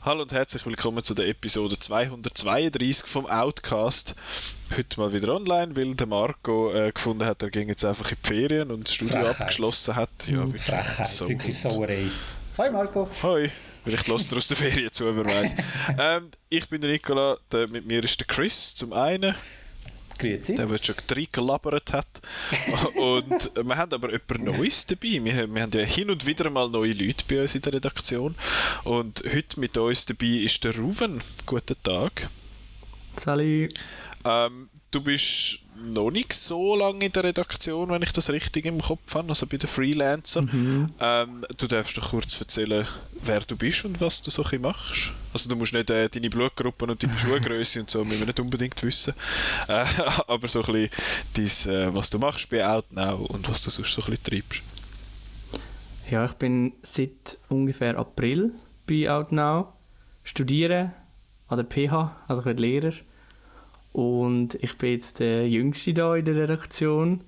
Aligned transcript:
Hallo 0.00 0.22
und 0.22 0.32
herzlich 0.32 0.64
willkommen 0.66 1.02
zu 1.04 1.14
der 1.14 1.28
Episode 1.28 1.78
232 1.78 3.08
vom 3.08 3.26
Outcast. 3.26 4.14
Heute 4.76 5.00
mal 5.00 5.12
wieder 5.12 5.34
online, 5.34 5.76
weil 5.76 5.94
der 5.94 6.06
Marco 6.06 6.72
äh, 6.72 6.90
gefunden 6.90 7.24
hat, 7.24 7.42
er 7.42 7.50
ging 7.50 7.68
jetzt 7.68 7.84
einfach 7.84 8.10
in 8.10 8.18
die 8.22 8.28
Ferien 8.28 8.70
und 8.70 8.88
das 8.88 8.94
Studio 8.94 9.16
Frechheit. 9.16 9.40
abgeschlossen 9.40 9.96
hat. 9.96 10.10
Ja, 10.26 10.38
wirklich 10.38 10.62
Frechheit, 10.62 11.06
so 11.06 11.28
wirklich. 11.28 11.58
Sauerei. 11.58 12.06
Hi 12.58 12.70
Marco. 12.70 13.08
Hoi, 13.22 13.50
vielleicht 13.84 14.08
lässt 14.08 14.32
er 14.32 14.38
aus 14.38 14.48
der 14.48 14.56
Ferien 14.56 14.90
zu, 14.92 15.14
wer 15.14 15.24
weiß. 15.24 15.54
ähm, 15.98 16.30
ich 16.48 16.66
bin 16.68 16.80
der 16.80 16.90
Nicola, 16.90 17.36
der, 17.52 17.68
mit 17.68 17.86
mir 17.86 18.02
ist 18.02 18.18
der 18.18 18.26
Chris 18.26 18.74
zum 18.74 18.94
einen, 18.94 19.34
Grüezi. 20.18 20.54
der, 20.54 20.64
der 20.66 20.78
schon 20.82 20.94
drei 21.06 21.28
gelabert 21.30 21.92
hat. 21.92 22.06
und 22.96 23.52
wir 23.62 23.76
haben 23.76 23.92
aber 23.92 24.10
jemand 24.10 24.58
Neues 24.58 24.86
dabei. 24.86 25.22
Wir, 25.22 25.34
haben- 25.36 25.54
wir 25.54 25.62
haben 25.62 25.72
ja 25.72 25.80
hin 25.84 26.10
und 26.10 26.24
wieder 26.26 26.48
mal 26.48 26.68
neue 26.70 26.94
Leute 26.94 27.24
bei 27.28 27.42
uns 27.42 27.54
in 27.54 27.60
der 27.60 27.74
Redaktion. 27.74 28.34
Und 28.84 29.22
heute 29.30 29.60
mit 29.60 29.76
uns 29.76 30.06
dabei 30.06 30.26
ist 30.26 30.64
der 30.64 30.74
Ruven. 30.78 31.20
Guten 31.44 31.76
Tag. 31.82 32.30
Salut. 33.18 33.74
Ähm, 34.24 34.70
du 34.90 35.02
bist 35.02 35.65
noch 35.84 36.10
nicht 36.10 36.32
so 36.32 36.76
lange 36.76 37.06
in 37.06 37.12
der 37.12 37.24
Redaktion, 37.24 37.90
wenn 37.90 38.02
ich 38.02 38.12
das 38.12 38.30
richtig 38.30 38.64
im 38.64 38.80
Kopf 38.80 39.14
habe, 39.14 39.28
also 39.28 39.46
bei 39.46 39.56
den 39.56 39.68
Freelancern. 39.68 40.94
Ähm, 41.00 41.44
du 41.56 41.66
darfst 41.66 41.96
doch 41.96 42.10
kurz 42.10 42.40
erzählen, 42.40 42.86
wer 43.22 43.40
du 43.40 43.56
bist 43.56 43.84
und 43.84 44.00
was 44.00 44.22
du 44.22 44.30
so 44.30 44.44
machst. 44.58 45.12
Also 45.32 45.48
du 45.48 45.56
musst 45.56 45.74
nicht 45.74 45.90
äh, 45.90 46.08
deine 46.08 46.30
Blutgruppen 46.30 46.90
und 46.90 47.02
deine 47.02 47.18
Schuhgröße 47.18 47.80
und 47.80 47.90
so 47.90 48.04
müssen 48.04 48.20
wir 48.20 48.26
nicht 48.26 48.40
unbedingt 48.40 48.82
wissen. 48.82 49.14
Äh, 49.68 49.84
aber 50.28 50.48
so 50.48 50.62
ein 50.62 50.88
bisschen 51.34 51.66
dein, 51.66 51.74
äh, 51.74 51.94
was 51.94 52.10
du 52.10 52.18
machst 52.18 52.48
bei 52.50 52.66
Outnow 52.66 53.28
und 53.30 53.48
was 53.48 53.62
du 53.62 53.70
sonst 53.70 53.92
so 53.92 54.02
ein 54.02 54.10
bisschen 54.10 54.24
treibst. 54.24 54.62
Ja, 56.10 56.24
ich 56.24 56.34
bin 56.34 56.72
seit 56.82 57.38
ungefähr 57.48 57.98
April 57.98 58.52
bei 58.86 59.10
Outnow, 59.10 59.72
studiere 60.22 60.92
an 61.48 61.58
der 61.58 61.66
PH, 61.66 62.16
also 62.28 62.42
ich 62.42 62.46
werde 62.46 62.62
Lehrer. 62.62 62.92
Und 63.96 64.56
ich 64.56 64.76
bin 64.76 64.92
jetzt 64.92 65.20
der 65.20 65.48
Jüngste 65.48 65.94
da 65.94 66.14
in 66.16 66.26
der 66.26 66.36
Redaktion. 66.36 67.22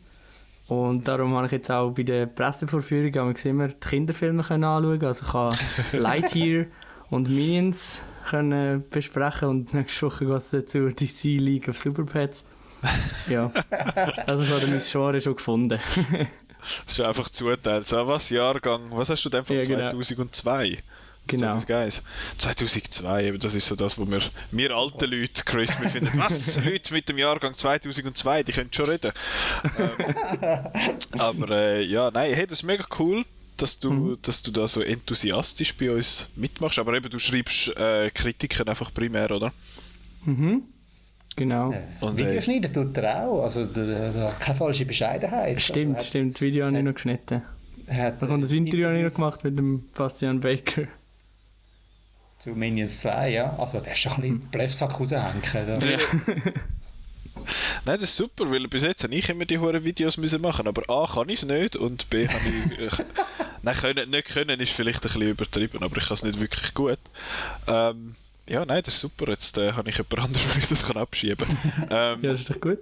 Und 0.66 1.08
darum 1.08 1.34
habe 1.34 1.46
ich 1.46 1.52
jetzt 1.52 1.70
auch 1.70 1.92
bei 1.92 2.02
der 2.02 2.26
Pressevorführung 2.26 3.14
haben 3.14 3.34
wir 3.34 3.50
immer 3.50 3.68
die 3.68 3.88
Kinderfilme 3.88 4.42
können 4.42 4.64
anschauen. 4.64 5.02
Also 5.02 5.24
ich 5.24 5.32
habe 5.32 5.56
Lightyear 5.92 6.66
und 7.08 7.30
Minions 7.30 8.02
können 8.28 8.84
besprechen 8.90 9.48
und 9.48 9.72
nächste 9.72 10.04
Woche 10.04 10.26
geht 10.26 10.36
es 10.36 10.50
dazu 10.50 10.90
DC 10.90 11.40
League 11.40 11.68
of 11.70 11.78
Super 11.78 12.04
Pets. 12.04 12.44
Ja, 13.30 13.50
also 14.26 14.44
ich 14.44 14.50
habe 14.50 14.70
mein 14.70 14.82
Genre 14.86 15.22
schon 15.22 15.36
gefunden. 15.36 15.70
Das 15.70 16.92
ist 16.92 17.00
einfach 17.00 17.30
zuteilt. 17.30 17.86
So, 17.86 18.06
was 18.06 18.28
Jahrgang, 18.28 18.82
was 18.90 19.08
hast 19.08 19.24
du 19.24 19.30
denn 19.30 19.42
von 19.42 19.56
Ja, 19.56 19.62
genau. 19.62 19.90
2002? 19.90 20.76
Genau. 21.28 21.50
2001. 21.58 22.02
2002, 22.38 23.24
eben, 23.24 23.38
das 23.38 23.54
ist 23.54 23.66
so 23.66 23.76
das, 23.76 23.96
wo 23.98 24.10
wir, 24.10 24.20
wir 24.50 24.70
alte 24.76 25.06
Leute, 25.06 25.44
Chris, 25.44 25.80
wir 25.80 25.88
finden, 25.88 26.10
was, 26.16 26.56
Leute 26.64 26.92
mit 26.94 27.08
dem 27.08 27.18
Jahrgang 27.18 27.54
2002, 27.56 28.42
die 28.42 28.52
können 28.52 28.70
schon 28.72 28.86
reden. 28.86 29.12
ähm, 29.78 30.66
aber 31.18 31.50
äh, 31.50 31.84
ja, 31.84 32.10
nein, 32.10 32.32
hey, 32.34 32.46
das 32.46 32.60
ist 32.60 32.64
mega 32.64 32.84
cool, 32.98 33.24
dass 33.56 33.78
du, 33.80 33.90
Mhm. 33.92 34.18
dass 34.22 34.42
du 34.42 34.50
da 34.50 34.68
so 34.68 34.80
enthusiastisch 34.80 35.74
bei 35.76 35.90
uns 35.90 36.28
mitmachst, 36.36 36.78
aber 36.78 36.94
eben, 36.94 37.10
du 37.10 37.18
schreibst 37.18 37.76
äh, 37.76 38.10
Kritiken 38.10 38.68
einfach 38.68 38.92
primär, 38.92 39.30
oder? 39.30 39.52
Mhm. 40.24 40.62
Genau. 41.36 41.72
Äh, 41.72 41.82
Und, 42.00 42.18
Video 42.18 42.32
äh, 42.32 42.42
schneiden 42.42 42.72
tut 42.72 42.96
er 42.96 43.22
auch. 43.28 43.44
Also 43.44 43.64
da, 43.64 44.10
da, 44.10 44.34
keine 44.40 44.58
falsche 44.58 44.84
Bescheidenheit. 44.84 45.60
Stimmt, 45.62 45.96
also, 45.98 46.08
stimmt. 46.08 46.34
Das 46.34 46.40
Video 46.40 46.66
habe 46.66 46.76
ich 46.76 46.82
noch 46.84 46.94
geschnitten. 46.94 47.42
Hat, 47.88 48.20
Dann 48.20 48.28
kommt 48.28 48.42
das 48.44 48.52
Interview 48.52 48.86
habe 48.86 48.98
ich 48.98 49.04
noch 49.04 49.14
gemacht 49.14 49.44
mit 49.44 49.56
dem 49.56 49.88
Bastian 49.94 50.40
Baker. 50.40 50.88
Zu 52.38 52.50
Minions 52.50 53.00
2, 53.00 53.30
ja. 53.30 53.54
Also 53.58 53.80
der 53.80 53.92
ist 53.92 53.98
schon 53.98 54.12
ein 54.12 54.22
Hm. 54.22 54.38
bisschen 54.38 54.50
Blefsack 54.50 54.98
raushängen. 55.00 55.42
Da. 55.52 55.74
Nein, 57.84 57.98
das 58.00 58.02
ist 58.02 58.16
super, 58.16 58.50
weil 58.50 58.68
bis 58.68 58.82
jetzt 58.82 59.02
habe 59.04 59.14
ich 59.14 59.28
immer 59.28 59.44
die 59.44 59.58
hohen 59.58 59.82
Videos 59.84 60.16
müssen 60.18 60.40
machen, 60.42 60.66
aber 60.68 60.82
A 60.90 61.06
kann 61.12 61.28
ich 61.28 61.42
es 61.42 61.46
nicht 61.46 61.76
und 61.76 62.10
B 62.10 62.28
habe 62.28 62.38
ich... 62.46 62.78
ich 62.92 62.92
nein, 63.62 63.74
können, 63.76 64.10
nicht 64.10 64.28
können 64.28 64.60
ist 64.60 64.72
vielleicht 64.72 64.98
ein 64.98 65.02
bisschen 65.02 65.22
übertrieben, 65.22 65.82
aber 65.82 65.96
ich 65.96 66.06
kann 66.06 66.14
es 66.14 66.22
nicht 66.24 66.40
wirklich 66.40 66.74
gut. 66.74 66.98
Ähm, 67.66 68.14
ja, 68.48 68.64
nein, 68.64 68.82
das 68.84 68.94
ist 68.94 69.00
super. 69.00 69.28
Jetzt 69.30 69.56
äh, 69.58 69.72
habe 69.72 69.88
ich 69.88 69.96
jemand 69.96 70.18
anderes, 70.18 70.46
der 70.52 70.56
ich 70.58 70.68
das 70.68 70.86
kann 70.86 70.96
abschieben 70.96 71.48
kann. 71.48 71.88
Ähm, 71.90 72.22
Ja, 72.22 72.32
das 72.32 72.40
ist 72.40 72.50
doch 72.50 72.60
gut. 72.60 72.78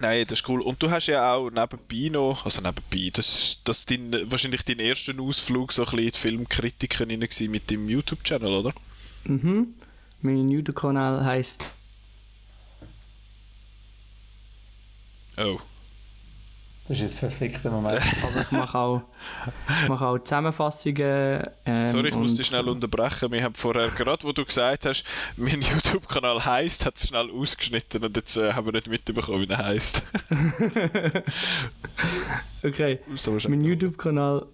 Nein, 0.00 0.24
das 0.28 0.40
ist 0.40 0.48
cool. 0.48 0.60
Und 0.60 0.80
du 0.82 0.90
hast 0.90 1.08
ja 1.08 1.34
auch 1.34 1.50
nebenbei 1.50 2.08
noch, 2.08 2.44
also 2.44 2.60
nebenbei, 2.60 3.10
das 3.12 3.28
ist 3.28 3.60
das 3.64 3.78
ist 3.80 3.90
dein, 3.90 4.30
wahrscheinlich 4.30 4.64
dein 4.64 4.78
erster 4.78 5.18
Ausflug 5.20 5.72
so 5.72 5.82
ein 5.82 5.86
bisschen 5.86 6.04
in 6.04 6.10
die 6.10 6.18
Filmkritiken 6.18 7.10
rein 7.10 7.20
gewesen 7.20 7.50
mit 7.50 7.70
deinem 7.70 7.88
YouTube-Channel, 7.88 8.52
oder? 8.52 8.72
Mhm. 9.24 9.74
Mein 10.22 10.48
YouTube-Kanal 10.48 11.24
heisst 11.24 11.74
Oh. 15.38 15.58
Das 16.88 16.96
ist 16.96 17.02
jetzt 17.02 17.22
der 17.22 17.28
perfekte 17.28 17.70
Moment. 17.70 18.00
aber 18.22 18.40
ich 18.40 18.50
mache 18.50 18.78
auch, 18.78 19.02
ich 19.82 19.88
mache 19.88 20.06
auch 20.06 20.18
Zusammenfassungen. 20.18 21.46
Ähm, 21.66 21.86
Sorry, 21.86 22.08
ich 22.08 22.14
muss 22.14 22.36
dich 22.36 22.46
schnell 22.46 22.66
unterbrechen. 22.66 23.30
Wir 23.30 23.44
haben 23.44 23.54
vorher, 23.54 23.88
gerade 23.88 24.24
wo 24.24 24.32
du 24.32 24.44
gesagt 24.44 24.86
hast, 24.86 25.04
mein 25.36 25.60
YouTube-Kanal 25.60 26.44
heisst, 26.46 26.86
hat 26.86 26.96
es 26.96 27.08
schnell 27.08 27.30
ausgeschnitten 27.30 28.02
und 28.04 28.16
jetzt 28.16 28.38
äh, 28.38 28.54
haben 28.54 28.66
wir 28.66 28.72
nicht 28.72 28.88
mitbekommen, 28.88 29.46
wie 29.46 29.52
er 29.52 29.58
heisst. 29.58 30.02
Okay. 32.62 32.98
so. 33.14 33.36
Mein 33.48 33.60
YouTube-Kanal 33.60 34.46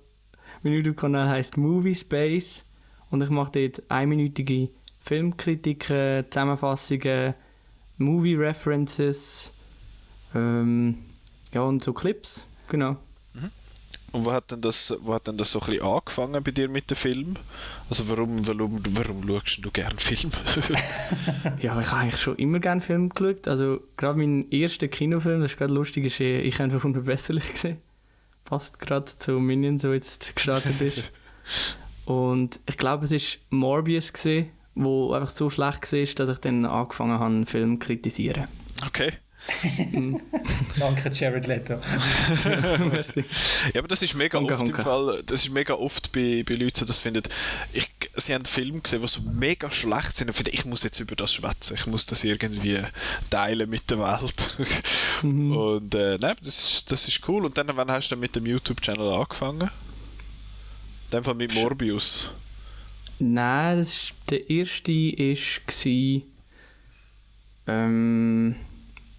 mein 0.64 0.72
YouTube-Kanal 0.72 1.28
heisst 1.28 1.58
Movie 1.58 1.94
Space 1.94 2.64
und 3.10 3.22
ich 3.22 3.28
mache 3.30 3.52
dort 3.52 3.82
einminütige 3.90 4.70
Filmkritiken, 5.00 6.24
Zusammenfassungen, 6.30 7.34
Movie 7.98 8.34
References, 8.34 9.52
ähm, 10.34 11.04
ja 11.54 11.62
und 11.62 11.82
so 11.82 11.92
Clips, 11.92 12.46
genau. 12.68 12.98
Und 14.14 14.24
wo 14.26 14.32
hat, 14.32 14.52
denn 14.52 14.60
das, 14.60 14.96
wo 15.02 15.12
hat 15.12 15.26
denn 15.26 15.36
das 15.36 15.50
so 15.50 15.60
ein 15.60 15.66
bisschen 15.66 15.82
angefangen 15.82 16.44
bei 16.44 16.52
dir 16.52 16.68
mit 16.68 16.88
dem 16.88 16.96
Film? 16.96 17.34
Also 17.90 18.08
warum, 18.08 18.46
warum, 18.46 18.80
warum 18.90 19.26
schaust 19.26 19.64
du 19.64 19.72
gern 19.72 19.98
Film? 19.98 20.30
Ja, 21.60 21.80
ich 21.80 21.90
habe 21.90 21.96
eigentlich 21.96 22.20
schon 22.20 22.36
immer 22.36 22.60
gerne 22.60 22.80
Filme 22.80 23.08
geschaut. 23.08 23.48
Also 23.48 23.80
gerade 23.96 24.20
mein 24.20 24.48
erster 24.52 24.86
Kinofilm, 24.86 25.40
das 25.40 25.50
ist 25.50 25.58
gerade 25.58 25.74
lustig, 25.74 26.04
ist 26.04 26.20
äh, 26.20 26.42
«Ich 26.42 26.60
einfach 26.62 26.84
unverbesserlich» 26.84 27.50
gesehen. 27.54 27.78
Passt 28.44 28.78
gerade 28.78 29.06
zu 29.06 29.32
Minions, 29.40 29.82
so 29.82 29.92
jetzt 29.92 30.36
gestartet 30.36 30.80
ist. 30.80 31.02
Und 32.04 32.60
ich 32.66 32.76
glaube, 32.76 33.06
es 33.06 33.10
ist 33.10 33.38
Morbius 33.50 34.12
gesehen, 34.12 34.50
wo 34.76 35.12
einfach 35.12 35.30
so 35.30 35.50
schlecht 35.50 35.92
war, 35.92 36.26
dass 36.26 36.36
ich 36.36 36.38
dann 36.38 36.66
angefangen 36.66 37.14
habe, 37.14 37.24
einen 37.24 37.46
Film 37.46 37.80
zu 37.80 37.86
kritisieren. 37.88 38.46
okay. 38.86 39.12
Danke, 40.78 41.10
Jared 41.12 41.46
Leto. 41.46 41.74
Ja, 43.74 43.80
aber 43.80 43.88
das 43.88 44.02
ist 44.02 44.14
mega 44.14 44.38
Danke, 44.38 44.54
oft 44.54 44.62
im 44.62 44.68
danke. 44.68 44.82
Fall, 44.82 45.22
das 45.26 45.44
ist 45.44 45.50
mega 45.50 45.74
oft 45.74 46.12
bei, 46.12 46.42
bei 46.46 46.54
Leuten 46.54 46.86
das 46.86 46.98
findet, 46.98 47.28
ich, 47.72 47.88
sie 48.16 48.34
haben 48.34 48.44
Filme 48.44 48.80
gesehen, 48.80 49.02
die 49.02 49.08
so 49.08 49.20
mega 49.22 49.70
schlecht 49.70 50.16
sind 50.16 50.28
und 50.28 50.34
finden, 50.34 50.52
ich 50.52 50.64
muss 50.64 50.82
jetzt 50.82 51.00
über 51.00 51.16
das 51.16 51.32
schwätzen, 51.32 51.74
ich 51.74 51.86
muss 51.86 52.06
das 52.06 52.24
irgendwie 52.24 52.80
teilen 53.30 53.68
mit 53.68 53.90
der 53.90 53.98
Welt. 53.98 54.56
Mhm. 55.22 55.56
Und 55.56 55.94
äh, 55.94 56.18
nein, 56.20 56.34
das 56.42 56.58
ist, 56.58 56.92
das 56.92 57.08
ist 57.08 57.26
cool. 57.28 57.46
Und 57.46 57.56
dann, 57.56 57.68
wann 57.74 57.90
hast 57.90 58.08
du 58.08 58.14
dann 58.14 58.20
mit 58.20 58.34
dem 58.34 58.44
YouTube-Channel 58.44 59.14
angefangen? 59.14 59.62
In 59.62 59.70
dem 61.12 61.24
Fall 61.24 61.34
mit 61.34 61.54
Morbius. 61.54 62.30
Nein, 63.20 63.78
das 63.78 63.88
ist, 63.88 64.12
der 64.28 64.50
erste 64.50 64.92
war. 64.92 66.22
Ähm, 67.66 68.56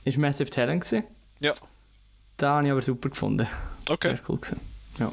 ist 0.06 0.18
Massive 0.18 0.50
Talent. 0.50 0.81
Gewesen. 0.84 1.04
Ja, 1.42 1.54
Den 2.40 2.48
habe 2.48 2.66
ich 2.66 2.72
aber 2.72 2.81
super 2.81 3.10
gefunden. 3.10 3.48
okay. 3.90 4.16
Sehr 4.16 4.19
cool. 4.30 4.38
Gewesen. 4.38 4.60
Ja. 5.00 5.12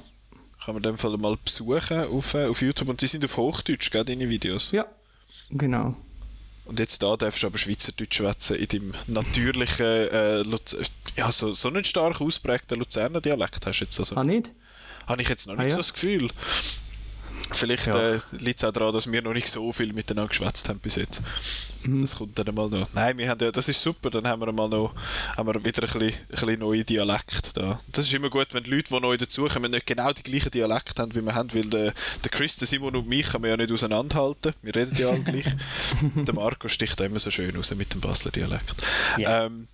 Kann 0.65 0.75
man 0.75 0.77
in 0.77 0.83
dem 0.91 0.99
Fall 0.99 1.17
mal 1.19 1.37
besuchen 1.45 2.05
auf, 2.05 2.35
äh, 2.35 2.47
auf 2.47 2.63
YouTube. 2.63 2.89
Und 2.89 3.01
die 3.03 3.09
sind 3.09 3.25
auf 3.25 3.37
Hochdeutsch, 3.37 3.91
gell, 3.91 4.05
deine 4.05 4.29
Videos? 4.29 4.71
ja, 4.71 4.87
genau. 5.51 5.97
Und 6.65 6.79
jetzt 6.79 7.03
da 7.03 7.17
darfst 7.17 7.43
du 7.43 7.49
aber 7.49 7.59
Schweizerdeutsch 7.59 8.15
schwätzen 8.19 8.55
in 8.57 8.69
deinem 8.69 8.95
natürlichen, 9.09 9.85
äh, 9.85 10.43
Luz 10.43 10.77
ja, 11.17 11.33
so, 11.33 11.51
so 11.53 11.67
einen 11.69 11.83
stark 11.83 12.21
ausprägten 12.21 12.79
Luzerner 12.79 13.21
Dialekt 13.21 13.67
hast 13.67 13.81
du 13.81 13.85
jetzt 13.85 13.99
also. 13.99 14.15
Ah, 14.17 14.23
nicht? 14.23 14.51
Habe 15.09 15.21
ich 15.23 15.29
jetzt 15.29 15.49
noch 15.49 15.55
Ah, 15.59 15.63
nicht 15.65 15.71
ja? 15.71 15.75
so 15.75 15.81
das 15.81 15.93
Gefühl. 15.93 16.31
Vielleicht 17.53 17.87
Ja. 17.87 18.15
äh, 18.15 18.19
liegt 18.39 18.59
es 18.59 18.65
auch 18.65 18.73
daran, 18.73 18.93
dass 18.93 19.11
wir 19.11 19.23
noch 19.23 19.33
nicht 19.33 19.49
so 19.49 19.73
viel 19.73 19.93
miteinander 19.93 20.29
geschwätzt 20.29 20.69
haben 20.69 20.79
bis 20.79 20.97
jetzt. 20.97 21.23
Mhm. 21.83 22.03
Das 22.03 22.17
kommt 22.17 22.39
dann 22.39 22.55
mal 22.55 22.69
noch. 22.69 22.89
Nein, 22.93 23.19
wir 23.19 23.29
haben 23.29 23.39
ja, 23.43 23.51
das 23.51 23.69
ist 23.69 23.83
super, 23.83 24.11
dann 24.11 24.27
haben 24.27 24.41
wir 24.41 24.53
mal 24.53 24.69
noch 24.69 24.95
haben 25.37 25.47
wir 25.49 25.55
wieder 25.65 25.83
ein 25.83 25.89
bisschen, 25.93 26.03
ein 26.03 26.27
bisschen 26.29 26.59
neue 26.61 26.85
Dialekt 26.85 27.57
da. 27.57 27.81
Das 27.89 28.07
ist 28.07 28.15
immer 28.15 28.31
gut, 28.31 28.49
wenn 28.53 28.63
die 28.65 28.71
Leute, 28.71 28.95
die 28.95 29.01
neu 29.01 29.17
dazukommen, 29.17 29.71
nicht 29.71 29.87
genau 29.87 30.13
die 30.13 30.23
gleichen 30.23 30.51
Dialekt 30.51 30.99
haben, 30.99 31.15
wie 31.15 31.23
wir 31.23 31.35
haben, 31.35 31.53
weil 31.55 31.65
der, 31.65 31.93
der 32.25 32.31
Chris, 32.31 32.57
der 32.57 32.69
Simon 32.69 32.97
und 32.97 33.09
mich 33.09 33.29
kann 33.31 33.41
man 33.41 33.51
ja 33.51 33.57
nicht 33.57 33.73
auseinanderhalten. 33.73 34.55
Wir 34.63 34.75
reden 34.75 34.97
ja 34.97 35.09
alle 35.09 35.21
gleich. 35.21 35.47
der 36.17 36.35
Marco 36.35 36.69
sticht 36.69 36.99
da 37.01 37.05
immer 37.05 37.19
so 37.21 37.31
schön 37.31 37.55
raus 37.57 37.75
mit 37.75 37.93
dem 37.93 38.01
Basler 38.01 38.31
Dialekt. 38.31 38.75
Ja. 39.19 39.47
Ähm, 39.47 39.69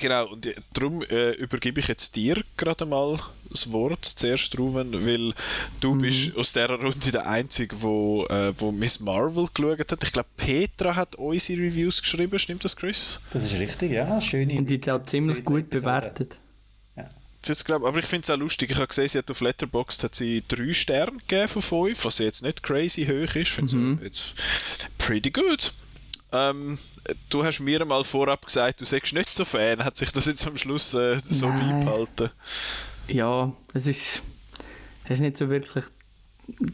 Genau, 0.00 0.28
und 0.28 0.46
äh, 0.46 0.54
darum 0.72 1.02
äh, 1.02 1.32
übergebe 1.32 1.80
ich 1.80 1.88
jetzt 1.88 2.14
dir 2.16 2.40
gerade 2.56 2.86
mal 2.86 3.18
das 3.50 3.70
Wort 3.72 4.04
zuerst, 4.04 4.58
Ruben, 4.58 4.92
weil 5.06 5.32
du 5.80 5.96
bist 5.96 6.36
aus 6.36 6.52
dieser 6.52 6.70
Runde 6.80 7.10
der 7.10 7.26
Einzige, 7.26 7.80
wo, 7.80 8.26
äh, 8.26 8.52
wo 8.60 8.70
Miss 8.72 9.00
Marvel 9.00 9.48
geschaut 9.52 9.90
hat. 9.92 10.04
Ich 10.04 10.12
glaube, 10.12 10.28
Petra 10.36 10.94
hat 10.96 11.16
unsere 11.16 11.62
Reviews 11.62 12.00
geschrieben, 12.02 12.38
stimmt 12.38 12.64
das, 12.64 12.76
Chris? 12.76 13.20
Das 13.32 13.44
ist 13.44 13.54
richtig, 13.54 13.92
ja. 13.92 14.20
Schöne 14.20 14.58
Und 14.58 14.68
die 14.68 14.90
auch 14.90 15.04
ziemlich 15.06 15.44
gut 15.44 15.60
Episode. 15.62 15.80
bewertet. 15.80 16.38
Hat's 17.48 17.64
glaub, 17.64 17.84
aber 17.84 17.98
ich 18.00 18.04
finde 18.04 18.24
es 18.24 18.30
auch 18.30 18.36
lustig. 18.36 18.70
Ich 18.72 18.76
habe 18.76 18.88
gesehen, 18.88 19.08
sie 19.08 19.16
hat 19.18 19.30
auf 19.30 19.40
Letterboxd 19.40 20.04
hat 20.04 20.14
sie 20.14 20.42
drei 20.46 20.74
Sterne 20.74 21.16
gegeben 21.18 21.48
von 21.48 21.62
fünf, 21.62 22.04
was 22.04 22.18
jetzt 22.18 22.42
nicht 22.42 22.62
crazy 22.62 23.06
hoch 23.06 23.34
ist. 23.34 23.36
Ich 23.36 23.50
finde 23.50 23.76
Mhm. 23.76 24.00
jetzt 24.02 24.34
pretty 24.98 25.30
good. 25.30 25.72
Ähm, 26.32 26.78
du 27.30 27.44
hast 27.44 27.60
mir 27.60 27.84
mal 27.84 28.04
vorab 28.04 28.44
gesagt, 28.44 28.80
du 28.80 28.84
sagst 28.84 29.14
nicht 29.14 29.28
so 29.28 29.44
Fan. 29.44 29.84
Hat 29.84 29.96
sich 29.96 30.12
das 30.12 30.26
jetzt 30.26 30.46
am 30.46 30.58
Schluss 30.58 30.94
äh, 30.94 31.20
so 31.22 31.48
Nein. 31.48 31.84
beibehalten? 31.84 32.30
Ja, 33.08 33.52
es 33.72 33.86
ist, 33.86 34.22
es 35.04 35.10
ist 35.12 35.20
nicht 35.20 35.38
so 35.38 35.48
wirklich 35.48 35.84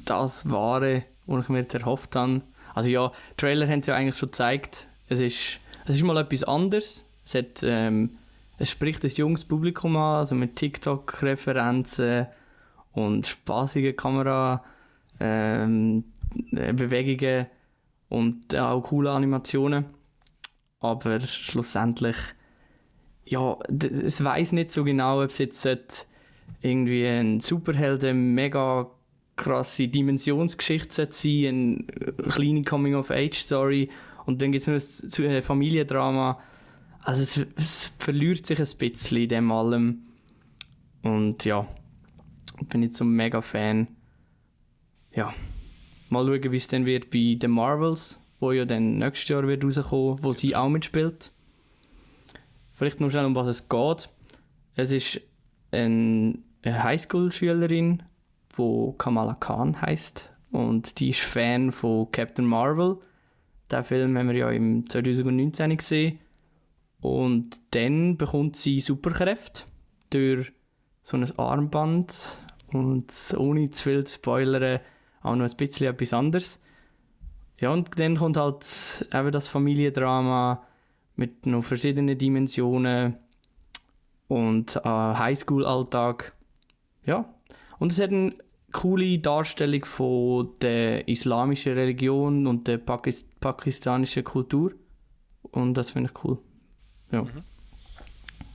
das 0.04 0.50
Wahre, 0.50 1.04
was 1.26 1.44
ich 1.44 1.48
mir 1.50 1.66
erhofft 1.72 2.16
habe. 2.16 2.42
Also 2.74 2.90
ja, 2.90 3.12
Trailer 3.36 3.68
haben 3.68 3.80
es 3.80 3.86
ja 3.86 3.94
eigentlich 3.94 4.16
schon 4.16 4.28
gezeigt. 4.28 4.88
Es 5.08 5.20
ist, 5.20 5.60
es 5.86 5.96
ist 5.96 6.02
mal 6.02 6.16
etwas 6.16 6.42
anderes. 6.44 7.04
Es, 7.24 7.34
hat, 7.34 7.62
ähm, 7.62 8.18
es 8.58 8.70
spricht 8.70 9.04
ein 9.04 9.10
junges 9.10 9.44
Publikum 9.44 9.96
an, 9.96 10.18
also 10.18 10.34
mit 10.34 10.56
TikTok-Referenzen 10.56 12.26
und 12.92 13.26
spaßigen 13.26 13.96
Kamera 13.96 14.64
ähm, 15.20 16.04
äh, 16.52 16.72
Bewegungen 16.72 17.46
und 18.14 18.55
auch 18.56 18.82
coole 18.82 19.11
Animationen. 19.11 19.87
Aber 20.81 21.20
schlussendlich 21.20 22.16
ja, 23.26 23.58
es 23.69 24.22
weiß 24.22 24.52
nicht 24.52 24.70
so 24.70 24.84
genau, 24.84 25.22
ob 25.22 25.31
es 25.31 25.38
jetzt 25.38 26.08
irgendwie 26.61 27.06
ein 27.06 27.40
Superhelden 27.40 28.34
mega 28.34 28.90
krasse 29.37 29.88
Dimensionsgeschichte 29.88 31.08
sein, 31.11 31.87
eine 31.88 32.31
kleine 32.31 32.62
Coming-of-Age-Story 32.62 33.90
und 34.26 34.40
dann 34.40 34.52
gibt 34.52 34.67
es 34.69 35.02
noch 35.02 35.25
ein 35.25 35.31
äh, 35.31 35.43
Familiendrama. 35.43 36.38
Also 37.00 37.22
es, 37.22 37.46
es 37.56 37.93
verliert 37.99 38.46
sich 38.46 38.58
ein 38.58 38.78
bisschen 38.78 39.22
in 39.22 39.28
dem 39.28 39.52
allem. 39.52 40.05
Und 41.02 41.44
ja, 41.44 41.67
ich 42.60 42.69
bin 42.69 42.81
nicht 42.81 42.94
so 42.94 43.05
ein 43.05 43.10
mega 43.10 43.43
Fan. 43.43 43.88
Ja, 45.12 45.34
mal 46.14 46.26
schauen, 46.26 46.52
wie 46.52 46.56
es 46.56 46.69
dann 46.69 46.87
wird 46.87 47.11
bei 47.11 47.37
den 47.38 47.50
Marvels, 47.50 48.20
wo 48.40 48.52
ja 48.52 48.64
dann 48.64 48.99
nächstes 48.99 49.28
Jahr 49.28 49.46
wird 49.46 49.64
rauskommen, 49.64 50.22
wo 50.22 50.32
sie 50.32 50.56
auch 50.56 50.69
mitspielt. 50.69 51.31
Vielleicht 52.72 53.00
noch 53.00 53.11
schnell, 53.11 53.25
um 53.26 53.34
was 53.34 53.46
es 53.46 53.69
geht. 53.69 54.08
Es 54.75 54.90
ist 54.90 55.20
ein- 55.70 56.43
eine 56.62 56.82
Highschool-Schülerin, 56.82 58.02
die 58.58 58.93
Kamala 58.99 59.34
Khan 59.34 59.81
heißt 59.81 60.31
und 60.50 60.99
die 61.00 61.11
ist 61.11 61.20
Fan 61.20 61.70
von 61.72 62.11
Captain 62.11 62.44
Marvel. 62.46 62.99
Den 63.70 63.84
Film 63.84 64.17
haben 64.19 64.28
wir 64.28 64.37
ja 64.37 64.50
im 64.50 64.88
2019 64.88 65.76
gesehen. 65.76 66.19
Und 67.00 67.60
dann 67.72 68.17
bekommt 68.17 68.56
sie 68.56 68.81
Superkräfte 68.81 69.64
durch 70.10 70.52
so 71.02 71.17
ein 71.17 71.38
Armband 71.38 72.40
und 72.72 73.12
ohne 73.37 73.70
zu 73.70 73.82
viel 73.82 74.05
zu 74.05 74.14
spoilern 74.14 74.81
auch 75.24 75.34
noch 75.34 75.44
ein 75.44 75.56
bisschen 75.56 75.92
etwas 75.92 76.12
anderes. 76.12 76.62
Ja, 77.58 77.70
und 77.70 77.98
dann 77.98 78.16
kommt 78.16 78.36
halt 78.36 79.08
eben 79.12 79.32
das 79.32 79.48
Familiendrama 79.48 80.62
mit 81.16 81.46
noch 81.46 81.64
verschiedenen 81.64 82.18
Dimensionen 82.18 83.16
und 84.28 84.76
äh, 84.76 84.80
Highschool-Alltag. 84.88 86.34
Ja, 87.06 87.34
und 87.78 87.92
es 87.92 88.00
hat 88.00 88.10
eine 88.10 88.34
coole 88.72 89.18
Darstellung 89.18 89.84
von 89.84 90.50
der 90.60 91.06
islamischen 91.08 91.74
Religion 91.74 92.46
und 92.46 92.66
der 92.66 92.78
Pakis 92.78 93.24
pakistanischen 93.40 94.24
Kultur. 94.24 94.72
Und 95.42 95.74
das 95.74 95.90
finde 95.90 96.10
ich 96.10 96.24
cool. 96.24 96.38
Ja. 97.12 97.24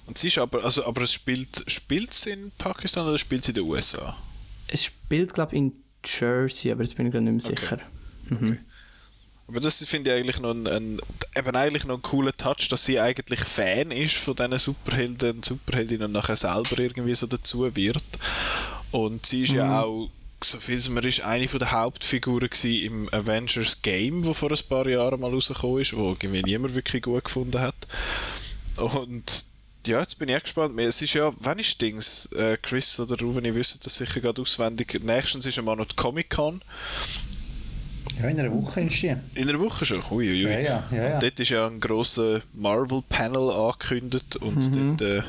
Und 0.08 0.18
sie 0.18 0.28
ist 0.28 0.40
aber, 0.40 0.64
also, 0.64 0.86
aber 0.86 1.04
es 1.04 1.14
spielt, 1.14 1.64
spielt 1.68 2.14
sie 2.14 2.32
in 2.32 2.52
Pakistan 2.58 3.08
oder 3.08 3.18
spielt 3.18 3.44
sie 3.44 3.52
in 3.52 3.56
den 3.56 3.66
USA? 3.66 4.18
Es 4.68 4.84
spielt, 4.84 5.34
glaube 5.34 5.56
ich, 5.56 5.60
in 5.60 5.74
Jersey, 6.06 6.72
aber 6.72 6.84
jetzt 6.84 6.96
bin 6.96 7.08
ich 7.08 7.12
gerade 7.12 7.26
nicht 7.26 7.46
mehr 7.46 7.54
Okay. 7.54 7.78
sicher. 8.30 8.58
Aber 9.48 9.60
das 9.60 9.84
finde 9.84 10.12
ich 10.12 10.18
eigentlich 10.18 10.40
noch 10.40 10.52
ein, 10.52 10.68
ein, 10.68 11.02
eben 11.36 11.56
eigentlich 11.56 11.84
noch 11.86 11.96
ein 11.96 12.02
cooler 12.04 12.38
Touch, 12.38 12.68
dass 12.70 12.86
sie 12.86 13.00
eigentlich 13.00 13.40
Fan 13.40 13.90
ist 13.90 14.18
von 14.18 14.36
diesen 14.36 14.60
Superhelden 14.60 15.38
und 15.38 15.46
Superheldinnen 15.46 16.06
und 16.06 16.12
nachher 16.12 16.36
selber 16.36 16.78
irgendwie 16.78 17.16
so 17.16 17.26
dazu 17.26 17.76
wird. 17.76 18.04
Und 18.92 19.26
sie 19.26 19.44
ist 19.44 19.54
ja 19.54 19.82
auch, 19.82 20.12
so 20.44 20.60
viel 20.60 20.78
es 20.78 20.88
mir 20.88 21.04
ist, 21.04 21.22
eine 21.22 21.48
von 21.48 21.60
der 21.60 21.72
Hauptfiguren 21.72 22.50
im 22.64 23.10
Avengers 23.12 23.82
Game, 23.82 24.24
wo 24.24 24.36
vor 24.36 24.52
ein 24.52 24.70
paar 24.70 24.88
Jahren 24.88 25.20
mal 25.20 25.32
rausgekommen 25.32 25.82
ist, 25.82 25.96
wo 25.98 26.10
irgendwie 26.10 26.44
niemand 26.44 26.76
wirklich 26.76 27.02
gut 27.02 27.24
gefunden 27.24 27.60
hat. 27.60 27.88
Und 28.78 29.49
ja, 29.88 30.00
jetzt 30.00 30.20
bin 30.20 30.30
ich 30.30 30.44
gespannt. 30.44 30.80
Es 30.80 31.02
ist 31.02 31.14
ja, 31.14 31.32
wann 31.40 31.60
ist 31.60 31.82
Dings? 31.82 32.32
Äh, 32.34 32.58
Chris 32.62 33.00
oder 33.00 33.18
Ruben, 33.20 33.46
ihr 33.46 33.56
wisst 33.56 33.86
das 33.86 33.96
sicher 33.96 34.22
gerade 34.22 34.42
auswendig. 34.42 35.00
Nächstens 35.04 35.46
ist 35.46 35.58
einmal 35.58 35.76
noch 35.76 35.86
die 35.86 35.96
Comic-Con. 35.96 36.62
Ja, 38.22 38.28
in 38.28 38.40
einer 38.40 38.52
Woche 38.52 38.82
ist 38.82 39.02
die. 39.02 39.16
In 39.36 39.50
einer 39.50 39.60
Woche 39.60 39.86
schon? 39.86 40.04
Uiuiui. 40.12 40.44
Ja, 40.44 40.60
ja, 40.60 40.84
ja, 40.92 41.10
ja. 41.10 41.20
Dort 41.20 41.40
ist 41.40 41.50
ja 41.50 41.68
ein 41.68 41.80
grosser 41.80 42.42
Marvel-Panel 42.54 43.52
angekündigt 43.52 44.36
und 44.38 44.76
dort 44.76 45.02
äh, 45.02 45.24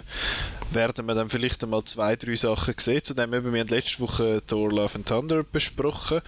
werden 0.73 1.07
wir 1.07 1.15
dann 1.15 1.29
vielleicht 1.29 1.63
einmal 1.63 1.85
zwei, 1.85 2.17
drei 2.17 2.37
Sachen 2.37 2.75
sehen. 2.79 3.05
Zudem 3.05 3.33
eben, 3.35 3.53
wir 3.53 3.61
haben 3.61 3.69
letzte 3.69 4.01
Woche 4.01 4.43
Thor 4.47 4.71
Love 4.71 4.97
and 4.97 5.07
Thunder 5.07 5.45
besprochen, 5.45 6.21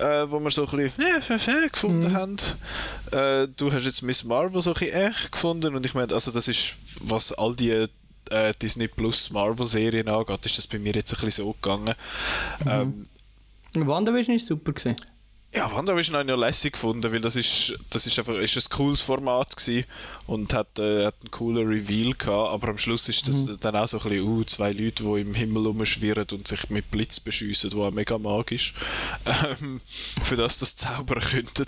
äh, 0.00 0.30
wo 0.30 0.40
wir 0.40 0.50
so 0.50 0.66
ein 0.66 0.76
bisschen 0.76 1.58
äh, 1.58 1.64
äh, 1.64 1.68
gefunden 1.68 2.14
haben. 2.14 2.36
Äh, 3.12 3.48
du 3.56 3.72
hast 3.72 3.84
jetzt 3.84 4.02
Miss 4.02 4.24
Marvel 4.24 4.60
so 4.62 4.70
ein 4.70 4.74
bisschen 4.74 4.96
äh, 4.96 5.12
gefunden 5.30 5.74
und 5.74 5.84
ich 5.84 5.94
meine, 5.94 6.12
also 6.12 6.30
das 6.30 6.48
ist, 6.48 6.76
was 7.00 7.32
all 7.32 7.54
die 7.54 7.70
äh, 8.30 8.52
Disney 8.60 8.88
Plus 8.88 9.30
Marvel-Serien 9.30 10.08
angeht, 10.08 10.46
ist 10.46 10.58
das 10.58 10.66
bei 10.66 10.78
mir 10.78 10.94
jetzt 10.94 11.12
ein 11.12 11.24
bisschen 11.24 11.44
so 11.44 11.52
gegangen. 11.52 11.94
Ähm, 12.66 13.04
WandaVision 13.74 14.36
war 14.36 14.44
super. 14.44 14.72
Gewesen. 14.72 14.96
Ja, 15.52 15.70
WandaVision 15.70 16.14
habe 16.14 16.24
ich 16.24 16.30
noch 16.30 16.38
lässig 16.38 16.74
gefunden, 16.74 17.12
weil 17.12 17.20
das 17.20 17.34
ist, 17.34 17.76
das 17.90 18.06
ist 18.06 18.18
einfach 18.18 18.36
ist 18.36 18.56
ein 18.56 18.76
cooles 18.76 19.00
Format 19.00 19.56
gewesen 19.56 19.84
und 20.26 20.52
hat, 20.54 20.78
äh, 20.78 21.06
hat 21.06 21.16
einen 21.20 21.30
coolen 21.32 21.66
Reveal 21.66 22.14
gehabt, 22.14 22.52
aber 22.52 22.68
am 22.68 22.78
Schluss 22.78 23.08
ist 23.08 23.26
das 23.26 23.58
dann 23.58 23.74
auch 23.74 23.88
so 23.88 23.98
ein 23.98 24.08
bisschen, 24.08 24.28
uh, 24.28 24.44
zwei 24.44 24.70
Leute, 24.70 25.02
die 25.02 25.20
im 25.20 25.34
Himmel 25.34 25.66
rumschwirren 25.66 26.26
und 26.32 26.46
sich 26.46 26.70
mit 26.70 26.90
Blitz 26.92 27.18
beschiessen, 27.18 27.72
was 27.72 27.80
auch 27.80 27.90
mega 27.90 28.16
magisch 28.16 28.74
ähm, 29.60 29.80
für 30.22 30.36
das 30.36 30.60
das 30.60 30.76
zaubern 30.76 31.20
könnten. 31.20 31.66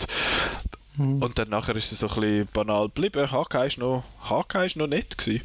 Und 0.98 1.38
dann 1.38 1.48
nachher 1.48 1.74
ist 1.74 1.90
es 1.90 2.00
so 2.00 2.08
ein 2.08 2.14
bisschen 2.20 2.48
banal 2.52 2.86
geblieben. 2.88 3.30
Hawkeye 3.30 3.66
ist 3.66 3.78
noch, 3.78 4.04
Hawkeye 4.28 4.66
ist 4.66 4.76
noch 4.76 4.86
nett 4.86 5.16
gewesen. 5.16 5.42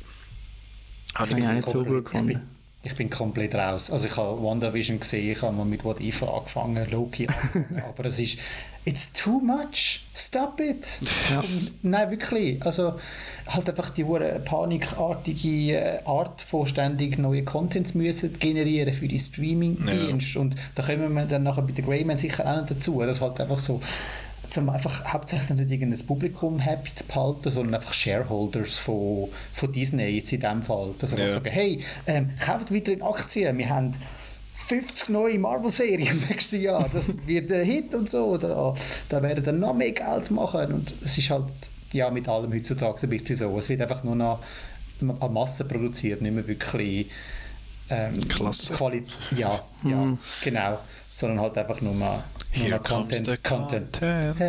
Habe 1.15 1.31
Habe 1.31 1.39
ich 1.39 1.47
auch 1.47 1.53
nicht 1.53 1.69
so 1.69 1.83
gut 1.83 1.99
ich 1.99 2.11
gefunden. 2.11 2.56
Ich 2.83 2.93
bin 2.95 3.09
komplett 3.09 3.55
raus. 3.55 3.91
Also 3.91 4.07
ich 4.07 4.15
habe 4.15 4.41
WandaVision 4.41 4.99
gesehen, 4.99 5.31
ich 5.31 5.41
habe 5.41 5.55
mal 5.55 5.65
mit 5.65 5.83
What 5.83 5.99
If 5.99 6.23
angefangen, 6.23 6.89
Loki 6.89 7.27
angefangen, 7.27 7.83
aber 7.87 8.05
es 8.05 8.19
ist 8.19 8.37
It's 8.87 9.11
too 9.11 9.41
much, 9.41 10.05
stop 10.15 10.61
it! 10.61 10.99
Nein, 11.81 12.09
wirklich. 12.09 12.65
Also 12.65 12.93
halt 13.45 13.69
einfach 13.69 13.89
die 13.89 14.05
hure 14.05 14.39
panikartige 14.39 15.73
äh, 15.73 15.99
Art 16.05 16.41
von 16.41 16.65
ständig 16.65 17.17
neue 17.17 17.43
Contents 17.43 17.95
müssen 17.95 18.39
generieren 18.39 18.93
für 18.93 19.09
die 19.09 19.19
Streaming-Dienste 19.19 20.39
und 20.39 20.55
da 20.75 20.83
kommen 20.83 21.13
wir 21.13 21.25
dann 21.25 21.43
nachher 21.43 21.63
bei 21.63 21.73
der 21.73 21.83
Greyman 21.83 22.15
sicher 22.15 22.45
auch 22.49 22.61
noch 22.61 22.65
dazu, 22.65 23.01
dass 23.01 23.19
halt 23.19 23.41
einfach 23.41 23.59
so 23.59 23.81
zum 24.49 24.69
einfach 24.69 25.05
hauptsächlich 25.13 25.49
nicht 25.57 25.71
irgendein 25.71 26.05
Publikum 26.05 26.59
happy 26.59 26.93
zu 26.95 27.05
behalten, 27.05 27.49
sondern 27.49 27.75
einfach 27.75 27.93
Shareholders 27.93 28.73
von, 28.79 29.29
von 29.53 29.71
Disney 29.71 30.03
jetzt 30.09 30.31
in 30.33 30.41
dem 30.41 30.61
Fall. 30.61 30.93
Dass 30.99 31.11
sie 31.11 31.17
Ja. 31.17 31.27
sagen, 31.27 31.49
hey, 31.49 31.83
ähm, 32.05 32.29
kauft 32.39 32.73
weiter 32.73 32.91
in 32.93 33.01
Aktien, 33.01 33.57
wir 33.57 33.69
haben 33.69 33.93
50 34.67 35.09
neue 35.09 35.39
Marvel-Serien 35.39 36.07
im 36.21 36.27
nächsten 36.29 36.61
Jahr, 36.61 36.89
das 36.91 37.25
wird 37.25 37.51
ein 37.51 37.63
Hit 37.65 37.93
und 37.95 38.09
so, 38.09 38.37
da, 38.37 38.73
da 39.09 39.21
werden 39.23 39.43
dann 39.43 39.59
noch 39.59 39.73
mehr 39.73 39.91
Geld 39.91 40.29
machen 40.31 40.73
und 40.73 40.93
es 41.05 41.17
ist 41.17 41.29
halt 41.29 41.45
ja 41.93 42.09
mit 42.09 42.27
allem 42.27 42.51
heutzutage 42.53 43.03
ein 43.03 43.09
bisschen 43.09 43.35
so, 43.35 43.57
es 43.57 43.69
wird 43.69 43.79
einfach 43.81 44.03
nur 44.03 44.15
noch 44.15 44.39
an 45.19 45.31
Masse 45.33 45.63
produziert, 45.63 46.21
nicht 46.21 46.33
mehr 46.35 46.45
wirklich 46.47 47.09
ähm, 47.89 48.27
Klasse. 48.27 48.73
Quali 48.73 49.03
ja, 49.37 49.61
ja, 49.83 50.17
genau. 50.43 50.79
sondern 51.11 51.39
halt 51.39 51.57
einfach 51.57 51.79
nur 51.79 51.93
mal, 51.93 52.23
Here 52.51 52.79
comes 52.79 53.23
the 53.23 53.37
Content. 53.37 53.93
content. 53.93 54.39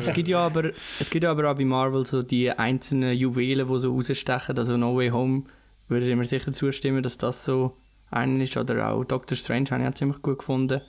es, 0.00 0.12
gibt 0.12 0.28
ja 0.28 0.40
aber, 0.40 0.70
es 1.00 1.08
gibt 1.08 1.24
ja 1.24 1.30
aber 1.30 1.50
auch 1.50 1.56
bei 1.56 1.64
Marvel 1.64 2.04
so 2.04 2.22
die 2.22 2.50
einzelnen 2.50 3.16
Juwelen, 3.16 3.66
die 3.66 3.78
so 3.80 3.94
rausstechen. 3.94 4.58
Also 4.58 4.76
No 4.76 4.96
Way 4.96 5.10
Home 5.10 5.44
würde 5.88 6.08
ich 6.08 6.16
mir 6.16 6.24
sicher 6.24 6.52
zustimmen, 6.52 7.02
dass 7.02 7.16
das 7.18 7.44
so 7.44 7.76
einen 8.10 8.40
ist. 8.40 8.56
Oder 8.56 8.90
auch 8.90 9.04
Doctor 9.04 9.36
Strange 9.36 9.70
habe 9.70 9.82
ich 9.82 9.88
auch 9.88 9.94
ziemlich 9.94 10.20
gut 10.22 10.38
gefunden. 10.38 10.80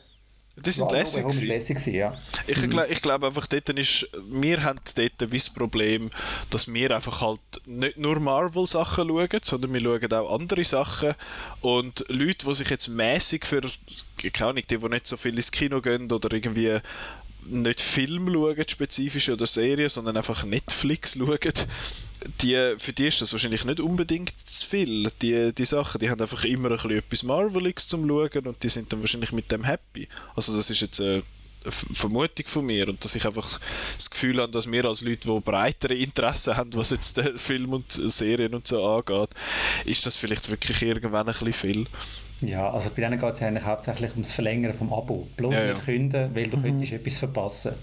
Die 0.59 0.71
sind 0.71 0.91
Ja, 0.91 0.97
lässig. 0.97 1.21
Gewesen. 1.21 1.47
lässig 1.47 1.77
gewesen, 1.77 1.93
ja. 1.93 2.17
Ich, 2.47 2.59
gl 2.69 2.85
ich 2.89 3.01
glaube 3.01 3.27
einfach, 3.27 3.45
dort 3.45 3.69
ist, 3.69 4.09
wir 4.29 4.63
haben 4.63 4.79
dort 4.95 5.31
wie 5.31 5.37
das 5.37 5.49
Problem, 5.51 6.09
dass 6.49 6.71
wir 6.73 6.95
einfach 6.95 7.21
halt 7.21 7.39
nicht 7.65 7.97
nur 7.97 8.19
Marvel-Sachen 8.19 9.07
schauen, 9.07 9.39
sondern 9.43 9.73
wir 9.73 9.81
schauen 9.81 10.13
auch 10.13 10.33
andere 10.33 10.63
Sachen. 10.63 11.13
Und 11.61 12.05
Leute, 12.09 12.47
die 12.47 12.55
sich 12.55 12.69
jetzt 12.69 12.87
mäßig 12.87 13.45
für, 13.45 13.61
keine 14.33 14.49
Ahnung, 14.49 14.63
die, 14.67 14.77
die 14.77 14.89
nicht 14.89 15.07
so 15.07 15.15
viel 15.15 15.35
ins 15.35 15.51
Kino 15.51 15.79
gehen 15.79 16.11
oder 16.11 16.33
irgendwie 16.33 16.79
nicht 17.49 17.79
Film 17.81 18.31
schauen, 18.31 18.65
spezifisch 18.67 19.29
oder 19.29 19.45
Serien, 19.45 19.89
sondern 19.89 20.17
einfach 20.17 20.43
Netflix 20.43 21.13
schauen, 21.17 21.37
die, 22.41 22.73
für 22.77 22.93
die 22.93 23.07
ist 23.07 23.21
das 23.21 23.31
wahrscheinlich 23.31 23.63
nicht 23.63 23.79
unbedingt 23.79 24.33
zu 24.45 24.65
viel. 24.67 25.09
Die, 25.21 25.53
die 25.53 25.65
Sachen, 25.65 25.99
die 25.99 26.09
haben 26.09 26.19
einfach 26.21 26.43
immer 26.45 26.69
ein 26.69 26.75
bisschen 26.75 26.91
etwas 26.97 27.23
Marveliges 27.23 27.87
zum 27.87 28.07
Schauen 28.07 28.47
und 28.47 28.61
die 28.63 28.69
sind 28.69 28.91
dann 28.91 29.01
wahrscheinlich 29.01 29.31
mit 29.31 29.51
dem 29.51 29.63
happy. 29.63 30.07
Also 30.35 30.55
das 30.55 30.69
ist 30.69 30.81
jetzt 30.81 30.99
eine 30.99 31.23
F- 31.63 31.85
Vermutung 31.93 32.45
von 32.47 32.65
mir 32.65 32.89
und 32.89 33.03
dass 33.03 33.15
ich 33.15 33.25
einfach 33.25 33.59
das 33.97 34.09
Gefühl 34.09 34.41
habe, 34.41 34.51
dass 34.51 34.69
wir 34.71 34.85
als 34.85 35.01
Leute, 35.01 35.27
die 35.29 35.39
breitere 35.39 35.93
Interessen 35.95 36.57
haben, 36.57 36.73
was 36.73 36.89
jetzt 36.89 37.21
Film 37.35 37.73
und 37.73 37.91
Serien 37.91 38.55
und 38.55 38.67
so 38.67 38.85
angeht, 38.85 39.29
ist 39.85 40.05
das 40.05 40.15
vielleicht 40.15 40.49
wirklich 40.49 40.81
irgendwann 40.81 41.27
ein 41.27 41.33
bisschen 41.33 41.53
viel. 41.53 41.87
Ja, 42.41 42.69
also 42.71 42.89
bei 42.95 43.01
denen 43.01 43.19
geht 43.19 43.33
es 43.33 43.41
eigentlich 43.41 43.63
hauptsächlich 43.63 44.11
ums 44.11 44.31
Verlängern 44.31 44.73
vom 44.73 44.93
Abo. 44.93 45.27
Bloß 45.37 45.53
Ja, 45.53 45.65
ja. 45.65 45.73
nicht 45.73 45.85
künden, 45.85 46.35
weil 46.35 46.43
du 46.43 46.61
könntest 46.61 46.91
etwas 46.91 47.17
verpassen. 47.17 47.73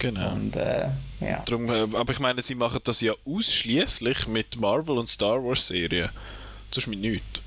Genau. 0.00 0.32
Und 0.32 0.56
äh, 0.56 0.88
ja. 1.20 1.42
Darum, 1.44 1.68
äh, 1.68 1.96
aber 1.96 2.12
ich 2.12 2.20
meine, 2.20 2.42
sie 2.42 2.54
machen 2.54 2.80
das 2.84 3.00
ja 3.02 3.12
ausschließlich 3.26 4.26
mit 4.28 4.58
Marvel 4.58 4.98
und 4.98 5.08
Star 5.08 5.44
Wars 5.44 5.68
Serien. 5.68 6.08
Sonst 6.70 6.86
mit 6.88 7.00
nichts. 7.00 7.42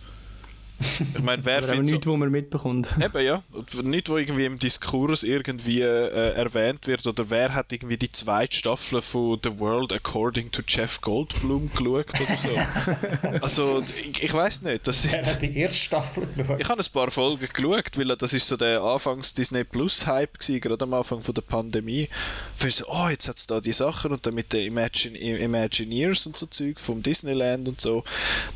Ich 1.15 1.23
meine, 1.23 1.43
wer 1.45 1.63
findet 1.63 1.87
so, 1.87 1.93
nichts, 1.93 2.07
wo 2.07 2.17
man 2.17 2.29
mitbekommt. 2.29 2.89
Eben 3.01 3.25
ja. 3.25 3.43
Und 3.51 3.83
nicht, 3.85 4.09
wo 4.09 4.17
irgendwie 4.17 4.45
im 4.45 4.59
Diskurs 4.59 5.23
irgendwie 5.23 5.81
äh, 5.81 6.33
erwähnt 6.33 6.87
wird 6.87 7.05
oder 7.07 7.29
wer 7.29 7.53
hat 7.53 7.71
irgendwie 7.71 7.97
die 7.97 8.11
zweite 8.11 8.55
Staffel 8.55 9.01
von 9.01 9.39
The 9.43 9.59
World 9.59 9.93
According 9.93 10.51
to 10.51 10.61
Jeff 10.67 11.01
Goldblum 11.01 11.69
geschaut 11.71 12.07
oder 12.09 12.37
so. 12.37 13.37
also 13.41 13.83
ich, 14.11 14.23
ich 14.23 14.33
weiß 14.33 14.63
nicht. 14.63 14.87
Das 14.87 15.05
Er 15.05 15.25
hat 15.25 15.41
die 15.41 15.57
erste 15.57 15.79
Staffel 15.79 16.27
geschaut. 16.35 16.59
ich 16.59 16.69
habe 16.69 16.81
ein 16.81 16.91
paar 16.91 17.11
Folgen 17.11 17.47
geschaut, 17.51 17.97
weil 17.97 18.15
das 18.15 18.33
ist 18.33 18.47
so 18.47 18.57
der 18.57 18.81
Anfangs 18.81 19.33
Disney 19.33 19.63
Plus 19.63 20.05
Hype 20.05 20.39
gewesen, 20.39 20.61
gerade 20.61 20.83
am 20.83 20.93
Anfang 20.93 21.21
von 21.21 21.33
der 21.33 21.41
Pandemie. 21.41 22.09
Für 22.57 22.71
so, 22.71 22.85
oh, 22.87 23.07
jetzt 23.09 23.27
hat 23.27 23.37
es 23.37 23.47
da 23.47 23.61
die 23.61 23.73
Sachen 23.73 24.11
und 24.11 24.25
dann 24.25 24.33
mit 24.33 24.53
den 24.53 24.67
Imagine 24.67 25.17
Imagineers 25.17 26.25
und 26.25 26.37
so 26.37 26.45
Zeug 26.45 26.79
vom 26.79 27.01
Disneyland 27.01 27.67
und 27.67 27.81
so. 27.81 28.03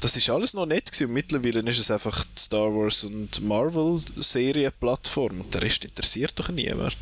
Das 0.01 0.15
ist 0.15 0.29
alles 0.29 0.53
noch 0.53 0.65
nett 0.65 0.91
gewesen 0.91 1.07
und 1.07 1.13
mittlerweile 1.13 1.59
ist 1.69 1.79
es 1.79 1.91
einfach 1.91 2.06
die 2.11 2.39
Star 2.39 2.73
Wars 2.73 3.03
und 3.03 3.41
Marvel 3.41 3.99
Serienplattform 4.15 5.41
und 5.41 5.53
der 5.53 5.61
Rest 5.61 5.85
interessiert 5.85 6.33
doch 6.35 6.49
niemand. 6.49 6.95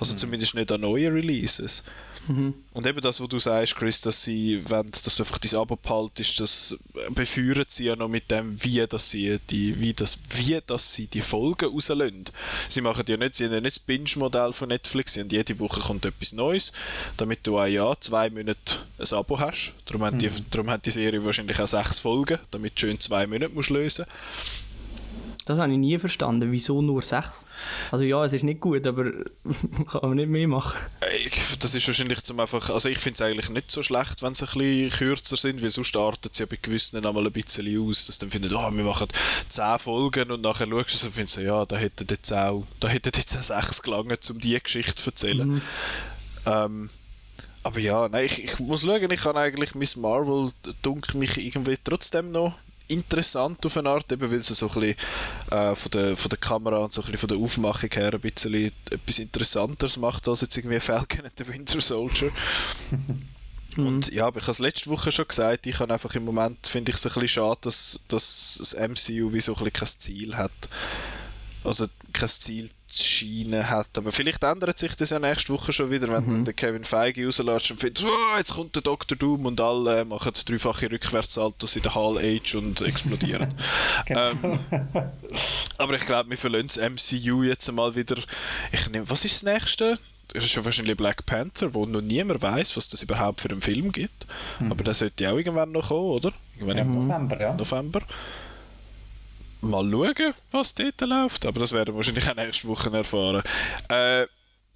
Also 0.00 0.14
zumindest 0.14 0.54
nicht 0.54 0.70
an 0.72 0.80
neuen 0.80 1.12
Releases. 1.12 1.82
Und 2.28 2.86
eben 2.86 3.00
das, 3.00 3.20
was 3.20 3.28
du 3.28 3.38
sagst, 3.38 3.74
Chris, 3.76 4.00
dass 4.00 4.22
sie, 4.22 4.62
wenn 4.68 4.90
dass 4.90 5.02
du 5.02 5.22
einfach 5.22 5.38
dein 5.38 5.58
Abo 5.58 5.76
behaltest, 5.76 6.40
das 6.40 6.78
befeuern 7.10 7.64
sie 7.68 7.84
ja 7.86 7.96
noch 7.96 8.08
mit 8.08 8.30
dem, 8.30 8.62
wie 8.62 8.86
dass 8.86 9.10
sie 9.10 9.38
die, 9.50 9.80
wie 9.80 9.92
das, 9.92 10.18
wie 10.36 10.60
dass 10.66 10.94
sie 10.94 11.06
die 11.06 11.20
Folgen 11.20 11.70
rauslösen. 11.70 12.24
Sie 12.68 12.80
machen 12.80 13.04
ja 13.08 13.16
nicht, 13.16 13.34
sie 13.34 13.44
haben 13.44 13.54
ja 13.54 13.60
nicht 13.60 13.76
das 13.76 13.82
Binge-Modell 13.84 14.52
von 14.52 14.68
Netflix, 14.68 15.14
sie 15.14 15.20
haben 15.20 15.30
jede 15.30 15.58
Woche 15.58 15.80
kommt 15.80 16.04
etwas 16.04 16.32
Neues, 16.32 16.72
damit 17.16 17.46
du 17.46 17.58
ein 17.58 17.72
Jahr, 17.72 18.00
zwei 18.00 18.30
Monate 18.30 18.76
ein 18.98 19.12
Abo 19.12 19.38
hast. 19.38 19.74
Darum, 19.86 20.04
haben 20.04 20.18
die, 20.18 20.30
darum 20.50 20.70
hat 20.70 20.86
die 20.86 20.90
Serie 20.90 21.24
wahrscheinlich 21.24 21.58
auch 21.60 21.66
sechs 21.66 21.98
Folgen, 21.98 22.38
damit 22.50 22.76
du 22.76 22.80
schön 22.80 23.00
zwei 23.00 23.26
Monate 23.26 23.52
musst 23.52 23.70
lösen 23.70 24.06
Das 25.44 25.58
habe 25.58 25.72
ich 25.72 25.78
nie 25.78 25.98
verstanden. 25.98 26.52
Wieso 26.52 26.82
nur 26.82 27.02
sechs? 27.02 27.46
Also 27.90 28.04
ja, 28.04 28.24
es 28.24 28.32
ist 28.32 28.44
nicht 28.44 28.60
gut, 28.60 28.86
aber 28.86 29.04
kann 29.90 30.00
man 30.02 30.14
nicht 30.14 30.28
mehr 30.28 30.46
machen. 30.46 30.78
Das 31.60 31.74
ist 31.74 31.86
wahrscheinlich 31.86 32.22
zum 32.22 32.38
einfach, 32.40 32.70
also 32.70 32.88
ich 32.88 32.98
finde 32.98 33.14
es 33.14 33.22
eigentlich 33.22 33.50
nicht 33.50 33.70
so 33.70 33.82
schlecht, 33.82 34.22
wenn 34.22 34.34
sie 34.34 34.44
ein 34.44 34.58
bisschen 34.58 34.90
kürzer 34.90 35.36
sind, 35.36 35.62
weil 35.62 35.70
sonst 35.70 35.88
startet 35.88 36.34
sie 36.34 36.44
ja 36.44 36.46
bei 36.48 36.58
gewissen 36.60 37.04
einmal 37.04 37.26
ein 37.26 37.32
bisschen 37.32 37.88
aus, 37.88 38.06
dass 38.06 38.18
dann 38.18 38.30
findet, 38.30 38.52
oh, 38.52 38.70
wir 38.70 38.84
machen 38.84 39.08
10 39.48 39.78
Folgen 39.78 40.30
und 40.30 40.42
nachher 40.42 40.66
schaust 40.66 41.02
du 41.02 41.06
und 41.06 41.14
findest, 41.14 41.38
ja, 41.38 41.64
da 41.66 41.76
hätten 41.76 42.06
jetzt 42.08 42.32
auch, 42.32 42.64
da 42.80 42.88
hätten 42.88 43.12
jetzt 43.14 43.36
auch 43.36 43.42
sechs 43.42 43.82
gelangen, 43.82 44.18
um 44.30 44.38
diese 44.38 44.60
Geschichte 44.60 44.96
zu 44.96 45.10
erzählen. 45.10 45.62
Ähm, 46.46 46.90
aber 47.64 47.78
ja, 47.78 48.08
nein, 48.08 48.26
ich, 48.26 48.44
ich 48.44 48.58
muss 48.58 48.82
schauen, 48.82 49.10
ich 49.10 49.20
kann 49.20 49.36
eigentlich 49.36 49.74
Miss 49.74 49.96
Marvel 49.96 50.52
dunkel 50.82 51.18
mich 51.18 51.38
irgendwie 51.38 51.78
trotzdem 51.82 52.32
noch 52.32 52.54
interessant 52.88 53.64
auf 53.64 53.76
eine 53.76 53.88
Art, 53.88 54.10
eben 54.12 54.30
weil 54.30 54.40
sie 54.40 54.54
so 54.54 54.68
ein 54.68 54.74
bisschen 54.74 54.96
äh, 55.50 55.74
von, 55.74 55.90
der, 55.90 56.16
von 56.16 56.28
der 56.28 56.38
Kamera 56.38 56.78
und 56.78 56.92
so 56.92 57.00
ein 57.00 57.04
bisschen 57.06 57.18
von 57.18 57.28
der 57.28 57.38
Aufmachung 57.38 57.90
her 57.92 58.14
ein 58.14 58.20
bisschen 58.20 58.72
etwas 58.90 59.18
Interessanteres 59.18 59.96
macht 59.96 60.28
als 60.28 60.42
jetzt 60.42 60.56
irgendwie 60.56 60.80
Falcon 60.80 61.24
and 61.24 61.32
the 61.36 61.48
Winter 61.48 61.80
Soldier. 61.80 62.30
Und 63.76 64.12
ja, 64.12 64.26
aber 64.26 64.38
ich 64.38 64.42
habe 64.42 64.52
es 64.52 64.58
letzte 64.58 64.90
Woche 64.90 65.10
schon 65.10 65.26
gesagt, 65.26 65.66
ich 65.66 65.78
habe 65.78 65.92
einfach 65.92 66.14
im 66.14 66.24
Moment, 66.24 66.66
finde 66.66 66.90
ich 66.90 66.96
es 66.96 67.06
ein 67.06 67.12
bisschen 67.12 67.28
schade, 67.28 67.58
dass, 67.62 68.00
dass 68.08 68.56
das 68.58 68.74
MCU 68.74 69.32
wie 69.32 69.40
so 69.40 69.52
ein 69.52 69.64
bisschen 69.64 69.72
kein 69.72 69.88
Ziel 69.88 70.36
hat. 70.36 70.52
Also 71.64 71.86
kein 72.12 72.28
Ziel 72.28 72.68
zu 72.88 73.02
scheinen 73.02 73.68
hat. 73.68 73.96
Aber 73.96 74.12
vielleicht 74.12 74.42
ändert 74.42 74.78
sich 74.78 74.94
das 74.94 75.10
ja 75.10 75.18
nächste 75.18 75.52
Woche 75.52 75.72
schon 75.72 75.90
wieder, 75.90 76.08
wenn 76.08 76.28
dann 76.28 76.44
der 76.44 76.54
Kevin 76.54 76.84
Feige 76.84 77.24
rauslässt 77.24 77.70
und 77.70 77.80
findet, 77.80 78.04
oh, 78.04 78.38
jetzt 78.38 78.54
kommt 78.54 78.74
der 78.74 78.82
Dr. 78.82 79.16
Doom 79.16 79.46
und 79.46 79.60
alle 79.60 80.04
machen 80.04 80.32
dreifache 80.44 80.90
Rückwärtssaltos 80.90 81.76
in 81.76 81.82
der 81.82 81.94
Hall 81.94 82.18
Age 82.18 82.54
und 82.56 82.80
explodieren. 82.82 83.54
ähm, 84.08 84.58
aber 85.78 85.94
ich 85.94 86.06
glaube, 86.06 86.30
wir 86.30 86.38
verlassen 86.38 86.68
das 86.68 86.78
MCU 86.78 87.42
jetzt 87.44 87.70
mal 87.72 87.94
wieder. 87.94 88.16
Ich 88.72 88.88
nehme, 88.90 89.08
was 89.08 89.24
ist 89.24 89.42
das 89.42 89.52
nächste? 89.54 89.98
Das 90.28 90.44
ist 90.44 90.50
schon 90.50 90.64
wahrscheinlich 90.64 90.96
Black 90.96 91.26
Panther, 91.26 91.74
wo 91.74 91.84
noch 91.84 92.00
niemand 92.00 92.40
weiß, 92.40 92.76
was 92.76 92.88
das 92.88 93.02
überhaupt 93.02 93.42
für 93.42 93.50
einen 93.50 93.60
Film 93.60 93.92
gibt. 93.92 94.26
Aber 94.70 94.82
der 94.82 94.94
sollte 94.94 95.24
ja 95.24 95.32
auch 95.32 95.36
irgendwann 95.36 95.72
noch 95.72 95.88
kommen, 95.88 96.10
oder? 96.10 96.32
Irgendwann 96.56 96.78
Im 96.78 96.92
im 96.92 97.06
November, 97.06 97.40
ja. 97.40 97.54
November. 97.54 98.00
Mal 99.62 99.88
schauen, 99.90 100.34
was 100.50 100.74
dort 100.74 101.00
läuft. 101.00 101.46
Aber 101.46 101.60
das 101.60 101.72
werden 101.72 101.94
wir 101.94 101.96
wahrscheinlich 101.96 102.28
auch 102.28 102.34
nächste 102.34 102.68
Woche 102.68 102.96
erfahren. 102.96 103.42
Äh, 103.88 104.26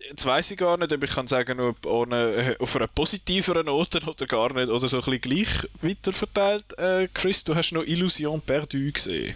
jetzt 0.09 0.25
weiss 0.25 0.51
ich 0.51 0.59
gar 0.59 0.79
nicht, 0.79 0.93
ob 0.93 1.03
ich 1.03 1.11
kann 1.11 1.27
sagen, 1.27 1.59
ob 1.61 1.85
ohne, 1.87 2.17
äh, 2.17 2.57
auf 2.59 2.77
einer 2.77 2.87
positiveren 2.87 3.67
Note 3.67 4.01
oder 4.07 4.27
gar 4.27 4.53
nicht, 4.55 4.69
oder 4.69 4.89
so 4.89 4.99
ein 4.99 5.03
bisschen 5.05 5.21
gleich 5.21 5.69
weiterverteilt. 5.83 6.79
Äh, 6.79 7.09
Chris, 7.13 7.45
du 7.45 7.55
hast 7.55 7.73
noch 7.73 7.83
Illusion 7.83 8.41
perdu 8.41 8.93
gesehen. 8.93 9.35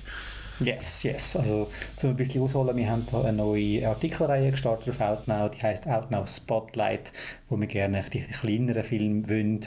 Yes, 0.61 1.03
yes. 1.05 1.37
Also, 1.37 1.71
zum 1.97 2.11
ein 2.11 2.17
bisschen 2.17 2.43
ausholen, 2.43 2.77
wir 2.77 2.91
haben 2.91 3.07
hier 3.09 3.25
eine 3.25 3.33
neue 3.33 3.89
Artikelreihe 3.89 4.51
gestartet 4.51 4.91
auf 4.91 5.01
Outnow, 5.01 5.51
die 5.51 5.63
heißt 5.63 5.87
Outnow 5.87 6.29
Spotlight, 6.29 7.13
wo 7.49 7.59
wir 7.59 7.67
gerne 7.67 8.05
die 8.13 8.21
kleineren 8.21 8.85
Filme 8.85 9.27
wollen, 9.29 9.61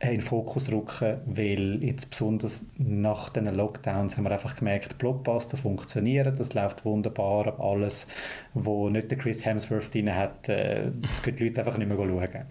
in 0.00 0.10
den 0.10 0.20
Fokus 0.20 0.70
rücken, 0.70 1.18
weil 1.26 1.82
jetzt 1.82 2.10
besonders 2.10 2.70
nach 2.76 3.30
den 3.30 3.46
Lockdowns 3.46 4.16
haben 4.16 4.24
wir 4.24 4.30
einfach 4.30 4.54
gemerkt, 4.54 4.96
Blockbuster 4.98 5.56
funktionieren, 5.56 6.36
das 6.36 6.54
läuft 6.54 6.84
wunderbar, 6.84 7.48
aber 7.48 7.64
alles, 7.64 8.06
wo 8.54 8.88
nicht 8.90 9.10
der 9.10 9.18
Chris 9.18 9.44
Hemsworth 9.44 9.92
drin 9.92 10.14
hat, 10.14 10.48
äh, 10.48 10.92
das 11.02 11.22
können 11.22 11.36
die 11.36 11.48
Leute 11.48 11.60
einfach 11.60 11.78
nicht 11.78 11.88
mehr 11.88 11.96
schauen. 11.96 12.44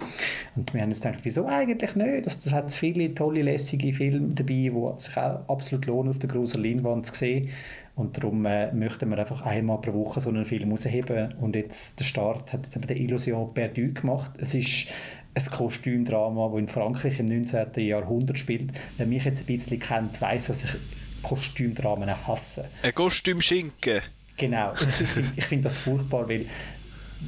Und 0.57 0.73
wir 0.73 0.81
haben 0.81 0.89
jetzt 0.89 1.03
gedacht, 1.03 1.21
wieso 1.23 1.45
eigentlich 1.45 1.95
nicht? 1.95 2.25
Das, 2.25 2.39
das 2.41 2.51
hat 2.51 2.71
viele 2.73 3.13
tolle, 3.13 3.43
lässige 3.43 3.93
Filme 3.93 4.33
dabei, 4.33 4.47
die 4.47 4.91
sich 4.97 5.17
auch 5.17 5.47
absolut 5.47 5.85
lohnen, 5.85 6.09
auf 6.09 6.19
der 6.19 6.29
großen 6.29 6.61
Leinwand 6.61 7.05
zu 7.05 7.15
sehen. 7.15 7.49
Und 7.95 8.15
darum 8.15 8.45
äh, 8.45 8.71
möchten 8.73 9.09
wir 9.09 9.17
einfach 9.17 9.41
einmal 9.41 9.81
pro 9.81 9.91
Woche 9.93 10.19
so 10.19 10.29
einen 10.29 10.45
Film 10.45 10.69
rausheben. 10.69 11.33
Und 11.41 11.55
jetzt 11.55 11.99
der 11.99 12.03
Start 12.03 12.53
hat 12.53 12.65
jetzt 12.65 12.75
eben 12.75 12.85
der 12.85 12.99
Illusion 12.99 13.53
perdu 13.53 13.91
gemacht. 13.91 14.33
Es 14.39 14.53
ist 14.53 14.87
ein 15.37 15.51
Kostümdrama, 15.51 16.49
das 16.49 16.59
in 16.59 16.67
Frankreich 16.67 17.19
im 17.19 17.27
19. 17.27 17.85
Jahrhundert 17.85 18.39
spielt. 18.39 18.71
Wer 18.97 19.05
mich 19.05 19.23
jetzt 19.23 19.41
ein 19.41 19.45
bisschen 19.45 19.79
kennt, 19.79 20.19
weiß, 20.19 20.47
dass 20.47 20.63
ich 20.63 20.71
Kostümdramen 21.21 22.09
hasse. 22.27 22.69
Ein 22.83 22.95
Kostümschinken. 22.95 24.01
Genau. 24.37 24.73
Ich 24.73 25.07
finde 25.07 25.41
find 25.41 25.65
das 25.65 25.77
furchtbar, 25.77 26.29
weil 26.29 26.45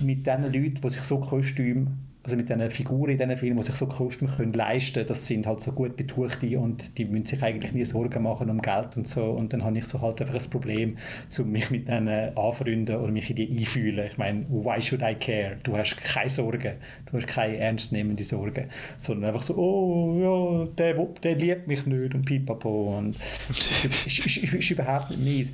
mit 0.01 0.25
diesen 0.25 0.44
Leuten, 0.44 0.82
die 0.82 0.89
sich 0.89 1.01
so 1.01 1.20
Kostüm, 1.20 1.88
also 2.23 2.35
mit 2.35 2.49
diesen 2.49 2.69
Figuren 2.69 3.11
in 3.11 3.17
diesen 3.17 3.38
Filmen, 3.38 3.57
die 3.57 3.63
sich 3.63 3.75
so 3.75 3.88
Kostüm 3.88 4.27
können 4.27 4.51
leisten 4.51 5.05
das 5.07 5.25
sind 5.25 5.47
halt 5.47 5.61
so 5.61 5.71
gut 5.71 5.95
betuchte 5.95 6.59
und 6.59 6.97
die 6.97 7.05
müssen 7.05 7.25
sich 7.25 7.41
eigentlich 7.41 7.71
nie 7.71 7.85
Sorgen 7.85 8.23
machen 8.23 8.49
um 8.49 8.61
Geld 8.61 8.97
und 8.97 9.07
so. 9.07 9.25
Und 9.25 9.53
dann 9.53 9.63
habe 9.63 9.77
ich 9.77 9.85
so 9.85 10.01
halt 10.01 10.21
einfach 10.21 10.35
ein 10.35 10.49
Problem, 10.49 10.97
um 11.39 11.51
mich 11.51 11.71
mit 11.71 11.88
denen 11.88 12.38
anfreunden 12.38 12.97
oder 12.97 13.11
mich 13.11 13.29
in 13.29 13.38
die 13.38 13.49
einfühlen. 13.49 14.05
Ich 14.05 14.17
meine, 14.17 14.45
why 14.49 14.81
should 14.81 15.01
I 15.01 15.15
care? 15.15 15.57
Du 15.63 15.77
hast 15.77 15.95
keine 15.97 16.29
Sorgen. 16.29 16.73
Du 17.09 17.17
hast 17.17 17.27
keine 17.27 17.57
ernstnehmende 17.57 18.23
Sorgen. 18.23 18.65
Sondern 18.97 19.29
einfach 19.29 19.43
so, 19.43 19.55
oh, 19.55 20.65
ja, 20.67 20.71
der, 20.77 20.93
der 21.23 21.35
liebt 21.35 21.67
mich 21.67 21.85
nicht 21.85 22.13
und 22.13 22.25
pipapo. 22.25 22.97
Und 22.97 23.15
ist, 23.49 23.85
ist, 23.85 24.17
ist, 24.17 24.53
ist 24.53 24.71
überhaupt 24.71 25.11
nicht 25.11 25.23
meins. 25.23 25.53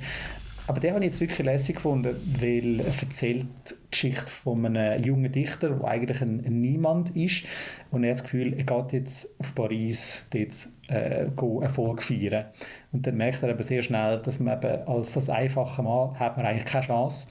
Aber 0.66 0.80
den 0.80 0.94
habe 0.94 1.04
ich 1.04 1.10
jetzt 1.10 1.20
wirklich 1.20 1.46
lässig 1.46 1.76
gefunden, 1.76 2.16
weil 2.40 2.80
er 2.80 2.86
erzählt 2.86 3.46
die 3.70 3.74
Geschichte 3.90 4.26
von 4.26 4.66
einem 4.66 5.02
jungen 5.02 5.30
Dichter, 5.30 5.70
der 5.70 5.86
eigentlich 5.86 6.20
ein, 6.20 6.44
ein 6.44 6.60
Niemand 6.60 7.14
ist. 7.16 7.44
Und 7.90 8.02
er 8.02 8.10
hat 8.10 8.18
das 8.18 8.24
Gefühl, 8.24 8.52
er 8.52 8.64
geht 8.64 8.92
jetzt 8.92 9.38
auf 9.38 9.54
Paris 9.54 10.26
dort 10.30 10.68
äh, 10.88 11.62
Erfolg 11.62 12.02
feiern. 12.02 12.46
Und 12.92 13.06
dann 13.06 13.16
merkt 13.16 13.42
er 13.42 13.50
aber 13.50 13.62
sehr 13.62 13.82
schnell, 13.82 14.20
dass 14.20 14.40
man 14.40 14.58
eben 14.58 14.88
als 14.88 15.12
das 15.12 15.30
einfache 15.30 15.82
Mann 15.82 16.18
hat 16.18 16.36
man 16.36 16.46
eigentlich 16.46 16.64
keine 16.64 16.86
Chance 16.86 17.28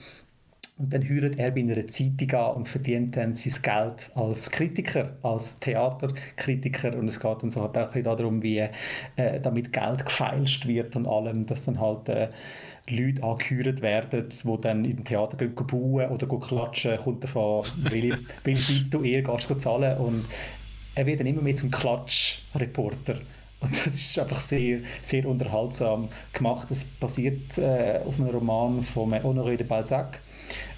und 0.77 0.91
dann 0.91 1.07
hört 1.07 1.39
er 1.39 1.51
bei 1.51 1.61
einer 1.61 1.87
Zeitung 1.87 2.31
an 2.33 2.55
und 2.57 2.67
verdient 2.67 3.15
dann 3.15 3.33
sein 3.33 3.61
Geld 3.61 4.11
als 4.13 4.51
Kritiker, 4.51 5.15
als 5.23 5.57
Theaterkritiker. 5.59 6.97
Und 6.97 7.07
es 7.07 7.19
geht 7.19 7.41
dann 7.41 7.49
so 7.49 7.65
ein 7.65 7.71
bisschen 7.71 8.03
darum, 8.03 8.43
wie 8.43 8.57
äh, 9.15 9.39
damit 9.41 9.71
Geld 9.71 10.05
gefeilscht 10.05 10.67
wird 10.67 10.97
und 10.97 11.07
allem, 11.07 11.45
dass 11.45 11.63
dann 11.63 11.79
halt 11.79 12.09
äh, 12.09 12.27
Leute 12.89 13.23
angehört 13.23 13.81
werden, 13.81 14.27
die 14.27 14.61
dann 14.61 14.83
im 14.83 15.03
Theater 15.05 15.37
gehen, 15.37 15.55
gehen 15.55 15.67
bauen 15.67 16.09
oder 16.09 16.27
gehen 16.27 16.39
klatschen, 16.41 16.97
kommt 16.97 17.23
davon, 17.23 17.65
welche, 17.77 18.19
welche 18.43 18.73
Seite 18.73 18.89
du 18.89 19.03
eher 19.03 19.21
gehst, 19.21 19.61
zahlen. 19.61 19.97
Und 19.97 20.25
er 20.93 21.05
wird 21.05 21.21
dann 21.21 21.27
immer 21.27 21.41
mehr 21.41 21.55
zum 21.55 21.71
Klatschreporter. 21.71 23.15
Und 23.61 23.85
das 23.85 23.95
ist 23.95 24.19
einfach 24.19 24.41
sehr, 24.41 24.79
sehr 25.01 25.25
unterhaltsam 25.25 26.09
gemacht. 26.33 26.67
Das 26.69 26.83
basiert 26.83 27.57
äh, 27.57 28.01
auf 28.05 28.19
einem 28.19 28.29
Roman 28.29 28.83
von 28.83 29.13
Honoré 29.13 29.55
de 29.55 29.65
Balzac 29.65 30.19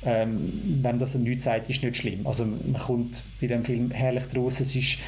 ähm, 0.06 0.80
wenn 0.82 1.00
das 1.00 1.16
nichts 1.16 1.46
sagt, 1.46 1.70
ist 1.70 1.84
nicht 1.84 1.98
schlimm. 1.98 2.26
Also 2.26 2.46
man 2.46 2.80
kommt 2.80 3.24
bei 3.42 3.48
dem 3.48 3.66
Film 3.66 3.92
herrlich 3.92 4.26
draus, 4.26 4.60
es 4.60 4.76
ist 4.76 5.00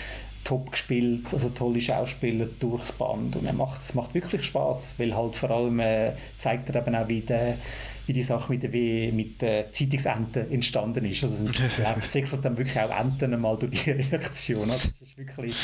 top 0.43 0.71
gespielt, 0.71 1.33
also 1.33 1.49
tolle 1.49 1.81
Schauspieler 1.81 2.47
durchs 2.59 2.91
Band 2.91 3.35
und 3.35 3.45
er 3.45 3.53
macht, 3.53 3.81
es 3.81 3.93
macht 3.93 4.13
wirklich 4.13 4.43
Spaß, 4.43 4.95
weil 4.97 5.15
halt 5.15 5.35
vor 5.35 5.51
allem 5.51 5.79
äh, 5.79 6.13
zeigt 6.37 6.69
er 6.69 6.81
eben 6.81 6.95
auch, 6.95 7.07
wie, 7.07 7.21
der, 7.21 7.55
wie 8.07 8.13
die 8.13 8.23
Sache 8.23 8.51
mit 8.51 8.63
der, 8.63 9.11
mit 9.11 9.41
der 9.41 9.71
Zeitungsenten 9.71 10.51
entstanden 10.51 11.05
ist. 11.05 11.23
Also 11.23 11.45
es 11.45 12.11
sind 12.11 12.27
dann 12.41 12.57
wirklich 12.57 12.79
auch 12.79 12.99
Enten 12.99 13.33
einmal 13.33 13.57
durch 13.57 13.83
die 13.83 13.91
Reaktion. 13.91 14.69
Also 14.69 14.89
es 14.89 15.07
ist 15.07 15.17
wirklich 15.17 15.55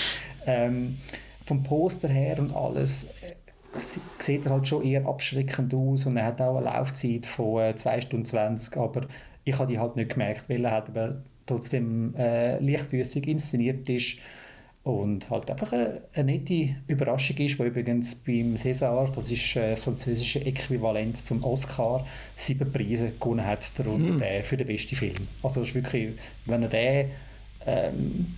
ähm, 0.45 0.97
vom 1.45 1.63
Poster 1.63 2.09
her 2.09 2.37
und 2.39 2.53
alles 2.53 3.05
äh, 3.21 3.44
sieht 3.77 4.45
er 4.45 4.51
halt 4.51 4.67
schon 4.67 4.83
eher 4.83 5.05
abschreckend 5.05 5.73
aus 5.73 6.05
und 6.05 6.17
er 6.17 6.25
hat 6.25 6.41
auch 6.41 6.57
eine 6.57 6.65
Laufzeit 6.65 7.25
von 7.25 7.75
2 7.75 7.97
äh, 7.97 8.01
Stunden 8.01 8.25
20, 8.25 8.77
aber 8.77 9.07
ich 9.43 9.57
habe 9.57 9.71
die 9.71 9.79
halt 9.79 9.95
nicht 9.95 10.11
gemerkt, 10.11 10.49
weil 10.49 10.65
er 10.65 10.71
halt 10.71 10.89
aber 10.89 11.21
trotzdem 11.45 12.15
äh, 12.15 12.59
leichtfüßig 12.59 13.27
inszeniert 13.27 13.87
ist 13.89 14.17
und 14.83 15.29
halt 15.31 15.49
einfach 15.49 15.71
eine, 15.73 16.01
eine, 16.13 16.31
nette 16.31 16.75
Überraschung 16.87 17.37
ist, 17.37 17.57
weil 17.57 17.67
übrigens 17.67 18.15
beim 18.15 18.55
César, 18.55 19.11
das 19.13 19.31
ist 19.31 19.55
äh, 19.55 19.71
das 19.71 19.83
französische 19.83 20.45
Äquivalent 20.45 21.17
zum 21.17 21.43
Oscar, 21.43 22.05
sieben 22.35 22.71
Preise 22.71 23.11
gewonnen 23.19 23.45
hat, 23.45 23.77
darunter 23.79 24.09
hm. 24.09 24.19
der 24.19 24.43
für 24.43 24.57
den 24.57 24.67
besten 24.67 24.95
Film. 24.95 25.27
Also 25.41 25.63
ist 25.63 25.73
wirklich, 25.73 26.13
wenn 26.45 26.63
er 26.63 26.69
den, 26.69 27.09
ähm, 27.65 28.35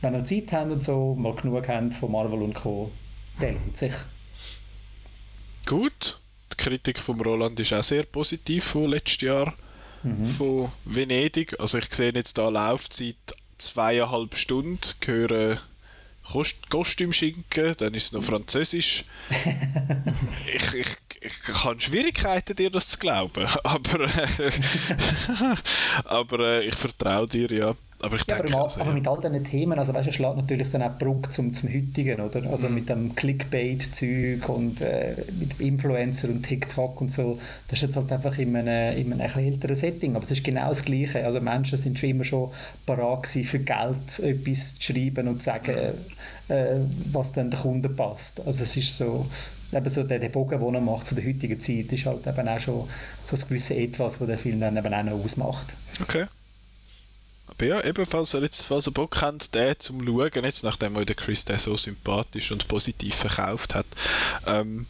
wenn 0.00 0.14
er 0.14 0.24
Zeit 0.24 0.50
haben 0.52 0.72
und 0.72 0.82
so, 0.82 1.14
mal 1.14 1.34
genug 1.34 1.68
haben 1.68 1.92
von 1.92 2.10
Marvel 2.10 2.42
und 2.42 2.54
Co., 2.54 2.90
der 3.40 3.52
lohnt 3.52 3.76
sich. 3.76 3.92
Gut. 5.66 6.18
Die 6.52 6.56
Kritik 6.56 6.98
von 6.98 7.20
Roland 7.20 7.58
ist 7.60 7.72
auch 7.72 7.82
sehr 7.82 8.04
positiv 8.04 8.64
von 8.64 8.90
letztes 8.90 9.22
Jahr 9.22 9.54
mhm. 10.02 10.26
von 10.26 10.72
Venedig. 10.84 11.58
Also 11.60 11.78
ich 11.78 11.92
sehe 11.92 12.12
jetzt 12.12 12.38
da 12.38 12.48
Laufzeit 12.48 13.16
zweieinhalb 13.58 14.36
Stunden, 14.36 14.80
höre 15.04 15.60
Kost 16.30 16.70
Kostümschinken, 16.70 17.74
dann 17.76 17.94
ist 17.94 18.06
es 18.06 18.12
noch 18.12 18.22
Französisch. 18.22 19.04
ich, 20.54 20.74
ich, 20.74 20.86
ich 21.20 21.64
habe 21.64 21.80
Schwierigkeiten, 21.80 22.56
dir 22.56 22.70
das 22.70 22.88
zu 22.88 22.98
glauben, 22.98 23.46
aber, 23.64 24.08
aber 26.04 26.38
äh, 26.40 26.66
ich 26.66 26.74
vertraue 26.74 27.26
dir, 27.26 27.50
ja. 27.50 27.74
Aber, 28.02 28.16
ich 28.16 28.24
ja, 28.28 28.36
denke, 28.36 28.54
aber, 28.54 28.64
also, 28.64 28.80
aber, 28.80 28.92
mit 28.92 29.06
all 29.06 29.20
diesen 29.20 29.44
Themen, 29.44 29.78
also 29.78 29.94
weißt, 29.94 30.08
du, 30.08 30.12
schlägt 30.12 30.36
natürlich 30.36 30.68
dann 30.70 30.82
auch 30.82 30.98
Brücke 30.98 31.30
zum, 31.30 31.54
zum 31.54 31.68
Heutigen, 31.72 32.20
oder? 32.20 32.42
Also 32.50 32.68
mhm. 32.68 32.74
mit 32.74 32.88
dem 32.88 33.14
Clickbait-Zeug 33.14 34.48
und 34.48 34.80
äh, 34.80 35.14
mit 35.38 35.60
Influencer 35.60 36.28
und 36.28 36.42
TikTok 36.42 37.00
und 37.00 37.12
so. 37.12 37.38
Das 37.68 37.78
ist 37.78 37.82
jetzt 37.82 37.96
halt 37.96 38.10
einfach 38.10 38.36
in 38.38 38.56
einem, 38.56 38.98
in 38.98 39.12
einem 39.12 39.20
älteren 39.20 39.76
Setting, 39.76 40.16
aber 40.16 40.24
es 40.24 40.32
ist 40.32 40.42
genau 40.42 40.68
das 40.68 40.84
Gleiche. 40.84 41.24
Also 41.24 41.40
Menschen 41.40 41.78
sind 41.78 41.96
schon 41.96 42.10
immer 42.10 42.24
schon 42.24 42.50
bereit 42.86 43.22
gewesen, 43.22 43.44
für 43.44 43.60
Geld 43.60 44.18
etwas 44.18 44.78
zu 44.78 44.92
schreiben 44.92 45.28
und 45.28 45.40
zu 45.40 45.44
sagen, 45.46 45.94
äh, 46.48 46.80
was 47.12 47.32
dann 47.32 47.50
der 47.50 47.60
Kunde 47.60 47.88
passt. 47.88 48.44
Also 48.44 48.64
es 48.64 48.76
ist 48.76 48.96
so, 48.96 49.26
eben 49.72 49.88
so 49.88 50.02
der, 50.02 50.18
der 50.18 50.28
Bogen, 50.28 50.58
den 50.58 50.74
er 50.74 50.80
macht 50.80 51.06
zu 51.06 51.14
der 51.14 51.24
heutigen 51.24 51.60
Zeit, 51.60 51.92
ist 51.92 52.06
halt 52.06 52.26
eben 52.26 52.48
auch 52.48 52.58
schon 52.58 52.88
so 53.24 53.36
ein 53.36 53.48
gewisses 53.48 53.76
Etwas, 53.76 54.20
was 54.20 54.26
der 54.26 54.38
Film 54.38 54.58
dann 54.58 54.76
eben 54.76 54.92
auch 54.92 55.04
noch 55.04 55.24
ausmacht. 55.24 55.74
Okay. 56.00 56.24
Aber 57.52 57.66
ja, 57.66 57.84
ebenfalls, 57.84 58.32
jetzt, 58.32 58.66
falls 58.66 58.88
ihr 58.88 58.92
Bock 58.92 59.20
habt, 59.20 59.54
den 59.54 59.78
zum 59.78 60.06
Schauen, 60.06 60.44
jetzt 60.44 60.64
nachdem 60.64 60.94
der 61.04 61.14
Chris 61.14 61.44
den 61.44 61.58
so 61.58 61.76
sympathisch 61.76 62.50
und 62.50 62.66
positiv 62.66 63.14
verkauft 63.14 63.74
hat. 63.74 63.86
Ähm, 64.46 64.86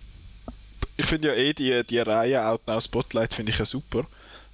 ich 0.97 1.07
finde 1.07 1.29
ja 1.29 1.35
eh 1.35 1.53
die, 1.53 1.83
die 1.85 1.99
Reihe 1.99 2.47
Out 2.47 2.67
Now 2.67 2.81
Spotlight 2.81 3.35
finde 3.35 3.53
ich 3.53 3.59
ja 3.59 3.65
super. 3.65 4.07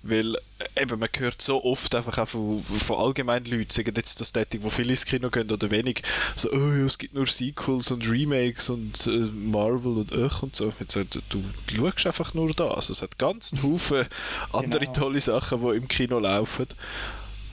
Weil 0.03 0.37
äh, 0.37 0.83
eben, 0.83 1.01
man 1.01 1.09
hört 1.19 1.43
so 1.43 1.63
oft 1.65 1.93
einfach 1.95 2.19
auch 2.19 2.29
von, 2.29 2.63
von 2.63 2.99
allgemeinen 2.99 3.47
Leuten, 3.47 3.71
sagen 3.71 3.95
jetzt 3.97 4.21
das 4.21 4.33
Tätig, 4.33 4.61
wo 4.63 4.71
viele 4.71 4.91
ins 4.91 5.05
Kino 5.05 5.29
gehen 5.29 5.51
oder 5.51 5.71
wenig, 5.73 6.03
so, 6.37 6.53
oh 6.53 6.87
es 6.87 6.99
gibt 6.99 7.15
nur 7.15 7.27
Sequels 7.27 7.91
und 7.91 8.09
Remakes 8.09 8.71
und 8.71 9.07
äh, 9.09 9.11
Marvel 9.11 9.99
und 9.99 10.13
Öch 10.13 10.43
und 10.43 10.55
so. 10.55 10.73
Jetzt, 10.79 10.95
du, 10.95 11.11
du 11.31 11.45
schaust 11.77 12.07
einfach 12.07 12.33
nur 12.35 12.51
das. 12.53 12.71
Also, 12.71 12.93
es 12.93 13.03
hat 13.03 13.19
ganz 13.19 13.53
einen 13.53 13.65
Haufen 13.65 14.07
andere 14.53 14.87
genau. 14.87 14.93
tolle 14.93 15.21
Sachen, 15.21 15.61
die 15.61 15.77
im 15.77 15.89
Kino 15.89 16.21
laufen. 16.21 16.69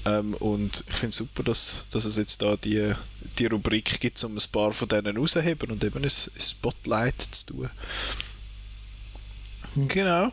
Ähm, 0.05 0.35
und 0.35 0.83
ich 0.87 0.95
finde 0.95 1.09
es 1.09 1.17
super, 1.17 1.43
dass, 1.43 1.87
dass 1.89 2.05
es 2.05 2.17
jetzt 2.17 2.41
da 2.41 2.55
die, 2.55 2.93
die 3.39 3.47
Rubrik 3.47 3.99
gibt, 3.99 4.23
um 4.23 4.37
ein 4.37 4.43
paar 4.51 4.71
von 4.71 4.87
denen 4.87 5.17
rauszuheben 5.17 5.71
und 5.71 5.83
eben 5.83 5.97
ein, 5.97 6.05
ein 6.05 6.41
Spotlight 6.41 7.21
zu 7.21 7.45
tun. 7.47 7.69
Hm. 9.73 9.87
Genau. 9.87 10.31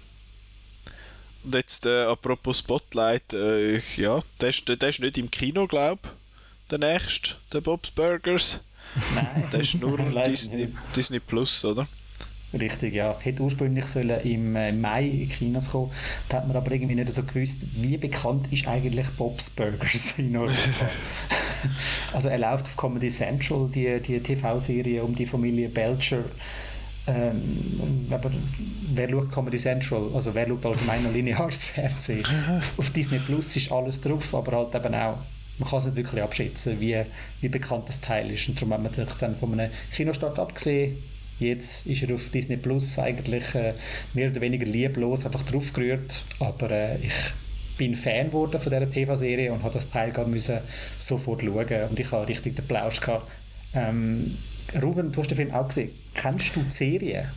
Und 1.44 1.54
jetzt, 1.54 1.86
äh, 1.86 2.04
apropos 2.04 2.58
Spotlight, 2.58 3.32
äh, 3.32 3.80
ja, 3.96 4.20
der 4.40 4.50
ist, 4.50 4.68
der 4.68 4.88
ist 4.88 5.00
nicht 5.00 5.18
im 5.18 5.30
Kino, 5.30 5.66
glaube 5.66 6.00
ich, 6.04 6.10
der 6.70 6.78
nächste, 6.78 7.34
der 7.52 7.60
Bob's 7.60 7.90
Burgers. 7.90 8.60
Nein. 9.14 9.48
Der 9.52 9.60
ist 9.60 9.74
nur 9.80 9.98
Disney, 10.26 10.72
Disney 10.94 11.18
Plus, 11.18 11.64
oder? 11.64 11.88
Richtig, 12.52 12.94
ja. 12.94 13.16
Hätte 13.18 13.42
ursprünglich 13.42 13.86
sollen 13.86 14.20
im 14.24 14.56
äh, 14.56 14.72
Mai 14.72 15.06
in 15.06 15.28
Kinos 15.28 15.70
kommen. 15.70 15.90
Da 16.28 16.38
hat 16.38 16.46
man 16.46 16.56
aber 16.56 16.70
irgendwie 16.72 16.94
nicht 16.94 17.14
so 17.14 17.22
gewusst, 17.22 17.64
wie 17.74 17.96
bekannt 17.96 18.52
ist 18.52 18.68
eigentlich 18.68 19.08
Bob's 19.10 19.48
Burgers 19.50 20.14
in 20.18 20.36
Europa. 20.36 20.90
also 22.12 22.28
er 22.28 22.38
läuft 22.38 22.66
auf 22.66 22.76
Comedy 22.76 23.08
Central, 23.08 23.70
die, 23.74 24.00
die 24.00 24.20
TV-Serie 24.20 25.02
um 25.02 25.14
die 25.14 25.24
Familie 25.24 25.68
Belcher. 25.70 26.24
Ähm, 27.06 28.06
aber 28.10 28.30
wer 28.94 29.08
schaut 29.08 29.32
Comedy 29.32 29.56
Central? 29.56 30.10
Also 30.14 30.34
wer 30.34 30.46
schaut 30.46 30.66
allgemein 30.66 31.02
noch 31.02 31.12
lineares 31.12 31.64
Fernsehen? 31.64 32.24
auf 32.76 32.90
Disney 32.90 33.18
Plus 33.18 33.56
ist 33.56 33.72
alles 33.72 34.00
drauf, 34.00 34.34
aber 34.34 34.58
halt 34.58 34.74
eben 34.74 34.94
auch 34.94 35.18
man 35.58 35.68
kann 35.68 35.78
es 35.80 35.84
nicht 35.84 35.96
wirklich 35.96 36.22
abschätzen, 36.22 36.80
wie, 36.80 36.98
wie 37.40 37.48
bekannt 37.48 37.86
das 37.86 38.00
Teil 38.00 38.30
ist. 38.30 38.48
Und 38.48 38.56
darum 38.56 38.72
haben 38.72 38.84
wir 38.84 38.92
sich 38.92 39.14
dann 39.18 39.36
von 39.36 39.52
einem 39.52 39.70
Kinostart 39.92 40.38
abgesehen 40.38 40.96
Jetzt 41.42 41.86
ist 41.86 42.02
er 42.02 42.14
auf 42.14 42.28
Disney 42.28 42.56
Plus 42.56 42.98
eigentlich 42.98 43.54
äh, 43.56 43.74
mehr 44.14 44.30
oder 44.30 44.40
weniger 44.40 44.64
lieblos 44.64 45.26
einfach 45.26 45.42
draufgerührt. 45.42 46.24
Aber 46.38 46.70
äh, 46.70 46.98
ich 47.04 47.14
bin 47.76 47.96
Fan 47.96 48.28
geworden 48.28 48.60
von 48.60 48.70
dieser 48.70 48.88
TV-Serie 48.88 49.52
und 49.52 49.62
habe 49.64 49.74
das 49.74 49.90
Teil 49.90 50.12
gerade 50.12 50.30
müssen 50.30 50.58
sofort 50.98 51.42
schauen. 51.42 51.90
Und 51.90 51.98
ich 51.98 52.12
habe 52.12 52.28
richtig 52.28 52.54
den 52.54 52.66
Plausch 52.66 53.00
gehabt. 53.00 53.28
Ähm, 53.74 54.38
Ruben, 54.80 55.10
du 55.10 55.20
hast 55.20 55.30
den 55.30 55.36
Film 55.36 55.50
auch 55.50 55.66
gesehen. 55.66 55.90
Kennst 56.14 56.54
du 56.54 56.60
die 56.62 56.70
Serie? 56.70 57.28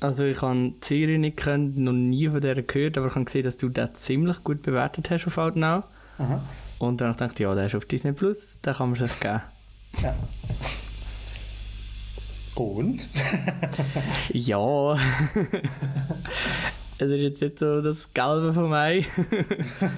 Also 0.00 0.24
ich 0.24 0.40
habe 0.40 0.72
die 0.82 0.86
Serie 0.86 1.18
nicht 1.18 1.36
gekannt, 1.36 1.76
noch 1.76 1.92
nie 1.92 2.28
von 2.28 2.40
der 2.40 2.62
gehört, 2.62 2.96
aber 2.96 3.08
ich 3.08 3.14
habe 3.14 3.26
gesehen, 3.26 3.42
dass 3.42 3.58
du 3.58 3.68
den 3.68 3.94
ziemlich 3.94 4.42
gut 4.42 4.62
bewertet 4.62 5.10
hast 5.10 5.26
auf 5.26 5.36
Outnow. 5.36 5.84
Aha. 6.18 6.42
Und 6.78 7.00
dann 7.00 7.14
dachte 7.14 7.34
ich, 7.34 7.40
ja, 7.40 7.54
der 7.54 7.66
ist 7.66 7.74
auf 7.74 7.84
Disney 7.84 8.12
Plus, 8.12 8.58
da 8.62 8.72
kann 8.72 8.90
man 8.90 8.98
sich 8.98 9.20
geben. 9.20 9.42
Ja. 10.02 10.14
Und? 12.54 13.06
ja. 14.32 14.94
es 16.98 17.10
ist 17.10 17.20
jetzt 17.20 17.42
nicht 17.42 17.58
so 17.58 17.80
das 17.80 18.12
Gelbe 18.14 18.52
von 18.52 18.70
mir. 18.70 18.98
ist 18.98 19.06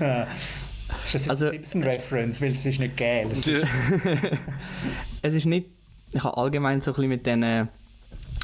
das 0.01 1.13
jetzt 1.13 1.31
also, 1.31 1.51
Simpson-Reference, 1.51 2.41
weil 2.41 2.51
es 2.51 2.65
ist 2.65 2.81
nicht 2.81 2.97
geil. 2.97 3.29
es 5.23 5.35
ist 5.35 5.47
nicht... 5.47 5.67
Ich 6.13 6.25
habe 6.25 6.37
allgemein 6.39 6.81
so 6.81 6.93
ein 6.93 6.95
bisschen 6.95 7.09
mit 7.09 7.27
diesen 7.27 7.69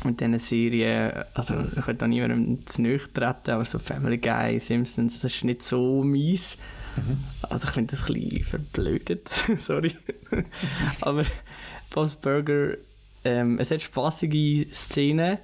mit 0.05 0.21
diesen 0.21 0.39
Serien, 0.39 1.13
also 1.33 1.55
ich 1.77 1.87
will 1.87 1.95
da 1.95 2.09
niemandem 2.09 2.67
zu 2.67 2.83
nahe 2.83 2.99
treten, 2.99 3.53
aber 3.53 3.65
so 3.65 3.79
Family 3.79 4.19
Guy, 4.19 4.59
Simpsons, 4.59 5.21
das 5.21 5.33
ist 5.33 5.45
nicht 5.45 5.63
so 5.63 6.03
mies. 6.03 6.59
Mhm. 6.97 7.23
Also 7.43 7.69
ich 7.69 7.75
finde 7.75 7.95
das 7.95 8.09
ein 8.09 8.15
bisschen 8.15 8.45
verblödet, 8.45 9.29
sorry. 9.57 9.95
aber 11.03 11.25
Bob's 11.91 12.17
Burger 12.17 12.77
ähm, 13.25 13.59
es 13.59 13.71
hat 13.71 13.83
spaßige 13.83 14.67
Szenen, 14.73 15.39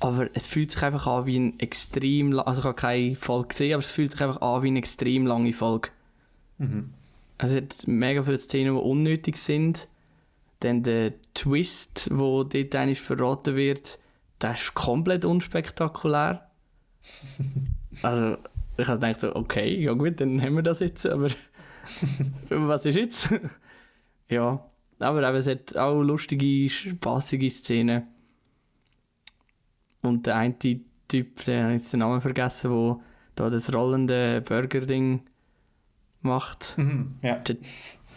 aber 0.00 0.28
es 0.34 0.46
fühlt 0.46 0.70
sich 0.70 0.82
einfach 0.82 1.06
an 1.06 1.26
wie 1.26 1.38
ein 1.38 1.58
extrem, 1.60 2.38
also 2.38 2.60
ich 2.60 2.64
habe 2.64 2.74
keine 2.74 3.16
Folge 3.16 3.48
gesehen, 3.48 3.74
aber 3.74 3.82
es 3.82 3.90
fühlt 3.90 4.12
sich 4.12 4.20
einfach 4.22 4.40
an 4.40 4.62
wie 4.62 4.68
eine 4.68 4.78
extrem 4.78 5.26
lange 5.26 5.52
Folge. 5.52 5.90
Mhm. 6.58 6.94
Also 7.38 7.56
es 7.56 7.62
hat 7.62 7.88
mega 7.88 8.22
viele 8.22 8.38
Szenen, 8.38 8.74
die 8.74 8.80
unnötig 8.80 9.36
sind. 9.36 9.88
Dann 10.60 10.82
der 10.82 11.12
Twist, 11.34 12.08
wo 12.12 12.44
dort 12.44 12.74
eigentlich 12.74 13.00
verraten 13.00 13.56
wird, 13.56 13.98
der 14.40 14.54
ist 14.54 14.74
komplett 14.74 15.24
unspektakulär. 15.24 16.50
also 18.02 18.38
ich 18.76 18.88
habe 18.88 18.98
gedacht 18.98 19.20
so, 19.20 19.34
okay, 19.36 19.80
ja 19.80 19.92
gut, 19.92 20.20
dann 20.20 20.40
haben 20.40 20.56
wir 20.56 20.62
das 20.62 20.80
jetzt, 20.80 21.06
aber 21.06 21.28
was 22.48 22.86
ist 22.86 22.96
jetzt? 22.96 23.34
ja, 24.28 24.64
aber 24.98 25.28
eben, 25.28 25.36
es 25.36 25.48
hat 25.48 25.76
auch 25.76 26.00
lustige, 26.02 26.68
spaßige 26.68 27.52
Szenen. 27.52 28.04
Und 30.02 30.26
der 30.26 30.36
eine 30.36 30.56
Typ, 30.58 31.44
der 31.44 31.64
habe 31.64 31.72
jetzt 31.72 31.92
den 31.92 32.00
Namen 32.00 32.20
vergessen, 32.20 32.70
der 32.70 32.98
da 33.34 33.50
das 33.50 33.72
rollende 33.72 34.42
Burger-Ding 34.42 35.22
macht. 36.20 36.76
Mhm, 36.78 37.16
ja. 37.22 37.40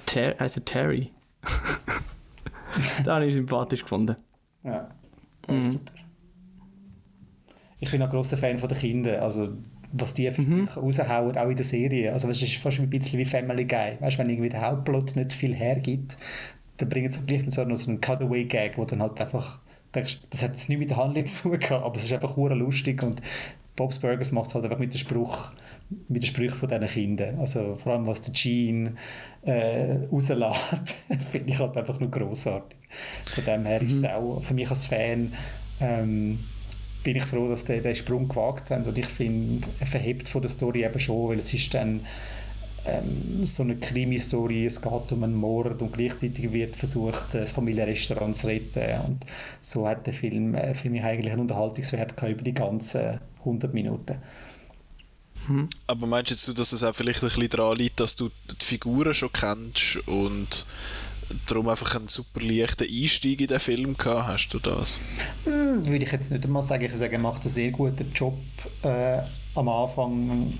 Ter 0.05 0.39
heißt 0.39 0.57
er 0.57 0.65
Terry? 0.65 1.11
da 3.03 3.15
habe 3.15 3.25
ich 3.25 3.35
sympathisch 3.35 3.81
gefunden. 3.81 4.15
Ja, 4.63 4.89
mhm. 5.47 5.61
super. 5.61 5.93
Ich 7.79 7.91
bin 7.91 8.01
ein 8.01 8.09
großer 8.09 8.37
Fan 8.37 8.57
von 8.57 8.69
den 8.69 8.77
Kindern. 8.77 9.21
Also, 9.21 9.49
was 9.91 10.13
die 10.13 10.29
mhm. 10.29 10.67
raushauen, 10.75 11.37
auch 11.37 11.49
in 11.49 11.55
der 11.55 11.65
Serie. 11.65 12.11
Also, 12.11 12.29
es 12.29 12.41
ist 12.41 12.55
fast 12.55 12.79
ein 12.79 12.89
bisschen 12.89 13.19
wie 13.19 13.25
Family 13.25 13.65
Guy. 13.65 13.97
Weißt 13.99 14.15
du, 14.17 14.19
wenn 14.19 14.29
irgendwie 14.29 14.49
der 14.49 14.61
Hauptplot 14.61 15.15
nicht 15.15 15.33
viel 15.33 15.53
hergibt, 15.53 16.17
dann 16.77 16.89
bringen 16.89 17.09
sie 17.09 17.25
gleich 17.25 17.43
so 17.47 17.63
noch 17.63 17.77
so 17.77 17.89
einen 17.89 18.01
Cutaway-Gag, 18.01 18.77
wo 18.77 18.85
dann 18.85 19.01
halt 19.01 19.19
einfach 19.19 19.59
denkst, 19.93 20.19
das 20.29 20.43
hat 20.43 20.51
jetzt 20.51 20.69
nicht 20.69 20.79
mit 20.79 20.89
der 20.89 20.97
Handlung 20.97 21.25
zu 21.27 21.43
tun 21.43 21.59
gehabt, 21.59 21.83
aber 21.83 21.95
es 21.95 22.03
ist 22.03 22.13
einfach 22.13 22.35
lustig 22.37 23.03
und 23.03 23.21
Bob's 23.75 23.99
Burgers 23.99 24.31
macht 24.31 24.47
es 24.47 24.55
halt 24.55 24.65
einfach 24.65 24.79
mit 24.79 24.91
dem 24.91 24.97
Spruch, 24.97 25.51
mit 26.09 26.23
den 26.23 26.27
Sprüchen 26.27 26.57
von 26.57 26.67
diesen 26.67 26.87
Kindern. 26.87 27.39
Also 27.39 27.75
vor 27.75 27.93
allem, 27.93 28.07
was 28.07 28.23
der 28.23 28.33
Gene 28.33 28.95
äh, 29.43 29.97
rauslässt, 30.11 30.95
finde 31.31 31.51
ich 31.51 31.59
halt 31.59 31.77
einfach 31.77 31.99
nur 31.99 32.09
grossartig. 32.09 32.77
Von 33.35 33.45
dem 33.45 33.65
her 33.65 33.79
mhm. 33.79 33.87
ist 33.87 33.93
es 33.93 34.01
mhm. 34.01 34.07
auch, 34.07 34.43
für 34.43 34.55
mich 34.55 34.69
als 34.69 34.87
Fan, 34.87 35.31
ähm, 35.79 36.39
bin 37.03 37.17
ich 37.17 37.23
froh, 37.23 37.47
dass 37.47 37.65
die 37.65 37.79
den 37.79 37.95
Sprung 37.95 38.27
gewagt 38.27 38.71
haben 38.71 38.83
und 38.83 38.97
ich 38.97 39.05
finde, 39.05 39.67
er 39.79 39.87
verhebt 39.87 40.27
von 40.27 40.41
der 40.41 40.49
Story 40.49 40.83
eben 40.83 40.99
schon, 40.99 41.29
weil 41.29 41.39
es 41.39 41.53
ist 41.53 41.73
dann 41.73 42.01
ähm, 42.87 43.45
so 43.45 43.63
eine 43.63 43.75
Krimi-Story, 43.77 44.65
es 44.65 44.81
geht 44.81 45.11
um 45.11 45.23
einen 45.23 45.35
Mord 45.35 45.81
und 45.81 45.93
gleichzeitig 45.93 46.51
wird 46.51 46.75
versucht, 46.75 47.33
das 47.33 47.51
Familienrestaurant 47.51 48.35
zu 48.35 48.47
retten. 48.47 49.01
Und 49.05 49.25
so 49.61 49.87
hat 49.87 50.05
der 50.05 50.13
Film 50.13 50.55
äh, 50.55 50.73
für 50.73 50.89
mich 50.89 51.03
eigentlich 51.03 51.31
einen 51.31 51.41
Unterhaltungswert 51.41 52.13
über 52.21 52.43
die 52.43 52.53
ganzen 52.53 53.19
100 53.39 53.73
Minuten. 53.73 54.15
Hm. 55.47 55.69
Aber 55.87 56.07
meinst 56.07 56.31
jetzt 56.31 56.47
du, 56.47 56.53
dass 56.53 56.71
es 56.71 56.83
auch 56.83 56.95
vielleicht 56.95 57.23
ein 57.23 57.29
bisschen 57.29 57.49
daran 57.49 57.77
liegt, 57.77 57.99
dass 57.99 58.15
du 58.15 58.29
die 58.29 58.65
Figuren 58.65 59.13
schon 59.13 59.31
kennst 59.31 60.07
und 60.07 60.65
darum 61.45 61.69
einfach 61.69 61.95
einen 61.95 62.07
super 62.07 62.41
leichten 62.41 62.87
Einstieg 62.89 63.41
in 63.41 63.47
den 63.47 63.59
Film 63.59 63.97
gehabt? 63.97 64.27
Hast 64.27 64.49
du 64.49 64.59
das? 64.59 64.99
Hm, 65.45 65.87
würde 65.87 66.05
ich 66.05 66.11
jetzt 66.11 66.31
nicht 66.31 66.45
einmal 66.45 66.63
sagen. 66.63 66.85
Ich 66.85 66.91
würde 66.91 66.99
sagen, 66.99 67.13
er 67.13 67.19
macht 67.19 67.43
einen 67.43 67.51
sehr 67.51 67.71
guten 67.71 68.11
Job 68.13 68.37
äh, 68.83 69.19
am 69.55 69.69
Anfang 69.69 70.53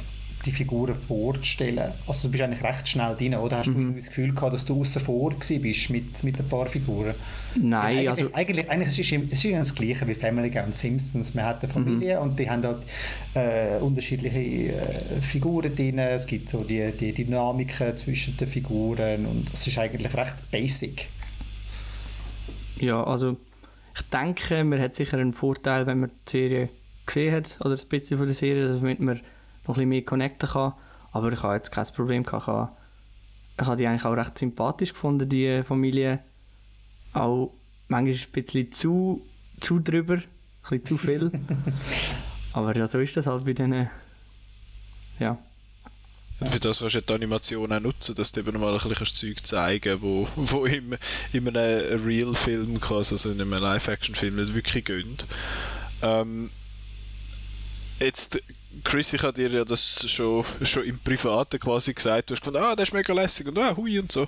die 0.47 0.51
Figuren 0.51 0.95
vorzustellen. 0.95 1.91
Also 2.07 2.27
du 2.27 2.31
bist 2.31 2.43
eigentlich 2.43 2.63
recht 2.63 2.87
schnell 2.87 3.15
drin, 3.15 3.35
oder? 3.35 3.59
Hast 3.59 3.67
mhm. 3.67 3.89
du 3.89 3.95
das 3.95 4.07
Gefühl 4.07 4.33
gehabt, 4.33 4.53
dass 4.53 4.65
du 4.65 4.79
außen 4.79 5.01
vor 5.01 5.33
bist 5.33 5.89
mit, 5.89 6.23
mit 6.23 6.39
ein 6.39 6.47
paar 6.47 6.67
Figuren? 6.67 7.13
Nein, 7.55 7.97
eigentlich, 7.97 8.09
also... 8.09 8.29
Eigentlich, 8.33 8.69
eigentlich 8.69 8.87
es 8.87 8.99
ist 8.99 9.11
es 9.11 9.45
ist 9.45 9.53
das 9.53 9.75
Gleiche 9.75 10.07
wie 10.07 10.13
Family 10.13 10.49
Guy 10.49 10.63
und 10.63 10.75
Simpsons. 10.75 11.33
Man 11.33 11.45
hat 11.45 11.63
eine 11.63 11.71
Familie 11.71 12.17
mhm. 12.17 12.23
und 12.23 12.39
die 12.39 12.49
haben 12.49 12.61
dort 12.61 12.83
äh, 13.33 13.77
unterschiedliche 13.79 14.39
äh, 14.39 15.21
Figuren 15.21 15.75
drin. 15.75 15.99
Es 15.99 16.25
gibt 16.25 16.49
so 16.49 16.63
die, 16.63 16.91
die 16.91 17.13
Dynamiken 17.13 17.95
zwischen 17.97 18.37
den 18.37 18.47
Figuren 18.47 19.25
und 19.25 19.47
es 19.53 19.67
ist 19.67 19.77
eigentlich 19.77 20.15
recht 20.15 20.49
basic. 20.49 21.07
Ja, 22.79 23.03
also 23.03 23.37
ich 23.95 24.01
denke, 24.09 24.63
man 24.63 24.79
hat 24.79 24.93
sicher 24.93 25.17
einen 25.17 25.33
Vorteil, 25.33 25.87
wenn 25.87 25.99
man 26.01 26.11
die 26.27 26.31
Serie 26.31 26.69
gesehen 27.05 27.33
hat, 27.33 27.57
oder 27.61 27.75
ein 27.75 27.87
bisschen 27.89 28.17
von 28.17 28.27
der 28.27 28.35
Serie, 28.35 28.67
damit 28.67 28.99
man 28.99 29.21
noch 29.67 29.75
ein 29.75 29.79
bisschen 29.79 29.89
mehr 29.89 30.01
connecten 30.03 30.49
kann. 30.49 30.73
Aber 31.11 31.31
ich 31.31 31.41
habe 31.43 31.55
jetzt 31.55 31.71
kein 31.71 31.85
Problem 31.87 32.23
gehabt. 32.23 32.73
Ich 33.59 33.65
habe, 33.65 33.77
die 33.77 33.87
eigentlich 33.87 34.05
auch 34.05 34.13
recht 34.13 34.37
sympathisch 34.37 34.93
gefunden, 34.93 35.27
die 35.27 35.63
Familie. 35.63 36.19
Auch 37.13 37.53
manchmal 37.87 38.13
ein 38.13 38.31
bisschen 38.31 38.71
zu, 38.71 39.25
zu 39.59 39.79
drüber, 39.79 40.15
ein 40.15 40.23
bisschen 40.61 40.85
zu 40.85 40.97
viel. 40.97 41.31
Aber 42.53 42.75
ja, 42.75 42.87
so 42.87 42.99
ist 42.99 43.17
das 43.17 43.27
halt 43.27 43.45
bei 43.45 43.53
denen. 43.53 43.89
Ja. 45.19 45.37
Und 46.39 46.49
für 46.49 46.59
das 46.59 46.79
kannst 46.79 46.95
du 46.95 47.01
die 47.01 47.13
Animation 47.13 47.71
auch 47.71 47.79
nutzen, 47.79 48.13
dass 48.13 48.31
du 48.31 48.41
eben 48.41 48.59
mal 48.59 48.73
ein 48.77 48.89
bisschen 48.89 49.07
Zeug 49.07 49.45
zeigen 49.45 50.01
wo, 50.01 50.27
wo 50.35 50.65
im, 50.65 50.95
in 51.33 51.47
einem 51.47 52.05
Real-Film, 52.05 52.79
also 52.89 53.29
in 53.31 53.41
einem 53.41 53.51
Live-Action-Film 53.51 54.35
nicht 54.35 54.53
wirklich 54.53 54.85
gönnt. 54.85 55.25
Ähm, 56.03 56.51
Jetzt, 57.99 58.41
Chris, 58.83 59.13
ich 59.13 59.23
habe 59.23 59.33
dir 59.33 59.49
ja 59.49 59.65
das 59.65 60.09
schon, 60.09 60.45
schon 60.61 60.83
im 60.83 60.99
Privaten 60.99 61.59
quasi 61.59 61.93
gesagt. 61.93 62.29
Du 62.29 62.35
hast 62.35 62.41
gefunden, 62.41 62.61
ah, 62.61 62.75
das 62.75 62.89
ist 62.89 62.93
mega 62.93 63.13
lässig 63.13 63.47
und 63.47 63.57
ah, 63.57 63.75
hui 63.75 63.99
und 63.99 64.11
so. 64.11 64.27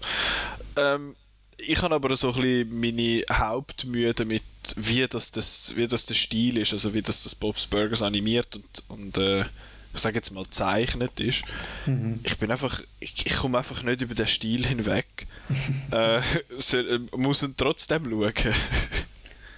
Ähm, 0.75 1.15
ich 1.57 1.81
habe 1.81 1.93
aber 1.93 2.15
so 2.15 2.33
ein 2.33 2.41
bisschen 2.41 2.79
meine 2.79 3.23
Hauptmühe 3.31 4.13
damit, 4.13 4.43
wie 4.75 5.05
das, 5.07 5.31
das, 5.31 5.73
wie 5.75 5.87
das 5.87 6.05
der 6.05 6.15
Stil 6.15 6.57
ist, 6.57 6.73
also 6.73 6.93
wie 6.93 7.01
das, 7.01 7.23
das 7.23 7.35
Bob's 7.35 7.67
Burgers 7.67 8.01
animiert 8.01 8.55
und, 8.55 8.83
und 8.87 9.17
äh, 9.17 9.45
ich 9.93 10.01
sage 10.01 10.15
jetzt 10.15 10.31
mal 10.31 10.45
zeichnet 10.49 11.19
ist. 11.19 11.43
Mhm. 11.85 12.19
Ich 12.23 12.37
bin 12.37 12.51
einfach, 12.51 12.81
ich, 12.99 13.25
ich 13.25 13.35
komme 13.35 13.57
einfach 13.57 13.83
nicht 13.83 14.01
über 14.01 14.13
den 14.15 14.27
Stil 14.27 14.65
hinweg. 14.65 15.27
äh, 15.91 16.17
äh, 16.17 16.99
muss 17.15 17.43
ihn 17.43 17.55
trotzdem 17.57 18.05
schauen. 18.05 18.33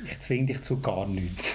Ich 0.06 0.20
zwinge 0.20 0.48
dich 0.48 0.62
zu 0.62 0.80
gar 0.80 1.06
nichts. 1.06 1.54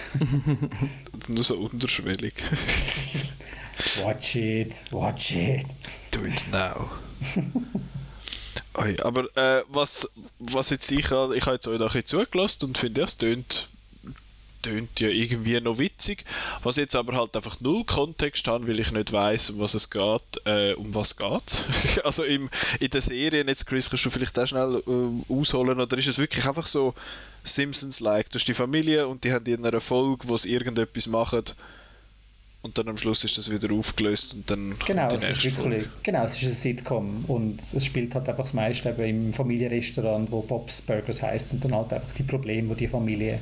Nur 1.28 1.44
so 1.44 1.56
unterschwellig. 1.56 2.34
watch 4.02 4.36
it, 4.36 4.82
watch 4.90 5.32
it. 5.32 5.66
Do 6.10 6.24
it 6.24 6.44
now. 6.52 6.90
Oi, 8.74 8.96
aber 9.02 9.24
äh, 9.36 9.62
was, 9.68 10.08
was 10.38 10.70
jetzt 10.70 10.90
ich, 10.90 10.98
ich 10.98 11.10
habe 11.10 11.34
jetzt 11.34 11.66
euch 11.66 11.80
ein 11.80 11.86
bisschen 11.86 12.06
zugelassen 12.06 12.66
und 12.66 12.78
finde, 12.78 13.02
es 13.02 13.16
tönt 13.16 13.68
tönt 14.66 15.00
ja 15.00 15.08
irgendwie 15.08 15.60
noch 15.60 15.78
witzig. 15.78 16.24
Was 16.62 16.76
jetzt 16.76 16.96
aber 16.96 17.16
halt 17.16 17.36
einfach 17.36 17.60
null 17.60 17.84
Kontext 17.84 18.48
haben, 18.48 18.66
weil 18.66 18.80
ich 18.80 18.90
nicht 18.90 19.12
weiß, 19.12 19.50
um 19.50 19.60
was 19.60 19.74
es 19.74 19.90
geht, 19.90 20.40
äh, 20.44 20.72
um 20.74 20.94
was 20.94 21.16
geht. 21.16 21.64
also 22.04 22.24
im, 22.24 22.48
in 22.80 22.90
der 22.90 23.00
Serie 23.00 23.44
jetzt, 23.46 23.66
Chris, 23.66 23.88
kannst 23.88 24.04
du 24.04 24.10
vielleicht 24.10 24.38
auch 24.38 24.46
schnell 24.46 24.82
äh, 24.86 25.32
ausholen, 25.32 25.80
oder 25.80 25.98
ist 25.98 26.08
es 26.08 26.18
wirklich 26.18 26.46
einfach 26.46 26.66
so 26.66 26.94
Simpsons-like? 27.46 28.30
Du 28.30 28.38
hast 28.38 28.46
die 28.46 28.54
Familie 28.54 29.06
und 29.06 29.24
die 29.24 29.32
haben 29.32 29.46
in 29.46 29.64
einer 29.64 29.80
Folge, 29.80 30.28
wo 30.28 30.36
sie 30.36 30.52
irgendetwas 30.52 31.06
machen 31.06 31.42
und 32.66 32.76
dann 32.76 32.88
am 32.88 32.98
Schluss 32.98 33.22
ist 33.22 33.38
das 33.38 33.48
wieder 33.48 33.72
aufgelöst 33.72 34.34
und 34.34 34.50
dann 34.50 34.74
genau, 34.84 35.08
die 35.08 35.14
nächste 35.14 35.30
es 35.30 35.44
ist 35.44 35.56
wirklich, 35.56 35.84
Genau, 36.02 36.24
es 36.24 36.34
ist 36.34 36.48
ein 36.48 36.52
Sitcom 36.52 37.24
und 37.28 37.60
es 37.60 37.84
spielt 37.84 38.12
halt 38.14 38.28
einfach 38.28 38.42
das 38.42 38.54
meiste 38.54 38.88
im 38.88 39.32
Familienrestaurant, 39.32 40.30
wo 40.32 40.42
Bob's 40.42 40.80
Burgers 40.80 41.22
heißt 41.22 41.52
und 41.52 41.64
dann 41.64 41.76
halt 41.76 41.92
einfach 41.92 42.12
die 42.14 42.24
Probleme, 42.24 42.74
die 42.74 42.80
die 42.80 42.88
Familie 42.88 43.38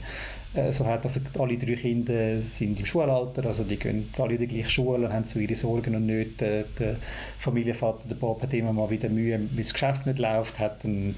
äh, 0.55 0.71
so 0.73 0.85
hat. 0.85 1.05
Also 1.05 1.21
alle 1.39 1.57
drei 1.57 1.75
Kinder 1.75 2.39
sind 2.39 2.79
im 2.79 2.85
Schulalter, 2.85 3.47
also 3.47 3.65
die 3.65 3.77
gehen 3.77 4.11
alle 4.19 4.35
in 4.35 4.41
die 4.41 4.47
gleiche 4.47 4.69
Schule 4.69 5.07
und 5.07 5.13
haben 5.15 5.25
so 5.25 5.39
ihre 5.39 5.55
Sorgen 5.55 5.97
und 5.97 6.05
Nöte. 6.05 6.67
Der 6.79 6.97
Familienvater, 7.39 8.07
der 8.07 8.17
Bob, 8.17 8.43
hat 8.43 8.53
immer 8.53 8.75
mal 8.75 8.91
wieder 8.91 9.09
Mühe, 9.09 9.41
weil 9.41 9.65
das 9.65 9.73
Geschäft 9.73 10.05
nicht 10.05 10.19
läuft, 10.19 10.59
hat 10.59 10.85
ein 10.85 11.17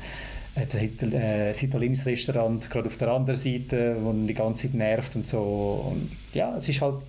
hat 0.56 0.74
ein 0.74 1.12
äh, 1.12 1.52
italienisches 1.52 2.06
Restaurant 2.06 2.68
gerade 2.70 2.88
auf 2.88 2.96
der 2.96 3.08
anderen 3.08 3.36
Seite, 3.36 3.96
wo 4.00 4.12
die 4.12 4.34
ganze 4.34 4.62
Zeit 4.62 4.74
nervt 4.74 5.14
und 5.14 5.26
so. 5.26 5.92
Und 5.92 6.10
ja, 6.32 6.56
es 6.56 6.68
ist 6.68 6.80
halt 6.80 7.02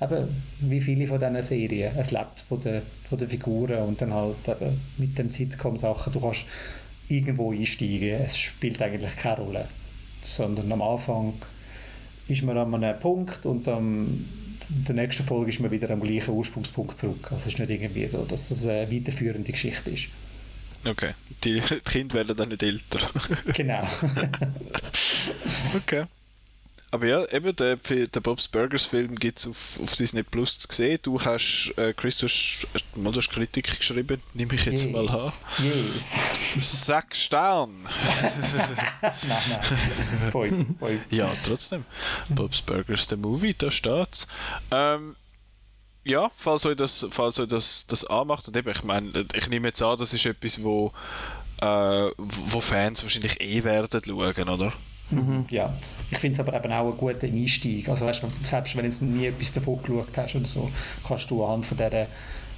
eben 0.00 0.28
wie 0.60 0.80
viele 0.80 1.06
von 1.06 1.18
diesen 1.18 1.42
Serien. 1.42 1.92
Es 1.96 2.10
lebt 2.10 2.40
von 2.40 2.60
den, 2.60 2.82
von 3.08 3.18
den 3.18 3.28
Figuren 3.28 3.82
und 3.82 4.00
dann 4.00 4.14
halt 4.14 4.48
eben 4.48 4.80
mit 4.98 5.18
den 5.18 5.30
Sitcom-Sachen. 5.30 6.12
Du 6.12 6.20
kannst 6.20 6.44
irgendwo 7.08 7.52
einsteigen. 7.52 8.20
Es 8.24 8.38
spielt 8.38 8.80
eigentlich 8.80 9.16
keine 9.16 9.38
Rolle. 9.38 9.68
Sondern 10.24 10.72
am 10.72 10.82
Anfang 10.82 11.34
ist 12.28 12.42
man 12.42 12.58
an 12.58 12.74
einem 12.74 12.98
Punkt 12.98 13.46
und 13.46 13.66
dann 13.66 14.26
in 14.68 14.84
der 14.84 14.94
nächsten 14.96 15.22
Folge 15.22 15.50
ist 15.50 15.60
man 15.60 15.70
wieder 15.70 15.90
am 15.90 16.00
gleichen 16.00 16.34
Ursprungspunkt 16.34 16.98
zurück. 16.98 17.24
Also 17.30 17.48
es 17.48 17.54
ist 17.54 17.58
nicht 17.58 17.70
irgendwie 17.70 18.06
so, 18.08 18.24
dass 18.24 18.50
es 18.50 18.66
eine 18.66 18.90
weiterführende 18.90 19.52
Geschichte 19.52 19.90
ist. 19.90 20.08
Okay. 20.84 21.12
Die, 21.44 21.60
Kinder 21.84 22.14
werden 22.14 22.36
dann 22.36 22.48
nicht 22.48 22.62
älter. 22.62 22.98
genau. 23.52 23.86
okay. 25.74 26.04
Aber 26.92 27.06
ja, 27.06 27.24
eben, 27.32 27.54
der, 27.56 27.76
der 27.76 28.20
Bob's 28.20 28.46
Burgers 28.46 28.84
Film 28.84 29.16
gibt 29.16 29.40
es 29.40 29.46
auf, 29.46 29.80
auf 29.82 29.96
Disney 29.96 30.22
Plus 30.22 30.58
zu 30.58 30.72
sehen. 30.72 30.98
Du 31.02 31.20
hast, 31.20 31.74
äh, 31.76 31.92
Chris, 31.92 32.16
du 32.18 32.26
hast, 32.26 32.68
mal 32.94 33.10
du 33.10 33.18
hast 33.18 33.28
Kritik 33.30 33.76
geschrieben, 33.78 34.22
nehme 34.34 34.54
ich 34.54 34.64
jetzt 34.64 34.84
yes. 34.84 34.92
mal 34.92 35.08
an. 35.08 35.32
Yes. 35.62 36.86
Sechs 36.86 37.24
Sterne. 37.24 37.74
nein, 39.02 39.12
nein. 39.22 40.32
Fünf, 40.32 40.78
fünf. 40.78 41.00
Ja, 41.10 41.30
trotzdem. 41.44 41.84
Bob's 42.28 42.62
Burgers, 42.62 43.08
der 43.08 43.18
Movie, 43.18 43.54
da 43.54 43.70
steht's. 43.70 44.28
Ähm, 44.70 45.16
ja, 46.06 46.30
falls 46.36 46.64
euch 46.66 46.76
das, 46.76 47.06
falls 47.10 47.38
euch 47.40 47.48
das, 47.48 47.86
das 47.86 48.04
anmacht, 48.04 48.46
und 48.46 48.56
eben, 48.56 48.70
ich 48.70 48.84
meine, 48.84 49.10
ich 49.34 49.48
nehme 49.48 49.68
jetzt 49.68 49.82
an, 49.82 49.98
das 49.98 50.14
ist 50.14 50.24
etwas, 50.24 50.62
wo, 50.62 50.92
äh, 51.60 52.10
wo 52.16 52.60
Fans 52.60 53.02
wahrscheinlich 53.02 53.40
eh 53.40 53.64
werden 53.64 54.00
schauen, 54.04 54.48
oder? 54.48 54.72
Mhm. 55.10 55.46
Ja, 55.50 55.74
ich 56.10 56.18
finde 56.18 56.40
es 56.40 56.46
aber 56.46 56.56
eben 56.56 56.72
auch 56.72 56.88
einen 56.88 56.96
guten 56.96 57.26
Einstieg. 57.26 57.88
Also 57.88 58.06
weißt, 58.06 58.22
selbst 58.44 58.76
wenn 58.76 58.88
du 58.88 59.04
nie 59.04 59.26
etwas 59.26 59.52
davon 59.52 59.82
geschaut 59.82 60.16
hast 60.16 60.34
und 60.34 60.46
so, 60.46 60.70
kannst 61.06 61.30
du 61.30 61.44
anhand 61.44 61.66
von, 61.66 61.76
dieser, 61.76 62.06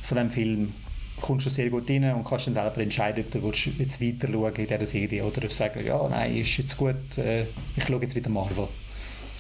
von 0.03 0.17
diesem 0.17 0.31
Film 0.31 0.75
kommst 1.21 1.47
du 1.47 1.51
sehr 1.51 1.69
gut 1.69 1.91
rein 1.91 2.15
und 2.15 2.25
kannst 2.25 2.47
dann 2.47 2.55
selber 2.55 2.81
entscheiden, 2.81 3.25
ob 3.25 3.33
du 3.33 3.51
jetzt 3.51 4.01
weiter 4.01 4.29
schauen 4.31 4.55
in 4.55 4.67
dieser 4.67 4.87
Serie 4.87 5.25
oder 5.25 5.39
ob 5.39 5.49
du 5.49 5.51
sagen, 5.51 5.85
ja, 5.85 6.09
nein, 6.09 6.37
ist 6.37 6.57
jetzt 6.57 6.77
gut, 6.77 7.19
äh, 7.19 7.45
ich 7.77 7.85
schaue 7.87 8.03
jetzt 8.03 8.15
wieder 8.15 8.31
Marvel. 8.31 8.69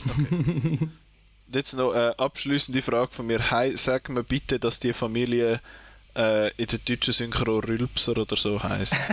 Okay. 0.07 0.79
jetzt 1.52 1.74
noch 1.74 1.92
eine 1.92 2.18
abschließende 2.18 2.82
Frage 2.82 3.12
von 3.12 3.26
mir. 3.26 3.50
Hey, 3.50 3.76
sag 3.76 4.08
mir 4.08 4.24
bitte, 4.24 4.58
dass 4.58 4.80
die 4.80 4.92
Familie 4.92 5.61
äh, 6.16 6.50
in 6.56 6.66
der 6.66 6.78
deutschen 6.78 7.12
Synchro 7.12 7.58
Rülpser 7.58 8.16
oder 8.16 8.37
so 8.37 8.62
heisst. 8.62 8.96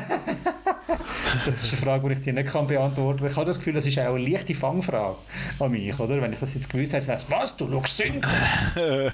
das 1.46 1.64
ist 1.64 1.74
eine 1.74 1.82
Frage, 1.82 2.08
die 2.08 2.14
ich 2.14 2.22
dir 2.22 2.34
nicht 2.34 2.48
kann 2.48 2.68
beantworten 2.68 3.20
kann. 3.20 3.28
Ich 3.30 3.36
habe 3.36 3.46
das 3.46 3.58
Gefühl, 3.58 3.74
das 3.74 3.86
ist 3.86 3.98
auch 4.00 4.16
eine 4.16 4.28
leichte 4.28 4.54
Fangfrage 4.54 5.18
an 5.60 5.72
mich, 5.72 5.98
oder? 6.00 6.22
Wenn 6.22 6.34
ich 6.34 6.40
das 6.40 6.54
jetzt 6.54 6.70
gewusst 6.70 6.94
hätte, 6.94 7.06
sagst 7.06 7.28
du, 7.30 7.36
was, 7.36 7.58
du 7.58 7.70
schaust 7.70 7.98
Synchro? 7.98 8.32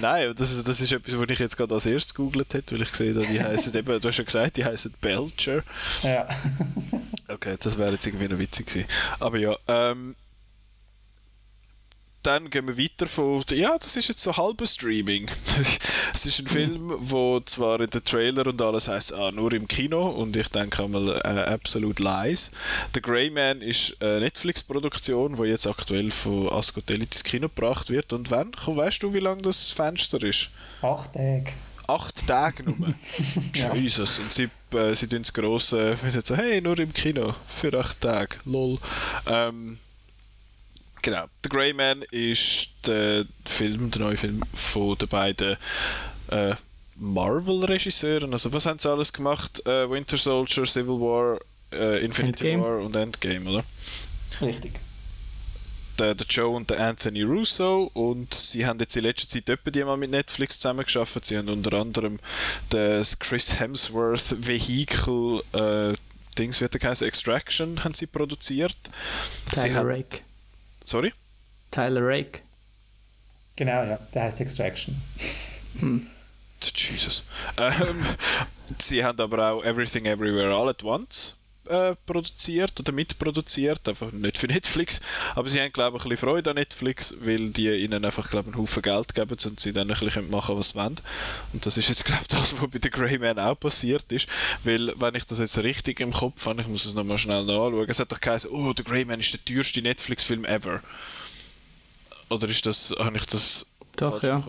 Nein, 0.00 0.32
das 0.36 0.52
ist, 0.52 0.68
das 0.68 0.80
ist 0.80 0.92
etwas, 0.92 1.18
was 1.18 1.28
ich 1.28 1.38
jetzt 1.38 1.56
gerade 1.56 1.74
als 1.74 1.86
erstes 1.86 2.14
gegoogelt 2.14 2.54
habe, 2.54 2.64
weil 2.70 2.82
ich 2.82 2.90
gesehen 2.90 3.16
habe, 3.16 3.26
die 3.26 3.42
heißen 3.42 3.74
eben, 3.74 4.00
du 4.00 4.08
hast 4.08 4.18
ja 4.18 4.24
gesagt, 4.24 4.56
die 4.56 4.64
heißen 4.64 4.94
Belcher. 5.00 5.62
Ja. 6.02 6.26
okay, 7.28 7.56
das 7.58 7.78
wäre 7.78 7.92
jetzt 7.92 8.06
irgendwie 8.06 8.28
noch 8.28 8.38
witzig 8.38 8.66
gewesen. 8.66 8.88
Aber 9.20 9.38
ja, 9.38 9.56
ähm, 9.68 10.14
dann 12.26 12.50
gehen 12.50 12.66
wir 12.66 12.78
weiter 12.78 13.06
von, 13.06 13.44
ja, 13.50 13.76
das 13.78 13.96
ist 13.96 14.08
jetzt 14.08 14.22
so 14.22 14.36
halber 14.36 14.66
Streaming. 14.66 15.30
es 16.14 16.26
ist 16.26 16.40
ein 16.40 16.46
Film, 16.46 16.94
wo 16.98 17.40
zwar 17.40 17.80
in 17.80 17.90
den 17.90 18.02
Trailer 18.02 18.46
und 18.46 18.60
alles 18.62 18.88
heißt, 18.88 19.12
ah, 19.14 19.30
nur 19.30 19.52
im 19.52 19.68
Kino 19.68 20.08
und 20.08 20.34
ich 20.36 20.48
denke 20.48 20.82
einmal 20.82 21.20
äh, 21.24 21.52
absolut 21.52 22.00
lies. 22.00 22.50
The 22.94 23.02
Grey 23.02 23.30
Man 23.30 23.60
ist 23.60 24.02
eine 24.02 24.20
Netflix-Produktion, 24.20 25.36
die 25.36 25.48
jetzt 25.48 25.66
aktuell 25.66 26.10
von 26.10 26.48
Ascotelli 26.50 27.04
ins 27.04 27.24
Kino 27.24 27.48
gebracht 27.48 27.90
wird. 27.90 28.12
Und 28.12 28.30
wann? 28.30 28.52
Weißt 28.66 29.02
du, 29.02 29.12
wie 29.12 29.20
lang 29.20 29.42
das 29.42 29.70
Fenster 29.70 30.22
ist? 30.22 30.48
Acht 30.80 31.12
Tage. 31.12 31.52
Acht 31.86 32.26
Tage 32.26 32.62
nur. 32.62 32.94
Jesus. 33.74 34.18
Und 34.18 34.32
sie, 34.32 34.48
äh, 34.72 34.94
sie 34.94 35.06
tun 35.06 35.22
das 35.22 35.32
grosse, 35.32 35.96
so, 36.22 36.34
hey, 36.34 36.62
nur 36.62 36.78
im 36.78 36.94
Kino 36.94 37.34
für 37.46 37.78
acht 37.78 38.00
Tage. 38.00 38.36
Lol. 38.46 38.78
Ähm, 39.26 39.78
Genau. 41.04 41.26
The 41.42 41.50
Grey 41.50 41.74
Man 41.74 42.02
ist 42.12 42.86
der 42.86 43.26
Film, 43.44 43.90
der 43.90 44.00
neue 44.00 44.16
Film 44.16 44.40
von 44.54 44.96
den 44.96 45.06
beiden 45.06 45.54
äh, 46.30 46.54
Marvel-Regisseuren. 46.96 48.32
Also 48.32 48.50
was 48.54 48.64
haben 48.64 48.78
sie 48.78 48.90
alles 48.90 49.12
gemacht? 49.12 49.66
Äh, 49.66 49.90
Winter 49.90 50.16
Soldier, 50.16 50.64
Civil 50.64 50.98
War, 50.98 51.40
äh, 51.74 52.02
Infinity 52.02 52.52
Endgame. 52.52 52.62
War 52.62 52.78
und 52.82 52.96
Endgame, 52.96 53.50
oder? 53.50 53.64
Richtig. 54.40 54.80
Der, 55.98 56.14
der 56.14 56.26
Joe 56.26 56.56
und 56.56 56.70
der 56.70 56.80
Anthony 56.80 57.20
Russo 57.20 57.90
und 57.92 58.32
sie 58.32 58.64
haben 58.64 58.80
jetzt 58.80 58.96
in 58.96 59.02
letzter 59.02 59.28
Zeit 59.28 59.50
etwa 59.50 59.70
die 59.70 59.84
mal 59.84 59.98
mit 59.98 60.10
Netflix 60.10 60.58
zusammengearbeitet. 60.58 61.26
Sie 61.26 61.36
haben 61.36 61.50
unter 61.50 61.74
anderem 61.74 62.18
das 62.70 63.18
Chris 63.18 63.60
Hemsworth 63.60 64.36
Vehicle 64.38 65.42
äh, 65.52 65.92
Dings 66.38 66.62
wird 66.62 66.82
der 66.82 67.02
Extraction 67.02 67.84
haben 67.84 67.94
sie 67.94 68.06
produziert. 68.06 68.76
sie 69.50 69.56
Tyler 69.56 69.74
haben, 69.74 69.88
Rake. 69.88 70.20
Sorry? 70.84 71.12
Tyler 71.70 72.02
Rake. 72.06 72.40
Genau, 73.56 73.84
ja, 73.84 73.98
der 74.14 74.22
heißt 74.24 74.40
Extraction. 74.40 75.00
Hm. 75.78 76.06
Jesus. 76.60 77.24
Ähm, 77.58 78.04
sie 78.78 79.04
haben 79.04 79.20
aber 79.20 79.52
auch 79.52 79.64
Everything 79.64 80.06
Everywhere 80.06 80.54
All 80.54 80.68
at 80.68 80.82
Once 80.82 81.36
äh, 81.68 81.94
produziert 82.06 82.78
oder 82.78 82.92
mitproduziert, 82.92 83.88
einfach 83.88 84.12
nicht 84.12 84.38
für 84.38 84.46
Netflix, 84.48 85.00
aber 85.34 85.48
sie 85.48 85.60
haben 85.60 85.72
glaube 85.72 85.96
ich 85.96 86.04
ein 86.04 86.10
bisschen 86.10 86.28
Freude 86.28 86.50
an 86.50 86.56
Netflix, 86.56 87.14
weil 87.20 87.50
die 87.50 87.68
ihnen 87.70 88.04
einfach 88.04 88.30
glaube 88.30 88.48
ich 88.50 88.54
einen 88.54 88.62
Haufen 88.62 88.82
Geld 88.82 89.14
geben 89.14 89.36
und 89.44 89.60
sie 89.60 89.72
dann 89.72 89.90
ein 89.90 89.98
bisschen 89.98 90.30
machen 90.30 90.56
was 90.56 90.70
sie 90.70 90.78
wollen. 90.78 90.96
Und 91.52 91.64
das 91.64 91.76
ist 91.76 91.88
jetzt 91.88 92.04
glaube 92.06 92.22
ich 92.22 92.28
das, 92.28 92.60
was 92.60 92.70
bei 92.70 92.78
The 92.82 92.90
Grey 92.90 93.18
Man 93.18 93.38
auch 93.38 93.58
passiert 93.58 94.10
ist, 94.12 94.28
weil 94.64 94.92
wenn 94.98 95.14
ich 95.14 95.26
das 95.26 95.38
jetzt 95.38 95.58
richtig 95.58 96.00
im 96.00 96.12
Kopf 96.12 96.44
habe, 96.46 96.60
ich 96.60 96.68
muss 96.68 96.84
es 96.84 96.94
nochmal 96.94 97.18
schnell 97.18 97.44
nachschauen, 97.44 97.88
es 97.88 97.98
hat 97.98 98.12
doch 98.12 98.20
geheißen, 98.20 98.50
oh, 98.50 98.72
The 98.76 98.84
Grey 98.84 99.04
Man 99.04 99.20
ist 99.20 99.32
der 99.32 99.44
teuerste 99.44 99.82
Netflix-Film 99.82 100.44
ever. 100.44 100.80
Oder 102.30 102.48
ist 102.48 102.64
das, 102.66 102.94
habe 102.98 103.16
ich 103.16 103.26
das 103.26 103.70
Doch, 103.96 104.22
ja. 104.22 104.42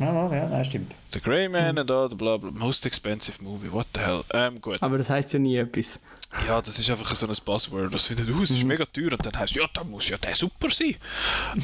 Ja, 0.00 0.06
ja, 0.12 0.34
ja, 0.34 0.48
nein, 0.48 0.64
stimmt. 0.64 0.94
The 1.12 1.20
Grey 1.20 1.48
Man 1.48 1.78
und 1.78 1.90
all, 1.90 2.08
bla 2.10 2.36
bla, 2.36 2.50
most 2.50 2.84
expensive 2.84 3.42
movie, 3.42 3.72
what 3.72 3.86
the 3.94 4.00
hell. 4.00 4.22
Ähm, 4.32 4.60
gut. 4.60 4.82
Aber 4.82 4.98
das 4.98 5.08
heisst 5.08 5.32
ja 5.32 5.38
nie 5.38 5.56
etwas. 5.56 6.00
Ja, 6.46 6.60
das 6.60 6.78
ist 6.78 6.90
einfach 6.90 7.14
so 7.14 7.26
ein 7.26 7.34
Buzzword. 7.44 7.92
Das 7.92 8.06
findet, 8.06 8.28
uh, 8.30 8.42
es 8.42 8.50
ist 8.50 8.64
mega 8.64 8.84
teuer 8.84 9.12
und 9.12 9.24
dann 9.24 9.38
heißt 9.38 9.54
ja, 9.54 9.64
da 9.72 9.84
muss 9.84 10.08
ja 10.08 10.16
der 10.18 10.34
super 10.34 10.68
sein. 10.70 10.96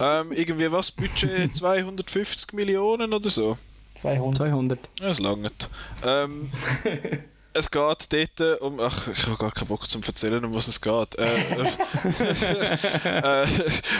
ähm, 0.01 0.33
irgendwie 0.33 0.71
was, 0.71 0.91
Budget 0.91 1.57
250 1.57 2.53
Millionen 2.53 3.13
oder 3.13 3.31
so? 3.31 3.59
200. 3.95 4.37
200. 4.37 4.79
Ja, 5.01 5.09
das 5.09 5.19
langt. 5.19 5.69
Ähm, 6.07 6.51
es 7.53 7.71
geht 7.71 8.13
dort 8.13 8.61
um. 8.61 8.79
Ach, 8.81 9.09
ich 9.09 9.27
habe 9.27 9.37
gar 9.37 9.51
keinen 9.51 9.69
Bock 9.69 9.91
zum 9.91 10.03
erzählen, 10.03 10.45
um 10.45 10.55
was 10.55 10.69
es 10.69 10.81
geht. 10.81 11.19
Äh, 11.19 11.25
äh, 13.05 13.47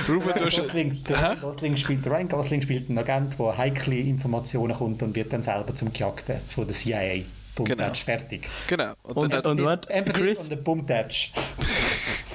Ruben, 0.09 0.33
du 0.37 0.45
hast. 0.45 0.59
Gosling, 0.59 1.03
der 1.05 1.37
Gosling 1.41 1.77
spielt, 1.77 2.07
Ryan 2.07 2.29
Gosling 2.29 2.63
spielt 2.63 2.89
einen 2.89 2.99
Agent, 2.99 3.39
der 3.39 3.59
heikle 3.59 3.97
Informationen 3.97 4.77
kommt 4.77 5.03
und 5.03 5.17
wird 5.17 5.33
dann 5.33 5.43
selber 5.43 5.75
zum 5.75 5.93
Gejagten 5.93 6.37
von 6.49 6.67
der 6.67 6.77
CIA. 6.77 7.25
Bumtatsch, 7.65 8.03
fertig. 8.05 8.49
Genau. 8.67 8.93
Und, 9.03 9.35
dann, 9.35 9.45
und 9.47 9.63
warte, 9.65 9.91
Empathy 9.91 10.21
Chris, 10.21 10.39
on 10.41 10.45
the 10.47 10.57
Bumtatsch. 10.57 11.31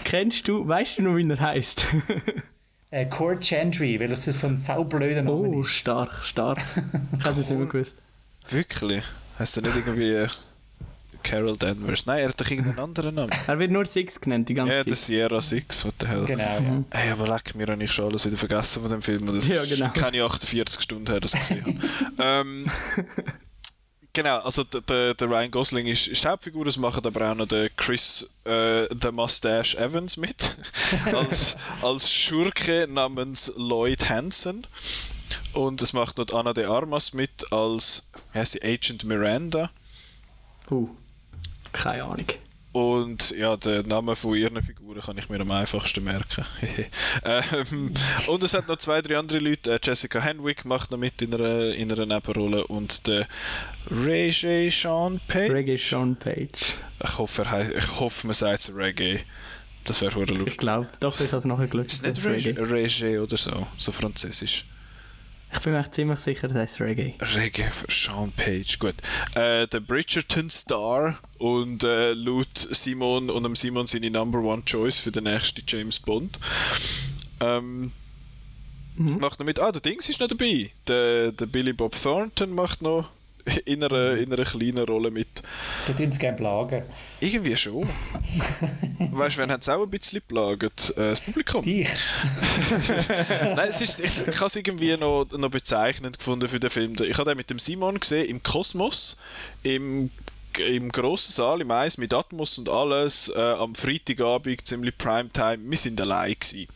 kennst 0.04 0.48
du, 0.48 0.68
weißt 0.68 0.98
du 1.00 1.04
noch, 1.04 1.16
wie 1.16 1.30
er 1.30 1.40
heisst? 1.40 1.88
äh, 2.92 3.06
Cord 3.06 3.42
Chandry, 3.44 4.00
weil 4.00 4.12
es 4.12 4.26
so 4.26 4.48
ein 4.48 4.58
saublöder 4.58 5.22
Name 5.22 5.48
oh, 5.50 5.62
ist. 5.62 5.72
stark, 5.72 6.24
stark. 6.24 6.60
Ich 7.20 7.26
hätte 7.26 7.40
es 7.40 7.50
nicht 7.50 7.58
mehr 7.58 7.68
gewusst. 7.68 7.96
wirklich? 8.50 9.04
Hast 9.40 9.58
du 9.58 9.62
nicht 9.62 9.76
irgendwie. 9.76 10.28
Carol 11.24 11.56
Danvers? 11.56 12.06
Nein, 12.06 12.20
er 12.20 12.30
hat 12.30 12.42
doch 12.42 12.52
irgendeinen 12.52 12.80
anderen 12.80 13.16
Namen. 13.16 13.32
Er 13.48 13.58
wird 13.58 13.72
nur 13.72 13.86
Six 13.86 14.20
genannt 14.20 14.50
die 14.50 14.54
ganze 14.56 14.74
Ja, 14.74 14.84
der 14.84 14.94
Zeit. 14.94 15.06
Sierra 15.06 15.42
6, 15.42 15.86
what 15.86 15.94
the 16.02 16.08
hell. 16.08 16.26
Genau, 16.26 16.44
ja. 16.44 16.84
Hey, 16.92 17.12
aber 17.12 17.28
leck 17.30 17.56
mir, 17.56 17.66
habe 17.68 17.82
ich 17.82 17.92
schon 17.94 18.10
alles 18.10 18.26
wieder 18.26 18.36
vergessen 18.36 18.82
von 18.82 18.92
dem 18.92 19.02
Film. 19.02 19.30
und 19.30 19.38
Das 19.38 19.48
Ja, 19.48 19.62
ist 19.62 19.70
genau. 19.74 19.90
keine 19.94 20.22
48 20.26 20.82
Stunden 20.82 21.08
her, 21.08 21.22
dass 21.22 21.34
ich 21.34 21.40
gesehen 21.40 21.82
habe. 22.18 22.42
ähm, 22.50 22.66
genau, 24.14 24.40
also 24.40 24.64
der, 24.64 24.82
der, 24.82 25.14
der 25.14 25.30
Ryan 25.30 25.52
Gosling 25.52 25.88
ist, 25.88 26.08
ist 26.08 26.24
die 26.24 26.28
Hauptfigur, 26.28 26.66
es 26.68 26.78
macht 26.78 27.06
aber 27.06 27.32
auch 27.32 27.36
noch 27.36 27.48
der 27.48 27.70
Chris 27.70 28.30
äh, 28.46 28.86
The 29.02 29.12
Mustache 29.12 29.78
Evans 29.78 30.18
mit. 30.18 30.56
als, 31.14 31.58
als 31.82 32.12
Schurke 32.12 32.88
namens 32.90 33.52
Lloyd 33.58 34.10
Hansen. 34.10 34.66
Und 35.54 35.82
es 35.82 35.94
macht 35.94 36.18
noch 36.18 36.34
Anna 36.34 36.54
de 36.54 36.66
Armas 36.66 37.14
mit 37.14 37.52
als 37.52 38.10
wie 38.32 38.40
heißt 38.40 38.54
sie, 38.54 38.64
Agent 38.64 39.04
Miranda. 39.04 39.70
Uh, 40.70 40.90
keine 41.72 42.04
Ahnung. 42.04 42.28
Und 42.74 43.30
ja, 43.38 43.56
den 43.56 43.88
Namen 43.88 44.16
von 44.16 44.36
ihren 44.36 44.62
Figuren 44.64 45.00
kann 45.00 45.16
ich 45.20 45.30
mir 45.30 45.40
am 45.40 45.52
einfachsten 45.52 46.04
merken. 46.04 46.44
ähm, 47.24 47.94
und 48.28 48.44
es 48.44 48.56
hat 48.56 48.68
noch 48.68 48.78
zwei, 48.78 49.00
drei 49.04 49.20
andere 49.20 49.38
Leute. 49.38 49.76
Äh, 49.76 49.80
Jessica 49.82 50.20
Henwick 50.20 50.66
macht 50.66 50.90
noch 50.90 50.98
mit 50.98 51.22
in 51.22 51.36
einer, 51.36 51.72
in 51.76 51.92
einer 51.92 52.08
Nebenrolle 52.08 52.66
und 52.66 53.06
der 53.06 53.28
Reggae 53.92 54.72
Sean 54.72 55.22
Page. 55.28 55.52
Reggae 55.52 55.78
Sean 55.78 56.16
Page. 56.16 56.74
Ich 57.04 57.18
hoffe, 57.20 57.44
er 57.44 57.78
ich 57.78 58.00
hoffe 58.00 58.26
man 58.26 58.34
sagt 58.34 58.62
es 58.62 58.76
Reggae. 58.76 59.20
Das 59.84 60.02
wäre 60.02 60.16
hure 60.16 60.24
Ich 60.32 60.38
lustig. 60.38 60.58
glaube, 60.58 60.90
doch, 61.00 61.20
ich 61.20 61.28
habe 61.28 61.38
es 61.38 61.46
nachher 61.46 61.68
geschaut. 61.68 61.86
Ist 61.86 62.04
nicht 62.04 62.26
Reggae, 62.26 62.60
Reggae 62.60 63.20
oder 63.20 63.38
so, 63.38 63.68
so 63.78 63.92
französisch. 63.92 64.66
Ich 65.54 65.60
bin 65.60 65.74
mir 65.74 65.80
echt 65.80 65.94
ziemlich 65.96 66.20
sicher, 66.20 66.48
das 66.48 66.58
heißt 66.58 66.82
Reggae. 66.82 67.14
Reggae 67.36 67.70
für 67.72 67.92
Sean 67.92 68.32
Page, 68.32 68.80
gut. 68.80 68.96
Äh, 69.36 69.68
der 69.68 69.80
Bridgerton 69.80 70.50
Star 70.50 71.20
und 71.38 71.84
äh, 71.84 72.14
laut 72.14 72.56
Simon 72.58 73.30
und 73.30 73.44
dem 73.44 73.56
Simon 73.56 73.88
seine 73.88 74.10
Number 74.10 74.40
One 74.40 74.64
Choice 74.66 75.00
für 75.00 75.12
den 75.12 75.26
nächsten 75.26 75.64
James 75.68 76.00
Bond. 76.00 76.40
Ähm, 77.40 77.92
Mhm. 78.96 79.18
Macht 79.18 79.40
noch 79.40 79.46
mit. 79.48 79.60
Ah, 79.60 79.72
der 79.72 79.82
Dings 79.82 80.08
ist 80.10 80.20
noch 80.20 80.28
dabei. 80.28 80.70
Der, 80.88 81.32
der 81.32 81.46
Billy 81.48 81.74
Bob 81.74 82.00
Thornton 82.00 82.54
macht 82.54 82.82
noch 82.84 83.10
in 83.66 83.84
einer, 83.84 84.18
in 84.18 84.32
einer 84.32 84.44
kleinen 84.44 84.86
Rolle 84.86 85.12
mit. 85.12 85.28
Du 85.86 85.94
tun 85.94 86.10
es 86.10 86.20
gerne 86.20 86.38
plagen. 86.38 86.84
Irgendwie 87.20 87.58
schon. 87.58 87.84
weißt 89.00 89.38
du, 89.38 89.42
wen 89.42 89.52
haben 89.52 89.60
es 89.60 89.70
auch 89.70 89.84
ein 89.84 89.90
bisschen 89.90 90.22
plagt? 90.22 90.92
Äh, 90.92 91.10
das 91.10 91.22
Publikum. 91.22 91.64
Dich? 91.64 91.90
Nein, 93.42 93.70
es 93.70 93.82
ist, 93.82 94.00
ich, 94.00 94.28
ich 94.28 94.36
habe 94.38 94.48
es 94.48 94.56
irgendwie 94.56 94.96
noch, 94.98 95.26
noch 95.38 95.50
bezeichnend 95.50 96.18
gefunden 96.18 96.48
für 96.48 96.60
den 96.60 96.70
Film. 96.70 96.96
Ich 97.02 97.18
habe 97.18 97.32
den 97.32 97.38
mit 97.38 97.50
dem 97.50 97.60
Simon 97.60 98.00
gesehen 98.00 98.28
im 98.28 98.42
Kosmos, 98.42 99.18
im 99.64 100.10
im 100.60 100.92
grossen 100.92 101.32
Saal 101.32 101.62
im 101.62 101.72
Eis 101.72 101.98
mit 101.98 102.14
Atmos 102.14 102.60
und 102.60 102.70
alles 102.70 103.28
äh, 103.36 103.42
am 103.42 103.74
Freitagabend 103.74 104.66
ziemlich 104.68 104.96
Primetime. 104.98 105.60
Wir 105.64 105.78
sind 105.80 106.00
allein 106.00 106.36
gewesen. 106.40 106.68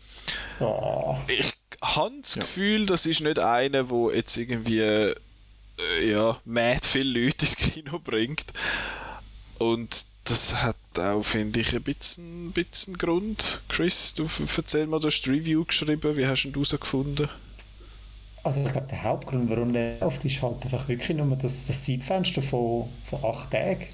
Oh. 0.59 1.15
Ich 1.27 1.53
habe 1.81 2.15
das 2.21 2.33
Gefühl, 2.35 2.85
das 2.87 3.05
ist 3.05 3.21
nicht 3.21 3.39
einer, 3.39 3.89
wo 3.89 4.09
jetzt 4.09 4.35
irgendwie 4.35 5.13
ja 6.03 6.39
mad 6.45 6.85
viele 6.85 7.25
Leute 7.25 7.45
ins 7.45 7.55
Kino 7.55 7.99
bringt. 7.99 8.45
Und 9.59 10.05
das 10.25 10.55
hat 10.63 10.75
auch, 10.99 11.23
finde 11.23 11.59
ich, 11.61 11.73
ein 11.75 11.83
bisschen, 11.83 12.47
ein 12.47 12.53
bisschen 12.53 12.97
Grund. 12.97 13.61
Chris, 13.69 14.13
du 14.15 14.27
erzähl 14.57 14.87
mal, 14.87 14.99
du 14.99 15.07
hast 15.07 15.27
Review 15.27 15.63
geschrieben. 15.65 16.17
Wie 16.17 16.27
hast 16.27 16.43
du 16.43 16.49
ihn 16.49 16.53
herausgefunden? 16.53 17.29
Also 18.43 18.61
ich 18.65 18.71
glaube, 18.71 18.87
der 18.87 19.03
Hauptgrund, 19.03 19.49
warum 19.49 19.73
der 19.73 20.01
oft 20.01 20.23
ist 20.25 20.41
halt 20.41 20.63
einfach 20.63 20.87
wirklich 20.87 21.15
nur 21.17 21.35
das, 21.35 21.65
das 21.65 21.83
Zeitfenster 21.83 22.41
von, 22.41 22.87
von 23.03 23.23
acht 23.23 23.51
Tagen. 23.51 23.87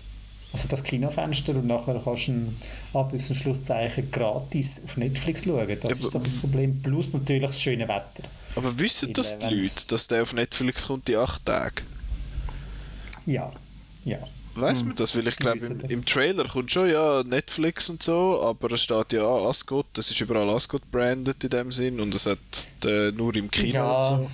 Also 0.51 0.67
das 0.67 0.83
Kinofenster 0.83 1.53
und 1.55 1.65
nachher 1.67 1.99
kannst 2.03 2.27
du 2.27 2.33
ein 2.33 2.61
Anführungs- 2.93 3.29
und 3.31 3.35
Schlusszeichen 3.37 4.11
gratis 4.11 4.83
auf 4.85 4.97
Netflix 4.97 5.45
schauen. 5.45 5.79
Das 5.81 5.97
Ja, 5.99 5.99
ist 5.99 6.11
so 6.11 6.19
das 6.19 6.37
Problem. 6.37 6.81
Plus 6.81 7.13
natürlich 7.13 7.43
das 7.43 7.61
schöne 7.61 7.87
Wetter. 7.87 8.29
Aber 8.55 8.77
wissen 8.79 9.13
das 9.13 9.37
die 9.39 9.49
Leute, 9.49 9.87
dass 9.87 10.07
der 10.07 10.23
auf 10.23 10.33
Netflix 10.33 10.87
kommt 10.87 11.07
die 11.07 11.17
acht 11.17 11.45
Tage? 11.45 11.83
Ja, 13.25 13.51
ja. 14.03 14.17
Weiß 14.55 14.83
man 14.83 14.95
das? 14.95 15.15
Weil 15.15 15.27
ich 15.27 15.39
glaube, 15.39 15.65
im, 15.65 15.83
im 15.87 16.05
Trailer 16.05 16.45
kommt 16.47 16.71
schon 16.71 16.89
ja 16.89 17.23
Netflix 17.23 17.89
und 17.89 18.03
so, 18.03 18.39
aber 18.43 18.71
es 18.73 18.83
steht 18.83 19.13
ja 19.13 19.23
Ascot, 19.27 19.87
das 19.93 20.11
ist 20.11 20.21
überall 20.21 20.49
Ascot 20.51 20.91
branded 20.91 21.43
in 21.43 21.49
dem 21.49 21.71
Sinn 21.71 21.99
und 21.99 22.13
es 22.13 22.27
hat 22.27 22.39
äh, 22.85 23.11
nur 23.11 23.35
im 23.35 23.49
Kino 23.49 23.71
ja, 23.73 23.89
und 23.89 24.03
so. 24.03 24.29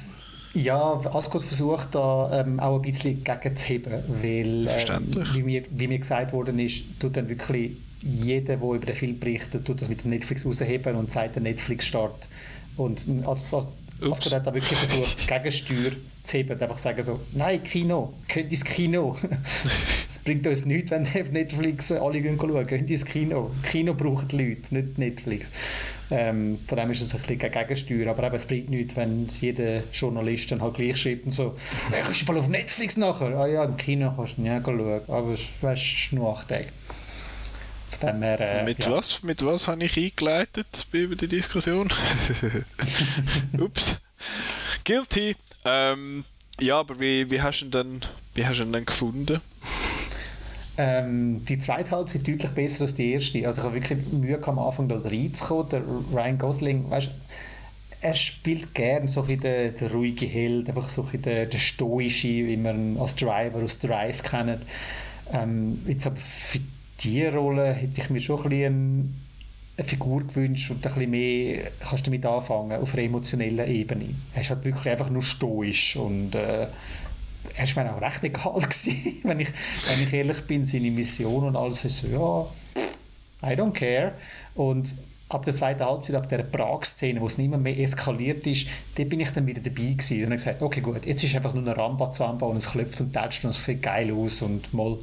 ja, 0.54 1.00
Ascot 1.14 1.44
versucht 1.44 1.96
da 1.96 2.42
ähm, 2.42 2.60
auch 2.60 2.76
ein 2.76 2.82
bisschen 2.82 3.24
gegenzuheben, 3.24 4.04
weil, 4.22 4.68
ähm, 4.68 4.68
Verständlich. 4.68 5.34
wie, 5.34 5.44
mir, 5.44 5.64
wie 5.70 5.88
mir 5.88 6.00
gesagt 6.00 6.34
worden 6.34 6.60
ist, 6.60 6.84
tut 7.00 7.16
dann 7.16 7.30
wirklich 7.30 7.78
jeder, 8.02 8.58
der 8.58 8.64
über 8.64 8.86
den 8.86 8.96
Film 8.96 9.20
berichtet, 9.20 9.66
tut 9.66 9.82
das 9.82 9.90
mit 9.90 10.04
dem 10.04 10.12
Netflix 10.12 10.46
rausheben 10.46 10.96
und 10.96 11.12
sagt, 11.12 11.36
der 11.36 11.44
Netflix-Start. 11.44 12.28
Und 12.78 13.06
As- 13.26 13.68
Ups. 14.02 14.20
Ascot 14.20 14.34
hat 14.34 14.48
da 14.48 14.54
wirklich 14.54 14.78
versucht, 14.78 15.28
Gegensteuer 15.28 15.92
zu 16.24 16.38
heben 16.38 16.52
und 16.52 16.62
einfach 16.62 16.78
sagen 16.78 17.02
so, 17.04 17.20
nein, 17.34 17.64
Kino, 17.64 18.14
geht 18.28 18.52
ins 18.52 18.64
Kino. 18.64 19.16
Es 20.10 20.20
bringt 20.20 20.46
uns 20.48 20.66
nichts, 20.66 20.92
wenn 20.92 21.04
auf 21.04 21.14
Netflix 21.32 21.92
alle 21.92 22.22
gehen 22.22 22.38
schauen. 22.40 22.66
Geht 22.66 22.90
ins 22.90 23.06
Kino. 23.06 23.52
Das 23.62 23.72
Kino 23.72 23.94
braucht 23.94 24.32
Leute, 24.34 24.74
nicht 24.74 24.98
Netflix. 24.98 25.50
Ähm, 26.12 26.60
von 26.68 26.78
dem 26.78 26.90
ist 26.92 27.02
es 27.02 27.14
ein 27.14 27.22
bisschen 27.22 27.38
gegen 27.38 27.54
Gegensteuer. 27.54 28.10
Aber 28.10 28.24
eben, 28.24 28.36
es 28.36 28.46
bringt 28.46 28.70
nichts, 28.70 28.96
wenn 28.96 29.28
jeder 29.40 29.84
Journalist 29.94 30.52
dann 30.52 30.62
halt 30.62 30.76
gleich 30.76 30.98
schreibt 30.98 31.26
und 31.26 31.32
so, 31.32 31.56
hey, 31.92 32.02
kannst 32.04 32.22
du 32.22 32.26
voll 32.26 32.38
auf 32.38 32.48
Netflix 32.50 32.98
nachher? 32.98 33.38
Ah 33.38 33.48
ja, 33.48 33.64
im 33.64 33.78
Kino 33.78 34.12
kannst 34.16 34.38
du 34.38 34.42
nicht 34.42 34.66
schauen. 34.66 35.02
Aber 35.08 35.34
es 35.34 35.42
weißt, 35.62 36.14
nur 36.14 36.32
acht 36.32 36.48
Tage. 36.48 36.68
Von 38.00 38.22
her, 38.22 38.40
äh, 38.40 38.64
Mit 38.64 38.86
ja. 38.86 38.92
was? 38.92 39.24
Mit 39.24 39.46
was 39.46 39.68
habe 39.68 39.84
ich 39.84 39.98
eingeleitet 39.98 40.88
bei 40.92 41.00
über 41.00 41.16
die 41.16 41.28
Diskussion? 41.28 41.90
Ups. 43.60 43.98
Guilty. 44.86 45.36
Ähm, 45.66 46.24
ja, 46.62 46.80
aber 46.80 47.00
wie, 47.00 47.30
wie 47.30 47.42
hast 47.42 47.60
du 47.62 47.66
ihn 47.66 47.72
dann, 47.72 48.02
wie 48.34 48.46
hast 48.46 48.60
du 48.60 48.64
ihn 48.64 48.72
dann 48.72 48.86
gefunden? 48.86 49.42
Ähm, 50.78 51.44
die 51.44 51.58
zweite 51.58 51.92
Halbzeit 51.92 52.26
deutlich 52.26 52.52
besser 52.52 52.84
als 52.84 52.96
die 52.96 53.12
erste. 53.12 53.46
Also 53.46 53.62
ich 53.62 53.66
habe 53.66 53.76
wirklich 53.76 54.14
Mühe 54.14 54.42
am 54.42 54.60
Anfang 54.60 54.88
da 54.88 54.98
reinzukommen. 54.98 55.70
Der 55.70 55.82
Ryan 56.14 56.38
Gosling, 56.38 56.90
weißt, 56.90 57.10
er 58.02 58.16
spielt 58.16 58.74
gern 58.74 59.10
so 59.10 59.24
ein 59.24 59.40
den, 59.40 59.76
den 59.76 59.92
ruhigen 59.92 60.30
Held, 60.30 60.70
einfach 60.70 60.88
so 60.88 61.06
ein 61.12 61.22
den, 61.22 61.50
den 61.50 61.60
stoische, 61.60 62.28
wie 62.30 62.56
man 62.56 62.94
ihn 62.94 62.98
als 62.98 63.16
Driver 63.16 63.62
aus 63.62 63.80
Drive 63.80 64.24
kennt. 64.24 64.62
Ähm, 65.34 65.82
jetzt 65.86 66.08
aber 66.08 66.16
für 66.16 66.60
diese 67.00 67.34
Rolle 67.34 67.74
hätte 67.74 68.02
ich 68.02 68.10
mir 68.10 68.22
schon 68.22 68.44
ein 68.44 68.50
bisschen 68.50 69.16
eine 69.78 69.88
Figur 69.88 70.24
gewünscht 70.26 70.70
und 70.72 70.86
ein 70.86 70.94
bisschen 70.94 71.12
mehr 71.12 71.72
kannst 71.80 72.06
du 72.06 72.12
damit 72.12 72.26
anfangen 72.26 72.82
auf 72.82 72.94
einer 72.94 73.04
emotionellen 73.04 73.68
Ebene. 73.68 74.10
Er 74.36 74.42
ist 74.42 74.50
halt 74.50 74.66
wirklich 74.66 74.90
einfach 74.90 75.10
nur 75.10 75.22
stoisch 75.22 75.96
und 75.96 76.36
äh, 76.36 76.68
er 77.56 77.64
ist 77.64 77.76
mir 77.76 77.94
auch 77.94 78.02
recht 78.02 78.24
egal 78.24 78.54
gewesen, 78.56 79.20
wenn 79.24 79.40
ich, 79.40 79.50
wenn 79.88 80.04
ich 80.04 80.14
ehrlich 80.14 80.42
bin, 80.42 80.66
seine 80.66 80.92
Mission 80.92 81.46
und 81.46 81.56
alles 81.56 81.86
ist 81.86 82.00
so, 82.00 82.52
ja, 83.42 83.52
I 83.52 83.56
don't 83.56 83.72
care. 83.72 84.14
Und 84.56 84.94
ab 85.30 85.46
der 85.46 85.54
zweiten 85.54 85.84
Halbzeit, 85.84 86.16
ab 86.16 86.28
der 86.28 86.40
Prag-Szene, 86.40 87.22
wo 87.22 87.28
es 87.28 87.38
nicht 87.38 87.50
mehr, 87.50 87.60
mehr 87.60 87.78
eskaliert 87.80 88.46
ist, 88.48 88.68
da 88.96 89.04
bin 89.04 89.20
ich 89.20 89.30
dann 89.30 89.48
wieder 89.48 89.62
dabei 89.62 89.94
gewesen 89.94 90.18
und 90.18 90.24
habe 90.26 90.36
gesagt, 90.36 90.62
okay 90.62 90.82
gut, 90.82 91.06
jetzt 91.06 91.24
ist 91.24 91.36
einfach 91.36 91.54
nur 91.54 91.64
ein 91.64 91.70
Rambazamba 91.70 92.48
und 92.48 92.58
es 92.58 92.72
klopft 92.72 93.00
und 93.00 93.14
tätscht 93.14 93.46
und 93.46 93.52
es 93.52 93.64
sieht 93.64 93.82
geil 93.82 94.12
aus 94.12 94.42
und 94.42 94.74
mal 94.74 94.98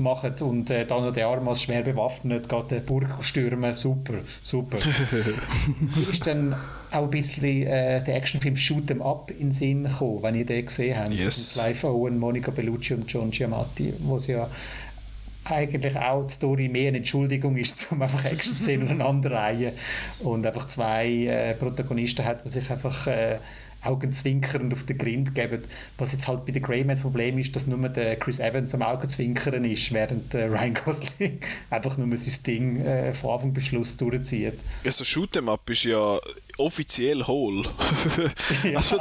machen 0.00 0.34
und 0.40 0.70
äh, 0.70 0.86
dann 0.86 1.04
noch 1.04 1.12
der 1.12 1.28
Arm 1.28 1.46
als 1.48 1.62
schwer 1.62 1.82
bewaffnet 1.82 2.48
geht 2.48 2.70
der 2.70 2.80
Burg 2.80 3.22
stürmen, 3.22 3.74
super, 3.74 4.14
super. 4.42 4.78
Ist 6.10 6.26
dann 6.26 6.54
auch 6.90 7.04
ein 7.04 7.10
bisschen 7.10 7.66
äh, 7.66 8.02
der 8.02 8.16
Actionfilm 8.16 8.56
Shoot 8.56 8.90
'em 8.90 9.02
Up 9.02 9.30
in 9.30 9.38
den 9.38 9.52
Sinn 9.52 9.84
gekommen, 9.84 10.22
wenn 10.22 10.34
ihr 10.34 10.46
den 10.46 10.66
gesehen 10.66 10.98
habt. 10.98 11.12
Yes. 11.12 11.56
Mit 11.56 11.64
Clive 11.64 11.86
Owen, 11.88 12.18
Monica 12.18 12.50
Bellucci 12.50 12.94
und 12.94 13.10
John 13.10 13.30
Giamatti, 13.30 13.94
wo 14.00 14.16
es 14.16 14.26
ja 14.26 14.48
eigentlich 15.44 15.96
auch 15.96 16.26
die 16.26 16.32
Story 16.32 16.68
mehr 16.68 16.88
eine 16.88 16.98
Entschuldigung 16.98 17.56
ist, 17.56 17.86
um 17.92 18.02
einfach 18.02 18.24
Action-Szenen 18.24 18.88
aneinanderreihen 18.88 19.72
und 20.20 20.46
einfach 20.46 20.66
zwei 20.66 21.08
äh, 21.08 21.54
Protagonisten 21.54 22.24
hat, 22.24 22.44
die 22.44 22.50
sich 22.50 22.70
einfach 22.70 23.06
äh, 23.06 23.38
augenzwinkernd 23.82 24.72
auf 24.72 24.84
den 24.84 24.98
Grind 24.98 25.34
geben. 25.34 25.64
Was 25.98 26.12
jetzt 26.12 26.28
halt 26.28 26.44
bei 26.46 26.52
den 26.52 26.62
Greyman 26.62 26.96
das 26.96 27.02
Problem 27.02 27.38
ist, 27.38 27.54
dass 27.56 27.66
nur 27.66 27.88
der 27.88 28.16
Chris 28.16 28.40
Evans 28.40 28.74
am 28.74 28.82
Augenzwinkern 28.82 29.64
ist, 29.64 29.92
während 29.92 30.34
äh, 30.34 30.44
Ryan 30.44 30.74
Gosling 30.74 31.40
einfach 31.70 31.96
nur 31.96 32.16
sein 32.16 32.42
Ding 32.44 32.84
äh, 32.84 33.14
von 33.14 33.30
Anfang 33.30 33.52
bis 33.52 33.66
Schluss 33.66 33.96
durchzieht. 33.96 34.54
Also 34.84 35.04
Shoot'em 35.04 35.50
Up 35.50 35.68
ist 35.70 35.84
ja 35.84 36.18
offiziell 36.60 37.26
hohl. 37.26 37.66
also 38.74 38.98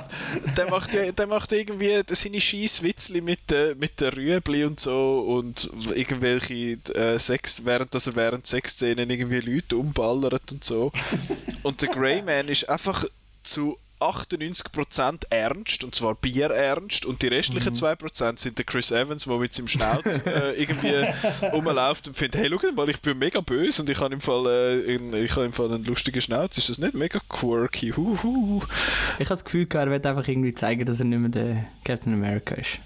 der 0.55 0.69
macht, 0.69 0.93
ja, 0.93 1.11
der 1.11 1.27
macht 1.27 1.51
irgendwie 1.51 2.01
seine 2.07 2.41
Scheisswitzli 2.41 3.21
mit, 3.21 3.51
äh, 3.51 3.75
mit 3.75 3.99
der 3.99 4.15
Rüebli 4.15 4.63
und 4.63 4.79
so 4.79 5.19
und 5.19 5.69
irgendwelche 5.95 6.77
äh, 6.95 7.19
Sex, 7.19 7.65
während 7.65 7.93
dass 7.93 8.07
er 8.07 8.15
während 8.15 8.47
Sexszenen 8.47 9.09
irgendwie 9.09 9.39
Leute 9.39 9.77
umballert 9.77 10.51
und 10.51 10.63
so. 10.63 10.91
Und 11.63 11.81
der 11.81 11.89
Greyman 11.89 12.47
ist 12.47 12.69
einfach 12.69 13.05
zu 13.43 13.77
98% 13.99 15.25
ernst, 15.29 15.83
und 15.83 15.93
zwar 15.95 16.15
bierernst, 16.15 17.05
und 17.05 17.21
die 17.21 17.27
restlichen 17.27 17.73
2% 17.75 18.39
sind 18.39 18.57
der 18.57 18.65
Chris 18.65 18.91
Evans, 18.91 19.25
der 19.25 19.37
mit 19.37 19.53
seinem 19.53 19.67
Schnauz 19.67 20.21
äh, 20.25 20.51
irgendwie 20.61 20.93
rumläuft 21.51 22.07
und 22.07 22.15
findet, 22.17 22.41
hey, 22.41 22.49
schau 22.49 22.71
mal, 22.73 22.89
ich 22.89 23.01
bin 23.01 23.17
mega 23.17 23.41
böse 23.41 23.81
und 23.81 23.89
ich 23.89 23.99
habe 23.99 24.13
im 24.13 24.21
Fall, 24.21 24.45
äh, 24.47 24.79
in- 24.95 25.13
ich 25.13 25.31
habe 25.35 25.45
im 25.45 25.53
Fall 25.53 25.71
einen 25.73 25.83
lustigen 25.85 26.21
Schnauz. 26.21 26.57
Ist 26.57 26.69
das 26.69 26.77
nicht 26.77 26.93
mega 26.93 27.19
quirky? 27.29 27.91
Huhu. 27.91 28.61
Ich 29.15 29.25
habe 29.25 29.29
das 29.29 29.43
Gefühl, 29.43 29.67
er 29.73 29.89
will 29.89 30.05
einfach 30.05 30.27
irgendwie 30.27 30.53
zeigen, 30.53 30.85
dass 30.85 30.99
er 30.99 31.05
nicht 31.05 31.19
mehr 31.19 31.29
der 31.29 31.65
Captain 31.83 32.13
America 32.13 32.55
ist. 32.55 32.79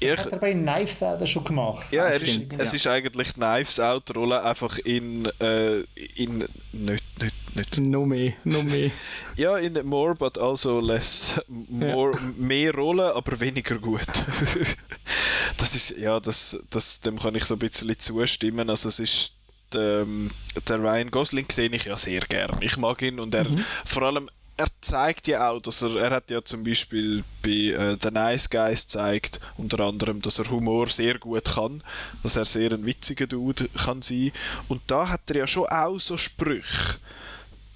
Ich, 0.00 0.10
Hat 0.18 0.32
er 0.32 0.38
bei 0.38 0.52
Knives 0.52 1.02
Out 1.02 1.26
schon 1.28 1.44
gemacht? 1.44 1.86
ja, 1.92 2.04
er 2.06 2.20
ist, 2.20 2.52
es 2.58 2.72
ja. 2.72 2.76
ist 2.76 2.86
eigentlich 2.86 3.28
die 3.32 3.40
Knives 3.40 3.80
Out 3.80 4.14
Rolle 4.14 4.42
einfach 4.44 4.76
in, 4.78 5.26
äh, 5.40 5.80
in 6.16 6.38
nicht, 6.72 7.04
nicht, 7.22 7.34
nicht 7.54 7.78
Noch 7.78 8.06
mehr, 8.06 8.32
noch 8.44 8.62
mehr. 8.62 8.90
Ja, 9.36 9.56
in 9.58 9.74
more, 9.84 10.14
but 10.14 10.38
also 10.38 10.80
less. 10.80 11.40
More, 11.48 12.18
Mehr 12.36 12.74
Rollen, 12.74 13.12
aber 13.12 13.38
weniger 13.40 13.78
gut. 13.78 14.00
das 15.56 15.74
ist, 15.74 15.96
ja, 15.98 16.20
das, 16.20 16.58
das, 16.70 17.00
dem 17.00 17.18
kann 17.18 17.34
ich 17.34 17.44
so 17.44 17.54
ein 17.54 17.58
bisschen 17.58 17.98
zustimmen. 17.98 18.70
Also 18.70 18.88
es 18.88 18.98
ist, 18.98 19.32
ähm, 19.74 20.30
der 20.68 20.80
Ryan 20.80 21.10
Gosling 21.10 21.46
sehe 21.50 21.68
ich 21.70 21.84
ja 21.84 21.96
sehr 21.96 22.20
gern. 22.20 22.56
Ich 22.60 22.76
mag 22.76 23.02
ihn 23.02 23.18
und 23.18 23.34
er, 23.34 23.46
vor 23.84 24.02
allem, 24.02 24.28
er 24.56 24.68
zeigt 24.80 25.26
ja 25.26 25.50
auch, 25.50 25.60
dass 25.60 25.82
er, 25.82 25.96
er 25.96 26.10
hat 26.10 26.30
ja 26.30 26.44
zum 26.44 26.62
Beispiel 26.62 27.24
bei 27.42 27.50
äh, 27.50 27.96
The 28.00 28.10
Nice 28.10 28.48
Guys 28.48 28.86
zeigt, 28.86 29.40
unter 29.56 29.80
anderem, 29.80 30.22
dass 30.22 30.38
er 30.38 30.50
Humor 30.50 30.86
sehr 30.88 31.18
gut 31.18 31.44
kann, 31.44 31.82
dass 32.22 32.36
er 32.36 32.44
sehr 32.44 32.72
ein 32.72 32.86
witziger 32.86 33.26
Dude 33.26 33.68
kann 33.70 34.02
sein. 34.02 34.32
Und 34.68 34.82
da 34.86 35.08
hat 35.08 35.22
er 35.28 35.38
ja 35.38 35.46
schon 35.46 35.66
auch 35.66 35.98
so 35.98 36.16
Sprüche. 36.16 36.98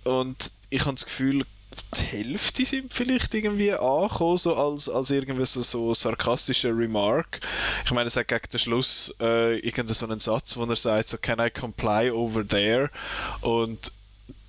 Und 0.09 0.53
ich 0.71 0.81
habe 0.81 0.95
das 0.95 1.05
Gefühl, 1.05 1.45
die 1.97 2.03
Hälfte 2.03 2.65
sind 2.65 2.93
vielleicht 2.93 3.35
irgendwie 3.35 3.73
angekommen, 3.73 4.39
so 4.39 4.57
als, 4.57 4.89
als 4.89 5.11
irgendwie 5.11 5.45
so, 5.45 5.63
so 5.63 5.95
sarkastischer 5.95 6.77
Remark. 6.77 7.41
Ich 7.85 7.91
meine, 7.93 8.07
er 8.07 8.11
sagt 8.11 8.29
gegen 8.29 8.51
den 8.51 8.59
Schluss 8.59 9.15
äh, 9.21 9.57
irgendeinen 9.59 9.95
so 9.95 10.07
einen 10.07 10.21
Satz, 10.21 10.57
wo 10.57 10.65
er 10.65 10.77
sagt, 10.77 11.09
so, 11.09 11.19
can 11.19 11.39
I 11.39 11.51
comply 11.51 12.11
over 12.11 12.47
there? 12.47 12.91
Und 13.43 13.93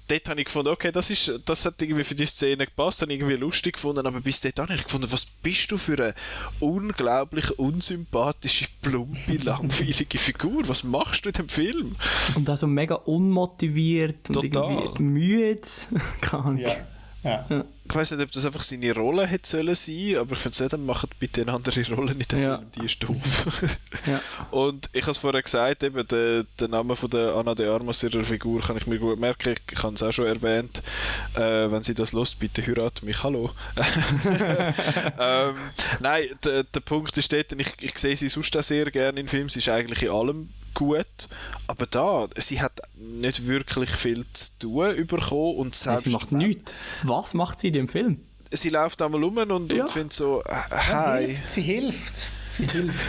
dort 0.09 0.29
habe 0.29 0.39
ich 0.41 0.45
gefunden, 0.45 0.69
okay, 0.69 0.91
das, 0.91 1.09
ist, 1.09 1.41
das 1.45 1.65
hat 1.65 1.81
irgendwie 1.81 2.03
für 2.03 2.15
die 2.15 2.25
Szene 2.25 2.65
gepasst, 2.65 3.01
habe 3.01 3.13
ich 3.13 3.19
irgendwie 3.19 3.37
lustig 3.37 3.73
gefunden, 3.73 4.05
aber 4.05 4.21
bis 4.21 4.41
dort 4.41 4.59
habe 4.59 4.75
ich 4.75 4.83
gefunden, 4.83 5.11
was 5.11 5.25
bist 5.25 5.71
du 5.71 5.77
für 5.77 6.03
eine 6.03 6.15
unglaublich 6.59 7.57
unsympathische, 7.57 8.67
plumpe, 8.81 9.37
langweilige 9.43 10.17
Figur? 10.17 10.67
Was 10.67 10.83
machst 10.83 11.25
du 11.25 11.29
in 11.29 11.33
dem 11.33 11.49
Film? 11.49 11.95
Und 12.35 12.49
auch 12.49 12.57
so 12.57 12.67
mega 12.67 12.95
unmotiviert 12.95 14.29
und 14.29 14.51
Total. 14.51 14.73
irgendwie 14.73 15.03
müde. 15.03 15.61
Keine 16.21 16.43
Ahnung. 16.43 16.65
Ja. 17.23 17.45
Ja. 17.49 17.65
Ich 17.89 17.95
weiß 17.95 18.11
nicht, 18.11 18.21
ob 18.21 18.31
das 18.31 18.45
einfach 18.45 18.61
seine 18.61 18.93
Rolle 18.93 19.25
hätte 19.25 19.49
sollen 19.49 19.73
sein, 19.73 20.17
aber 20.19 20.33
ich 20.33 20.39
finde, 20.39 20.67
dann 20.69 20.85
macht 20.85 21.19
bitte 21.19 21.41
eine 21.41 21.53
andere 21.53 21.83
Rolle 21.95 22.11
in 22.11 22.19
dem 22.19 22.39
Ja. 22.39 22.57
Film, 22.57 22.71
die 22.75 22.85
ist 22.85 23.03
doof. 23.03 23.61
Ja. 24.05 24.21
Und 24.51 24.89
ich 24.93 25.01
habe 25.01 25.11
es 25.11 25.17
vorher 25.17 25.41
gesagt, 25.41 25.83
eben, 25.83 26.07
der, 26.07 26.43
der 26.59 26.67
Name 26.67 26.95
von 26.95 27.09
der 27.09 27.35
Anna 27.35 27.55
de 27.55 27.67
Armas, 27.67 28.03
ihrer 28.03 28.23
Figur, 28.23 28.61
kann 28.61 28.77
ich 28.77 28.85
mir 28.85 28.99
gut 28.99 29.19
merken. 29.19 29.55
Ich 29.71 29.83
habe 29.83 29.95
es 29.95 30.03
auch 30.03 30.11
schon 30.11 30.27
erwähnt. 30.27 30.83
Äh, 31.33 31.71
wenn 31.71 31.83
sie 31.83 31.95
das 31.95 32.13
lust, 32.13 32.39
bitte 32.39 32.61
heirat 32.65 33.01
mich. 33.01 33.23
Hallo. 33.23 33.49
ähm, 35.19 35.55
nein, 35.99 36.23
der, 36.43 36.63
der 36.63 36.79
Punkt 36.81 37.17
ist 37.17 37.33
dort, 37.33 37.51
ich, 37.53 37.73
ich 37.81 37.97
sehe 37.97 38.15
sie 38.15 38.27
sonst 38.27 38.55
auch 38.55 38.63
sehr 38.63 38.91
gerne 38.91 39.19
in 39.19 39.27
Filmen. 39.27 39.49
Sie 39.49 39.59
ist 39.59 39.69
eigentlich 39.69 40.03
in 40.03 40.11
allem 40.11 40.49
gut. 40.79 41.05
Aber 41.67 41.85
da, 41.85 42.27
sie 42.37 42.61
hat 42.61 42.79
nicht 42.95 43.47
wirklich 43.47 43.89
viel 43.91 44.25
zu 44.33 44.57
tun 44.59 45.05
bekommen. 45.07 45.57
Und 45.57 45.75
selbst 45.75 46.05
sie 46.05 46.09
macht 46.09 46.31
nichts. 46.31 46.73
Was 47.03 47.33
macht 47.33 47.59
sie 47.59 47.67
in 47.67 47.73
dem 47.73 47.87
Film? 47.87 48.21
Sie 48.51 48.69
läuft 48.69 49.01
einmal 49.01 49.23
rum 49.23 49.37
und, 49.37 49.71
Ja. 49.71 49.83
und 49.83 49.91
findet 49.91 50.13
so, 50.13 50.41
äh, 50.41 50.55
Sie 50.71 50.75
hi. 50.93 51.25
hilft, 51.27 51.49
sie 51.49 51.61
hilft. 51.61 52.13
Sie 52.53 52.65
hilft. 52.65 52.99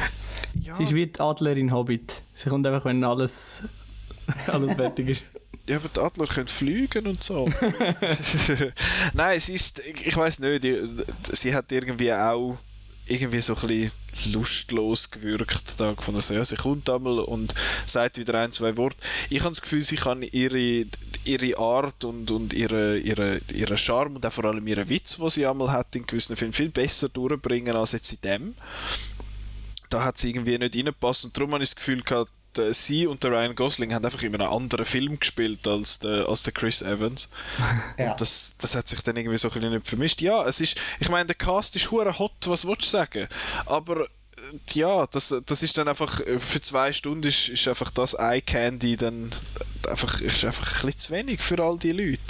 Ja, 0.61 0.77
Sie 0.77 0.83
ist 0.83 0.95
wie 0.95 1.07
die 1.07 1.21
Adlerin 1.21 1.73
Hobbit. 1.73 2.23
Sie 2.35 2.51
kommt 2.51 2.67
einfach, 2.67 2.85
wenn 2.85 3.03
alles, 3.05 3.63
alles 4.49 4.75
fertig 4.75 5.09
ist. 5.09 5.23
Ja, 5.69 5.77
aber 5.77 5.89
die 5.89 6.01
Adler 6.01 6.27
können 6.27 6.49
fliegen 6.49 7.07
und 7.07 7.23
so. 7.23 7.49
Nein, 9.15 9.41
sie 9.41 9.55
ist, 9.55 9.79
ich, 9.79 10.09
ich 10.09 10.17
weiß 10.17 10.41
nicht, 10.41 10.67
sie 11.33 11.55
hat 11.55 11.71
irgendwie 11.73 12.13
auch 12.13 12.59
irgendwie 13.11 13.41
so 13.41 13.57
ein 13.57 13.67
bisschen 13.67 14.33
lustlos 14.33 15.11
gewirkt. 15.11 15.75
Da 15.79 15.93
gefunden, 15.93 16.21
so, 16.21 16.35
ja, 16.35 16.45
sie 16.45 16.57
kommt 16.57 16.89
einmal 16.89 17.19
und 17.19 17.55
sagt 17.87 18.19
wieder 18.19 18.35
ein, 18.35 18.53
zwei 18.53 18.77
Worte. 18.77 18.97
Ich 19.29 19.41
habe 19.41 19.51
das 19.51 19.63
Gefühl, 19.63 19.83
sie 19.83 19.97
kann 19.97 20.23
ihre, 20.23 20.87
ihre 21.25 21.59
Art 21.59 22.05
und, 22.05 22.31
und 22.31 22.53
ihre, 22.53 22.99
ihre, 22.99 23.41
ihre 23.53 23.77
Charme 23.77 24.17
und 24.17 24.27
auch 24.27 24.33
vor 24.33 24.45
allem 24.45 24.67
ihren 24.67 24.89
Witz, 24.89 25.17
den 25.17 25.29
sie 25.31 25.47
einmal 25.47 25.73
hat 25.73 25.95
in 25.97 26.07
gewissen 26.07 26.37
Filmen, 26.37 26.53
viel 26.53 26.71
besser 26.71 27.09
durchbringen 27.09 27.77
als 27.77 27.93
jetzt 27.93 28.13
in 28.13 28.21
dem. 28.23 28.55
Da 29.89 30.05
hat 30.05 30.19
sie 30.19 30.31
irgendwie 30.31 30.57
nicht 30.57 30.77
reingepasst 30.77 31.25
und 31.25 31.37
darum 31.37 31.53
habe 31.53 31.65
ich 31.65 31.71
das 31.71 31.77
Gefühl 31.77 32.03
gehabt, 32.03 32.31
äh, 32.69 32.73
sie 32.75 33.07
und 33.07 33.23
der 33.25 33.31
Ryan 33.33 33.55
Gosling 33.55 33.93
haben 33.95 34.05
einfach 34.05 34.23
in 34.23 34.35
einem 34.35 34.51
anderen 34.53 34.85
Film 34.85 35.19
gespielt 35.19 35.67
als 35.67 35.99
der, 36.01 36.29
als 36.29 36.43
der 36.43 36.53
Chris 36.53 36.83
Evans. 36.83 37.31
Ja. 37.99 38.13
Und 38.13 38.21
das, 38.21 38.55
das 38.59 38.75
hat 38.75 38.89
sich 38.89 39.01
dann 39.03 39.17
irgendwie 39.17 39.37
so 39.39 39.49
ein 39.49 39.55
bisschen 39.55 39.73
nicht 39.75 39.87
vermischt. 39.89 40.23
Ja, 40.23 40.47
es 40.47 40.61
ist, 40.61 40.77
ich 41.01 41.09
meine, 41.09 41.27
der 41.27 41.35
Cast 41.37 41.77
ist 41.77 41.91
hure 41.91 42.19
hot, 42.19 42.33
was 42.47 42.67
willst 42.67 42.83
du 42.83 42.87
sagen? 42.87 43.29
Aber 43.67 44.03
äh, 44.03 44.07
ja, 44.73 45.07
das, 45.07 45.35
das 45.45 45.63
ist 45.63 45.77
dann 45.77 45.89
einfach, 45.89 46.21
äh, 46.21 46.39
für 46.39 46.61
zwei 46.63 46.93
Stunden 46.93 47.27
ist, 47.29 47.49
ist 47.49 47.69
einfach 47.69 47.91
das 47.91 48.15
Eye 48.15 48.41
Candy 48.41 48.97
dann 48.97 49.31
einfach, 49.89 50.21
ist 50.21 50.45
einfach 50.45 50.67
ein 50.83 50.87
bisschen 50.87 50.99
zu 50.99 51.11
wenig 51.13 51.41
für 51.41 51.63
all 51.63 51.79
die 51.79 51.93
Leute. 51.93 52.21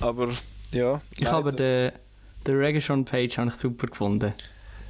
Aber 0.00 0.32
ja. 0.72 1.00
Ich 1.18 1.26
habe 1.26 1.50
leider- 1.50 1.90
den, 1.90 1.98
den 2.46 2.56
Reggaeton 2.58 3.04
Page 3.04 3.38
habe 3.38 3.48
ich 3.48 3.54
super 3.54 3.86
gefunden. 3.86 4.34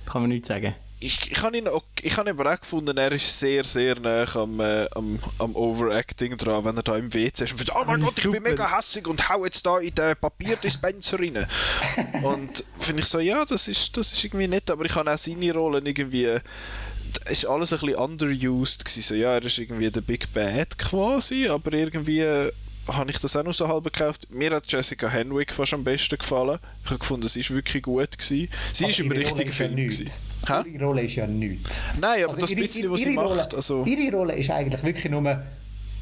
Kann 0.06 0.22
man 0.22 0.30
nicht 0.30 0.46
sagen. 0.46 0.74
Ich, 1.00 1.30
ich 1.30 1.42
habe 1.42 1.56
ihn 1.56 1.68
auch, 1.68 1.84
ich 2.02 2.16
habe 2.16 2.30
aber 2.30 2.52
auch 2.52 2.60
gefunden, 2.60 2.96
er 2.96 3.12
ist 3.12 3.38
sehr, 3.38 3.64
sehr 3.64 3.98
nah 4.00 4.24
am, 4.36 4.60
äh, 4.60 4.86
am, 4.92 5.18
am 5.38 5.54
Overacting 5.54 6.36
dran, 6.36 6.64
wenn 6.64 6.76
er 6.76 6.82
da 6.82 6.96
im 6.96 7.12
WC 7.12 7.44
ist 7.44 7.52
und 7.52 7.58
sagt, 7.58 7.72
oh 7.74 7.84
mein 7.84 8.00
Gott, 8.00 8.16
ich 8.16 8.30
bin 8.30 8.42
mega 8.42 8.76
hässig 8.76 9.06
und 9.06 9.28
hau 9.28 9.44
jetzt 9.44 9.66
da 9.66 9.78
in 9.78 9.94
den 9.94 10.16
Papierdispenser 10.16 11.18
rein. 11.18 11.46
und 12.22 12.64
finde 12.78 13.02
ich 13.02 13.08
so, 13.08 13.18
ja, 13.20 13.44
das 13.44 13.68
ist, 13.68 13.96
das 13.96 14.12
ist 14.12 14.24
irgendwie 14.24 14.48
nett, 14.48 14.70
aber 14.70 14.84
ich 14.84 14.94
habe 14.94 15.12
auch 15.12 15.18
seine 15.18 15.52
Rollen 15.52 15.84
irgendwie, 15.84 16.24
es 16.24 17.42
ist 17.42 17.46
alles 17.46 17.72
ein 17.72 17.80
bisschen 17.80 17.96
underused 17.96 18.84
gewesen. 18.84 19.02
So, 19.02 19.14
ja, 19.14 19.34
er 19.34 19.44
ist 19.44 19.58
irgendwie 19.58 19.90
der 19.90 20.00
Big 20.00 20.32
Bad 20.32 20.78
quasi, 20.78 21.48
aber 21.48 21.72
irgendwie 21.72 22.20
äh, 22.20 22.50
habe 22.88 23.10
ich 23.10 23.18
das 23.18 23.34
auch 23.36 23.42
noch 23.44 23.54
so 23.54 23.66
halb 23.68 23.84
gekauft. 23.84 24.26
Mir 24.30 24.50
hat 24.50 24.70
Jessica 24.70 25.08
Henwick 25.08 25.52
fast 25.52 25.72
am 25.74 25.84
besten 25.84 26.18
gefallen. 26.18 26.58
Ich 26.84 26.90
habe 26.90 26.98
gefunden, 26.98 27.26
sie 27.28 27.40
ist 27.40 27.50
wirklich 27.54 27.82
gut 27.82 28.10
gewesen. 28.18 28.48
Sie 28.72 28.84
Aber 28.84 28.90
ist 28.90 28.98
im 29.00 29.06
ihre 29.06 29.14
Rolle 29.14 29.24
richtigen 29.24 29.48
ist 29.50 29.58
ja 29.58 29.64
Film 29.66 29.74
nichts. 29.76 29.98
gewesen. 29.98 30.74
Ihre 30.74 30.84
Rolle 30.84 31.02
ist 31.02 31.14
ja 31.14 31.26
nichts. 31.26 31.70
Nein, 32.00 32.24
aber 32.24 32.28
Also 32.34 32.40
das 32.42 32.50
ihre- 32.50 32.60
bisschen, 32.60 32.90
was 32.90 33.00
ihre 33.00 33.10
sie 33.10 33.16
Rolle, 33.16 33.34
macht, 33.36 33.54
also... 33.54 33.84
Ihre 33.84 34.16
Rolle 34.16 34.34
ist 34.36 34.50
eigentlich 34.50 34.82
wirklich 34.82 35.10
nur... 35.10 35.42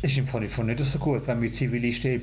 ist 0.03 0.17
im 0.19 0.27
Fall 0.27 0.41
nicht, 0.41 0.59
nicht 0.59 0.85
so 0.85 0.99
gut, 0.99 1.25
wenn 1.29 1.41
wir 1.41 1.53
Zivilisten 1.53 2.23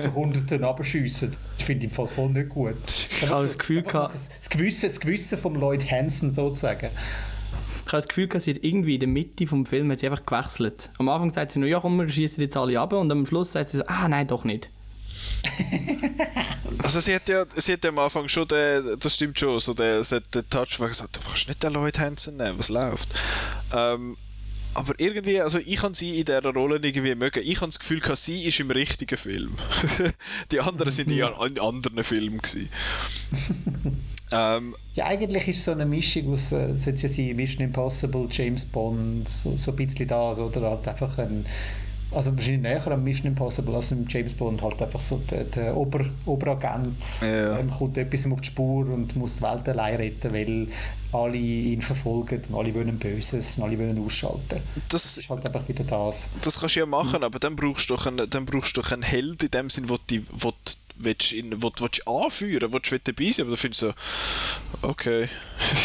zu 0.00 0.12
Hunderten 0.14 0.64
abschiessen. 0.64 1.36
Ich 1.58 1.64
finde 1.64 1.84
im 1.86 1.90
Fall 1.92 2.08
voll 2.08 2.30
nicht 2.30 2.48
gut. 2.48 2.74
Ich 3.10 3.28
habe 3.28 3.46
das 3.46 3.56
Gefühl 3.56 3.82
gehabt, 3.82 4.14
Das 4.14 4.50
Gewissen, 4.50 4.88
das 4.88 4.98
Gewissen 4.98 5.38
vom 5.38 5.54
Lloyd 5.54 5.88
Hansen 5.90 6.32
sozusagen. 6.32 6.90
Ich 7.92 7.94
habe 7.94 8.00
das 8.00 8.08
Gefühl 8.08 8.26
gehabt, 8.26 8.44
sie 8.44 8.54
hat 8.54 8.64
irgendwie 8.64 8.94
in 8.94 9.00
der 9.00 9.08
Mitte 9.08 9.46
vom 9.46 9.66
Film 9.66 9.90
hat 9.90 9.98
sie 9.98 10.08
einfach 10.08 10.24
gewechselt. 10.24 10.88
Am 10.98 11.10
Anfang 11.10 11.28
sagt 11.28 11.52
sie 11.52 11.58
nur, 11.58 11.68
ja 11.68 11.78
komm, 11.78 11.98
wir 11.98 12.08
schießen 12.08 12.42
jetzt 12.42 12.56
alle 12.56 12.80
ab 12.80 12.94
und 12.94 13.12
am 13.12 13.26
Schluss 13.26 13.52
sagt 13.52 13.68
sie 13.68 13.76
so, 13.76 13.84
ah 13.86 14.08
nein, 14.08 14.26
doch 14.26 14.44
nicht. 14.44 14.70
Also 16.82 17.00
sie 17.00 17.14
hat 17.14 17.28
ja, 17.28 17.44
sie 17.54 17.74
hat 17.74 17.84
ja 17.84 17.90
am 17.90 17.98
Anfang 17.98 18.28
schon 18.28 18.48
den, 18.48 18.98
das 18.98 19.14
stimmt 19.14 19.38
schon, 19.38 19.60
so 19.60 19.74
den, 19.74 20.02
sie 20.04 20.16
hat 20.16 20.34
den 20.34 20.48
Touch, 20.48 20.80
wo 20.80 20.86
gesagt, 20.86 21.18
du 21.18 21.20
kannst 21.20 21.48
nicht 21.48 21.62
den 21.62 21.74
Lloyd 21.74 21.98
Hansen 21.98 22.38
nehmen, 22.38 22.58
was 22.58 22.70
läuft. 22.70 23.08
Ähm, 23.76 24.16
aber 24.72 24.94
irgendwie, 24.96 25.42
also 25.42 25.58
ich 25.58 25.82
habe 25.82 25.94
sie 25.94 26.18
in 26.18 26.24
dieser 26.24 26.40
Rolle 26.44 26.80
irgendwie 26.82 27.14
mögen. 27.14 27.42
Ich 27.44 27.60
habe 27.60 27.70
das 27.70 27.78
Gefühl, 27.78 28.00
gehabt, 28.00 28.16
sie 28.16 28.48
ist 28.48 28.58
im 28.58 28.70
richtigen 28.70 29.18
Film. 29.18 29.54
Die 30.50 30.60
anderen 30.60 30.92
sind 30.92 31.10
ja 31.10 31.28
in 31.44 31.60
anderen 31.60 32.04
Filmen 32.04 32.38
gewesen. 32.38 32.70
ähm, 34.34 34.74
Ja, 34.94 35.06
eigentlich 35.06 35.48
ist 35.48 35.58
es 35.58 35.64
so 35.64 35.72
eine 35.72 35.86
Mischung 35.86 36.32
aus, 36.34 36.52
äh, 36.52 36.74
sollte 36.74 37.02
ja 37.02 37.08
sein, 37.08 37.36
Mission 37.36 37.64
Impossible, 37.64 38.26
James 38.30 38.64
Bond, 38.66 39.28
so, 39.28 39.56
so 39.56 39.70
ein 39.72 39.76
bisschen 39.76 40.08
das, 40.08 40.38
oder 40.38 40.70
halt 40.70 40.86
einfach 40.88 41.18
ein, 41.18 41.44
also 42.10 42.34
wahrscheinlich 42.36 42.62
näher 42.62 42.86
am 42.88 43.04
Mission 43.04 43.28
Impossible 43.28 43.74
als 43.74 43.90
im 43.92 44.04
James 44.08 44.34
Bond, 44.34 44.62
halt 44.62 44.80
einfach 44.82 45.00
so 45.00 45.20
der, 45.30 45.44
der 45.44 45.76
Ober, 45.76 46.04
Oberagent 46.26 46.96
Ja. 47.22 47.58
ähm, 47.58 47.70
kommt 47.70 47.96
etwas 47.96 48.30
auf 48.30 48.40
die 48.40 48.48
Spur 48.48 48.88
und 48.88 49.16
muss 49.16 49.36
die 49.36 49.42
Welt 49.42 49.68
allein 49.68 49.96
retten, 49.96 50.32
weil 50.32 50.66
alle 51.12 51.36
ihn 51.36 51.82
verfolgen 51.82 52.42
und 52.48 52.54
alle 52.58 52.74
wollen 52.74 52.98
Böses 52.98 53.58
und 53.58 53.64
alle 53.64 53.78
wollen 53.78 54.04
ausschalten. 54.04 54.60
Das 54.88 55.02
das, 55.02 55.18
ist 55.18 55.28
halt 55.28 55.44
einfach 55.46 55.66
wieder 55.68 55.84
das. 55.84 56.28
das 56.42 56.60
kannst 56.60 56.76
du 56.76 56.80
ja 56.80 56.86
machen, 56.86 57.22
aber 57.22 57.38
dann 57.38 57.56
brauchst 57.56 57.90
du 57.90 57.94
doch 57.94 58.06
einen, 58.06 58.28
dann 58.28 58.46
brauchst 58.46 58.76
du 58.76 58.80
doch 58.80 58.92
einen 58.92 59.02
Held 59.02 59.42
in 59.42 59.50
dem 59.50 59.70
Sinn, 59.70 59.88
wo 59.88 59.98
du 60.06 60.22
wo 60.30 60.52
willst, 60.96 61.32
du- 61.32 61.62
willst 61.62 62.02
du 62.06 62.10
anführen 62.10 62.72
willst, 62.72 62.90
willst 62.92 63.08
du 63.08 63.12
dabei 63.12 63.30
sein, 63.30 63.42
aber 63.46 63.50
da 63.52 63.56
findest 63.56 63.82
du 63.82 63.86
so, 63.88 63.94
okay. 64.88 65.28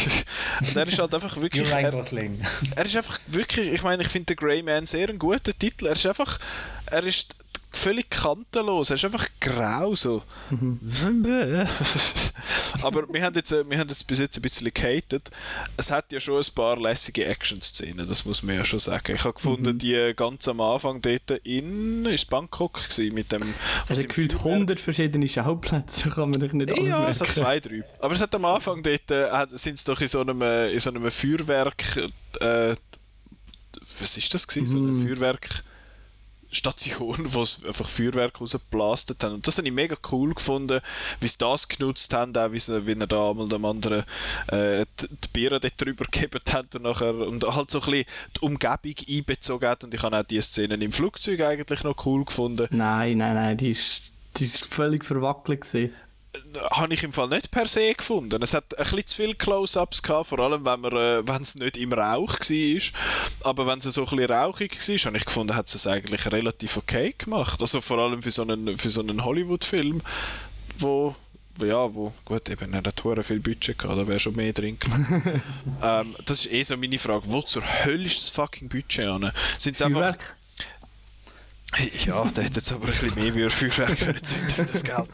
Und 0.62 0.76
er 0.78 0.88
ist 0.88 1.00
halt 1.00 1.16
einfach 1.16 1.38
wirklich... 1.38 1.70
Er-. 1.70 1.94
Er 2.76 2.86
ist 2.86 2.96
einfach 2.96 3.20
wirklich, 3.28 3.74
ich 3.74 3.84
meine, 3.84 4.04
ich 4.04 4.10
finde 4.10 4.36
den 4.36 4.38
Grey 4.38 4.62
Man 4.62 4.86
sehr 4.86 5.10
einen 5.10 5.20
guten 5.20 5.58
Titel. 5.58 5.88
Er 5.88 5.94
ist 5.94 6.06
einfach, 6.06 6.40
er 6.88 7.04
ist 7.04 7.36
völlig 7.72 8.10
kantenlos. 8.10 8.90
Er 8.90 8.96
ist 8.96 9.06
einfach 9.06 9.28
grau 9.40 9.94
so. 9.96 10.24
Aber 12.82 13.12
wir 13.12 13.24
haben, 13.24 13.36
jetzt, 13.36 13.52
äh, 13.52 13.70
wir 13.70 13.78
haben 13.78 13.90
jetzt 13.90 14.06
bis 14.08 14.20
jetzt 14.20 14.38
ein 14.38 14.42
bisschen 14.42 14.72
gehatet. 14.74 15.30
Es 15.78 15.92
hat 15.92 16.12
ja 16.12 16.20
schon 16.20 16.42
ein 16.42 16.54
paar 16.56 16.78
lässige 16.80 17.26
Action-Szenen, 17.26 18.08
das 18.08 18.26
muss 18.26 18.44
man 18.44 18.56
ja 18.56 18.66
schon 18.66 18.80
sagen. 18.80 19.16
Ich 19.16 19.24
habe 19.24 19.34
gefunden, 19.34 19.78
die 19.78 20.14
ganz 20.16 20.48
am 20.48 20.62
Anfang 20.62 21.02
dort 21.02 21.32
in 21.44 22.06
ist 22.06 22.30
Bangkok 22.30 22.90
gewesen, 22.90 23.14
mit 23.16 23.32
dem... 23.32 23.54
Also 23.88 24.04
gefühlt 24.04 24.34
Feuerwerk- 24.34 24.54
100 24.54 24.80
verschiedene 24.80 25.28
Schauplätze, 25.28 26.10
kann 26.10 26.30
man 26.30 26.40
doch 26.42 26.54
nicht 26.54 26.72
alles 26.72 26.88
ja, 26.88 27.14
so 27.14 27.24
merken. 27.26 27.34
zwei, 27.42 27.60
drei. 27.60 27.84
Aber 28.00 28.14
es 28.14 28.22
hat 28.22 28.34
am 28.36 28.46
Anfang 28.46 28.82
dort, 28.84 29.12
äh, 29.12 29.30
hat- 29.30 29.52
sind 29.52 29.80
sie 29.80 29.86
doch 29.86 30.00
in 30.02 30.08
so 30.08 30.22
einem, 30.22 30.42
äh, 30.42 30.72
in 30.72 30.80
so 30.80 30.90
einem 30.90 31.10
Feuerwerk, 31.12 31.98
äh, 32.40 32.76
was 34.00 34.18
ist 34.18 34.34
das 34.34 34.48
gewesen? 34.48 34.68
So 34.68 34.78
eine 34.78 35.04
Feuerwerkstation, 36.50 37.34
wo 37.34 37.46
sie 37.46 37.68
einfach 37.68 37.88
Feuerwerk 37.88 38.40
rausgeblastet 38.40 39.24
haben. 39.24 39.36
Und 39.36 39.48
das 39.48 39.58
habe 39.58 39.68
ich 39.68 39.74
mega 39.74 39.96
cool 40.12 40.34
gefunden, 40.34 40.80
wie 41.20 41.28
sie 41.28 41.38
das 41.38 41.68
genutzt 41.68 42.14
haben, 42.14 42.36
auch 42.36 42.52
wie 42.52 42.60
sie, 42.60 42.86
wie 42.86 43.00
er 43.00 43.08
da 43.08 43.32
einmal 43.32 43.50
dem 43.50 43.66
anderen 43.66 44.04
äh, 44.48 44.86
die, 45.00 45.08
die 45.10 45.28
Biere 45.34 45.60
dort 45.60 45.80
drüber 45.80 46.06
gegeben 46.06 46.42
hat 46.52 46.76
und 46.76 46.84
nachher, 46.84 47.14
und 47.14 47.44
halt 47.44 47.72
so 47.72 47.80
ein 47.80 47.86
bisschen 47.86 48.06
die 48.36 48.40
Umgebung 48.42 48.96
einbezogen 49.10 49.70
hat. 49.70 49.84
Und 49.84 49.94
ich 49.94 50.02
habe 50.02 50.18
auch 50.18 50.24
die 50.24 50.42
Szenen 50.42 50.82
im 50.82 50.92
Flugzeug 50.92 51.42
eigentlich 51.42 51.84
noch 51.84 52.06
cool 52.06 52.26
gefunden. 52.26 52.68
Nein, 52.72 53.18
nein, 53.18 53.36
nein, 53.36 53.58
die 53.58 53.72
ist, 53.72 54.12
die 54.38 54.46
ist 54.46 54.66
völlig 54.66 55.06
verwackelt 55.06 55.62
gewesen. 55.62 55.94
Habe 56.72 56.94
ich 56.94 57.04
im 57.04 57.14
Fall 57.14 57.30
nicht 57.30 57.52
per 57.52 57.68
se 57.68 57.94
gefunden. 57.94 58.42
Es 58.44 58.54
hat 58.54 58.78
ein 58.78 58.84
bisschen 58.84 59.06
zu 59.08 59.16
viele 59.16 59.36
Close-Ups 59.36 60.04
gehabt, 60.04 60.28
vor 60.28 60.40
allem 60.40 60.66
wenn 60.66 60.82
man, 60.82 60.94
äh, 60.94 61.28
wenn 61.28 61.42
es 61.42 61.56
nicht 61.56 61.78
im 61.78 61.94
Rauch 61.94 62.40
war. 62.40 62.82
Aber 63.50 63.68
wenn 63.68 63.80
es 63.80 63.86
so 63.86 64.02
ein 64.02 64.10
bisschen 64.10 64.32
rauchig 64.32 64.72
war, 64.78 64.98
habe 64.98 65.18
ich 65.18 65.26
gefunden, 65.26 65.56
hat 65.56 65.74
es 65.74 65.88
eigentlich 65.88 66.32
relativ 66.32 66.78
okay 66.78 67.16
gemacht. 67.18 67.62
Also 67.62 67.82
vor 67.82 68.00
allem 68.00 68.22
für 68.22 68.32
so 68.32 68.44
einen, 68.44 68.78
für 68.78 68.90
so 68.90 69.02
einen 69.02 69.24
Hollywood-Film, 69.24 70.02
wo 70.80 71.16
ja, 71.60 71.92
wo, 71.92 72.14
gut, 72.24 72.50
eben, 72.50 72.72
er 72.72 72.84
hat 72.84 73.26
viel 73.26 73.40
Budget 73.40 73.80
gehabt, 73.80 73.98
da 73.98 74.06
wäre 74.06 74.20
schon 74.20 74.36
mehr 74.36 74.54
drin 74.54 74.78
ähm, 75.84 76.16
Das 76.26 76.46
ist 76.46 76.52
eh 76.52 76.62
so 76.62 76.78
meine 76.78 77.00
Frage, 77.00 77.24
wo 77.26 77.42
zur 77.42 77.64
Hölle 77.64 78.06
ist 78.06 78.20
das 78.20 78.30
fucking 78.30 78.70
Budget 78.70 79.08
an? 79.08 79.32
Sind 79.58 79.76
es 79.76 79.82
einfach... 79.82 80.16
Ja, 82.06 82.24
der 82.26 82.46
hätte 82.46 82.56
jetzt 82.56 82.72
aber 82.72 82.86
ein 82.86 82.92
bisschen 82.92 83.16
mehr 83.16 83.36
wie 83.36 83.50
Feuerwerk 83.50 84.00
können 84.00 84.20
für 84.56 84.66
das 84.66 84.84
Geld. 84.84 85.10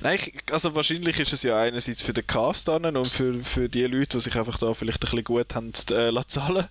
Nein, 0.00 0.16
ich, 0.16 0.34
also 0.50 0.74
wahrscheinlich 0.74 1.18
ist 1.20 1.32
es 1.32 1.42
ja 1.42 1.60
einerseits 1.60 2.02
für 2.02 2.12
den 2.12 2.26
Cast 2.26 2.68
an 2.68 2.84
und 2.96 3.06
für, 3.06 3.34
für 3.42 3.68
die 3.68 3.82
Leute, 3.82 4.16
die 4.16 4.20
sich 4.20 4.36
einfach 4.36 4.58
da 4.58 4.72
vielleicht 4.72 4.98
ein 4.98 5.10
bisschen 5.10 5.24
gut 5.24 5.54
haben 5.54 5.72
äh, 5.90 6.12
zahlen 6.26 6.66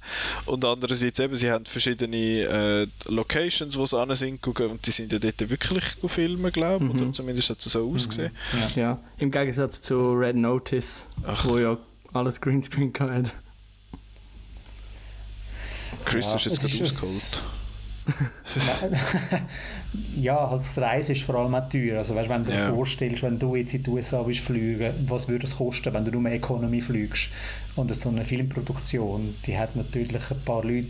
und 0.45 0.65
andererseits 0.65 1.19
eben, 1.19 1.35
sie 1.35 1.51
haben 1.51 1.65
verschiedene 1.65 2.17
äh, 2.17 2.87
Locations, 3.05 3.77
wo 3.77 3.85
sie 3.85 3.99
an 3.99 4.13
sind 4.15 4.45
und 4.47 4.85
die 4.85 4.91
sind 4.91 5.11
ja 5.11 5.19
dort 5.19 5.49
wirklich 5.49 5.83
filmen, 6.07 6.51
glaube 6.51 6.85
ich, 6.85 6.93
mhm. 6.93 7.01
oder 7.01 7.13
zumindest 7.13 7.49
hat 7.49 7.59
es 7.59 7.65
so 7.65 7.91
ausgesehen. 7.93 8.31
Mhm. 8.53 8.59
Ja. 8.75 8.81
ja. 8.81 8.99
im 9.17 9.31
Gegensatz 9.31 9.81
zu 9.81 9.99
Red 10.13 10.35
Notice, 10.35 11.07
Ach. 11.23 11.45
wo 11.45 11.57
ja 11.57 11.77
alles 12.13 12.41
Greenscreen 12.41 12.93
hat. 12.99 13.33
Chris 16.05 16.25
ja, 16.27 16.35
ist 16.35 16.45
jetzt 16.45 16.61
gerade 16.61 16.83
ausgeholt. 16.83 17.41
ja, 20.15 20.49
halt 20.49 20.61
das 20.61 20.77
Reisen 20.77 21.13
ist 21.13 21.23
vor 21.23 21.35
allem 21.35 21.55
auch 21.55 21.69
teuer. 21.69 21.99
Also 21.99 22.15
weißt, 22.15 22.29
wenn 22.29 22.43
du 22.43 22.51
ja. 22.51 22.67
dir 22.67 22.73
vorstellst, 22.73 23.23
wenn 23.23 23.37
du 23.37 23.55
jetzt 23.55 23.73
in 23.73 23.83
die 23.83 23.89
USA 23.89 24.25
willst 24.25 24.41
fliegen, 24.41 24.93
was 25.07 25.27
würde 25.27 25.45
es 25.45 25.57
kosten, 25.57 25.93
wenn 25.93 26.05
du 26.05 26.11
nur 26.11 26.31
Economy 26.31 26.81
fliegst? 26.81 27.29
Und 27.75 27.93
so 27.95 28.09
eine 28.09 28.25
Filmproduktion, 28.25 29.35
die 29.45 29.57
hat 29.57 29.75
natürlich 29.75 30.31
ein 30.31 30.41
paar 30.43 30.63
Leute 30.63 30.87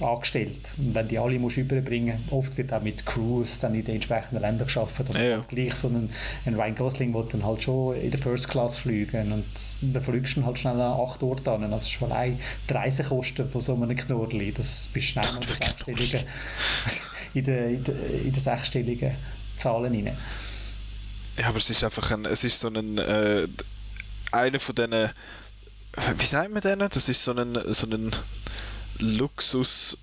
angestellt. 0.00 0.60
Und 0.78 0.94
wenn 0.94 1.08
die 1.08 1.18
alle 1.18 1.38
musst 1.38 1.56
überbringen 1.56 2.24
oft 2.30 2.56
wird 2.56 2.72
auch 2.72 2.82
mit 2.82 3.06
Crews 3.06 3.60
dann 3.60 3.74
in 3.74 3.84
den 3.84 3.96
entsprechenden 3.96 4.40
Ländern 4.42 4.66
geschaffen. 4.66 5.06
Und 5.06 5.16
ja, 5.16 5.38
gleich 5.48 5.74
so 5.74 5.88
ein, 5.88 6.10
ein 6.44 6.54
Ryan 6.54 6.74
Gosling 6.74 7.14
will 7.14 7.26
dann 7.30 7.44
halt 7.44 7.62
schon 7.62 7.96
in 7.96 8.10
der 8.10 8.20
First 8.20 8.48
Class 8.48 8.76
fliegen 8.76 9.32
und 9.32 9.44
dann 9.94 10.02
fliegst 10.02 10.36
du 10.36 10.44
halt 10.44 10.58
schnell 10.58 10.80
an 10.80 11.00
acht 11.00 11.22
Orte 11.22 11.50
an. 11.50 11.72
Also 11.72 11.88
schon 11.88 12.12
allein 12.12 12.38
die 12.68 12.72
Reisekosten 12.72 13.48
von 13.48 13.60
so 13.60 13.74
einem 13.74 13.96
Knurrli, 13.96 14.52
das 14.52 14.88
bist 14.92 15.06
schnell 15.06 15.26
in 15.34 15.46
der 15.46 15.54
sechsstelligen, 15.54 16.20
in 17.34 17.44
der, 17.44 17.68
in 17.68 17.84
der, 17.84 18.10
in 18.24 18.32
der 18.32 18.42
sechsstelligen 18.42 19.12
Zahlen 19.56 19.94
rein. 19.94 20.16
Ja, 21.38 21.48
aber 21.48 21.58
es 21.58 21.70
ist 21.70 21.84
einfach 21.84 22.10
ein, 22.12 22.24
es 22.24 22.44
ist 22.44 22.60
so 22.60 22.68
ein, 22.68 22.98
äh, 22.98 23.46
einer 24.32 24.60
von 24.60 24.74
diesen, 24.74 25.10
wie 26.18 26.26
sagt 26.26 26.50
man 26.50 26.62
denen? 26.62 26.88
Das 26.88 27.08
ist 27.08 27.24
so 27.24 27.32
ein, 27.32 27.58
so 27.72 27.86
ein 27.86 28.10
Luxus. 29.00 29.98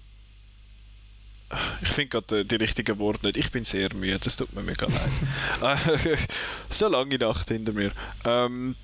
Ich 1.81 1.89
finde 1.89 2.09
gerade 2.09 2.45
die 2.45 2.55
richtigen 2.55 2.97
Worte 2.97 3.27
nicht. 3.27 3.37
Ich 3.37 3.51
bin 3.51 3.63
sehr 3.63 3.93
müde, 3.93 4.19
das 4.19 4.35
tut 4.35 4.53
mir 4.53 4.63
mega 4.63 4.87
leid. 4.87 6.19
so 6.69 6.87
lange 6.87 7.17
Nacht 7.17 7.49
hinter 7.49 7.73
mir. 7.73 7.91
Ähm, 8.25 8.75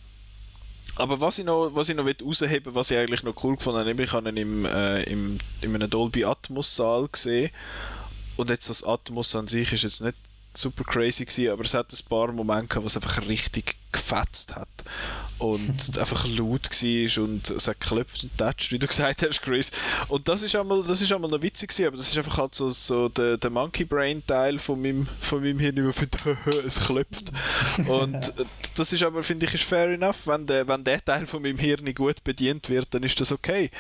aber 0.96 1.22
was 1.22 1.40
ich 1.40 1.46
noch, 1.46 1.72
was 1.74 1.90
ich 1.90 1.96
noch 1.96 2.06
rausheben 2.06 2.76
was 2.76 2.92
ich 2.92 2.98
eigentlich 2.98 3.24
noch 3.24 3.44
cool 3.44 3.56
gefunden 3.56 3.80
habe, 3.80 4.04
ich 4.04 4.12
habe 4.12 4.30
ihn 4.30 4.38
im, 4.38 4.66
äh, 4.66 5.04
im, 5.04 5.38
in 5.62 5.74
einem 5.74 5.90
Dolby 5.90 6.26
Atmos 6.26 6.76
Saal 6.76 7.08
gesehen. 7.08 7.50
Und 8.36 8.50
jetzt 8.50 8.70
das 8.70 8.84
Atmos 8.84 9.36
an 9.36 9.48
sich 9.48 9.72
ist 9.74 9.84
jetzt 9.84 10.02
nicht 10.02 10.16
super 10.54 10.84
crazy 10.84 11.26
gewesen, 11.26 11.52
aber 11.52 11.64
es 11.64 11.74
hat 11.74 11.92
ein 11.92 12.10
paar 12.10 12.32
Momente 12.32 12.68
gehabt, 12.68 12.84
wo 12.84 12.88
es 12.88 12.96
einfach 12.96 13.28
richtig 13.28 13.76
gefetzt 13.92 14.56
hat 14.56 14.68
und 15.40 15.98
einfach 16.00 16.28
laut 16.28 16.70
war 16.70 17.24
und 17.24 17.50
es 17.50 17.68
hat 17.68 17.80
geklopft 17.80 18.24
und 18.24 18.38
tätscht, 18.38 18.72
wie 18.72 18.80
du 18.80 18.88
gesagt 18.88 19.24
hast, 19.24 19.42
Chris. 19.42 19.72
Und 20.08 20.28
das 20.28 20.44
ist 20.44 20.56
einmal, 20.56 20.84
das 20.84 21.02
ist 21.02 21.12
einmal 21.12 21.30
noch 21.30 21.42
witzig 21.42 21.70
gewesen, 21.70 21.88
aber 21.88 21.98
das 21.98 22.10
ist 22.10 22.18
einfach 22.18 22.38
halt 22.38 22.54
so, 22.54 22.70
so 22.72 23.10
der, 23.10 23.38
der 23.38 23.50
Monkey 23.50 23.86
Brain 23.86 24.24
Teil 24.26 24.60
von 24.60 24.82
meinem, 24.82 25.08
von 25.22 25.42
meinem 25.42 25.60
Hirn, 25.60 25.88
wo 25.88 25.92
findet, 25.92 26.22
es 26.66 26.80
klopft. 26.80 27.32
Und 27.88 28.34
das 28.76 28.94
ist 28.94 29.04
aber, 29.04 29.24
finde 29.24 29.46
ich, 29.46 29.54
ist 29.54 29.64
fair 29.64 29.90
enough. 29.90 30.28
Wenn 30.28 30.46
der, 30.46 30.68
wenn 30.68 30.84
der 30.84 31.04
Teil 31.04 31.26
von 31.26 31.42
meinem 31.42 31.58
Hirn 31.58 31.94
gut 31.96 32.24
bedient 32.24 32.70
wird, 32.70 32.94
dann 32.94 33.04
ist 33.04 33.20
das 33.20 33.32
okay. 33.32 33.72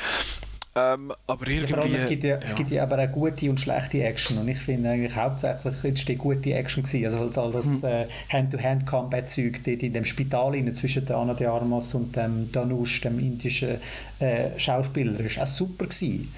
Ähm, 0.75 1.11
aber 1.25 1.47
irgendwie, 1.47 1.73
ja, 1.73 1.79
allem, 1.79 1.95
es, 1.95 2.07
gibt 2.07 2.23
ja, 2.23 2.29
ja. 2.35 2.39
es 2.45 2.55
gibt 2.55 2.69
ja 2.69 2.83
aber 2.83 2.99
auch 2.99 3.11
gute 3.11 3.49
und 3.49 3.59
schlechte 3.59 4.03
Action 4.03 4.37
und 4.37 4.47
ich 4.47 4.59
finde 4.59 4.89
eigentlich 4.91 5.15
hauptsächlich 5.15 5.83
ist 5.83 6.07
die 6.07 6.15
gute 6.15 6.53
Action 6.53 6.83
gewesen. 6.83 7.05
Also 7.05 7.19
halt 7.19 7.37
all 7.37 7.51
das 7.51 7.65
mhm. 7.65 7.85
äh, 7.85 8.07
Hand-to-Hand-Combat-Zeug 8.31 9.63
dort 9.63 9.83
in 9.83 9.93
dem 9.93 10.05
Spital 10.05 10.55
in, 10.55 10.73
zwischen 10.75 11.05
der 11.05 11.17
Anna 11.17 11.33
de 11.33 11.47
Armas 11.47 11.93
und 11.95 12.15
dem 12.15 12.51
Danush, 12.51 13.01
dem 13.01 13.17
indischen 13.19 13.77
äh, 14.19 14.57
Schauspieler, 14.59 15.19
ist 15.19 15.39
auch 15.39 15.47
super 15.47 15.85
gewesen. 15.85 16.31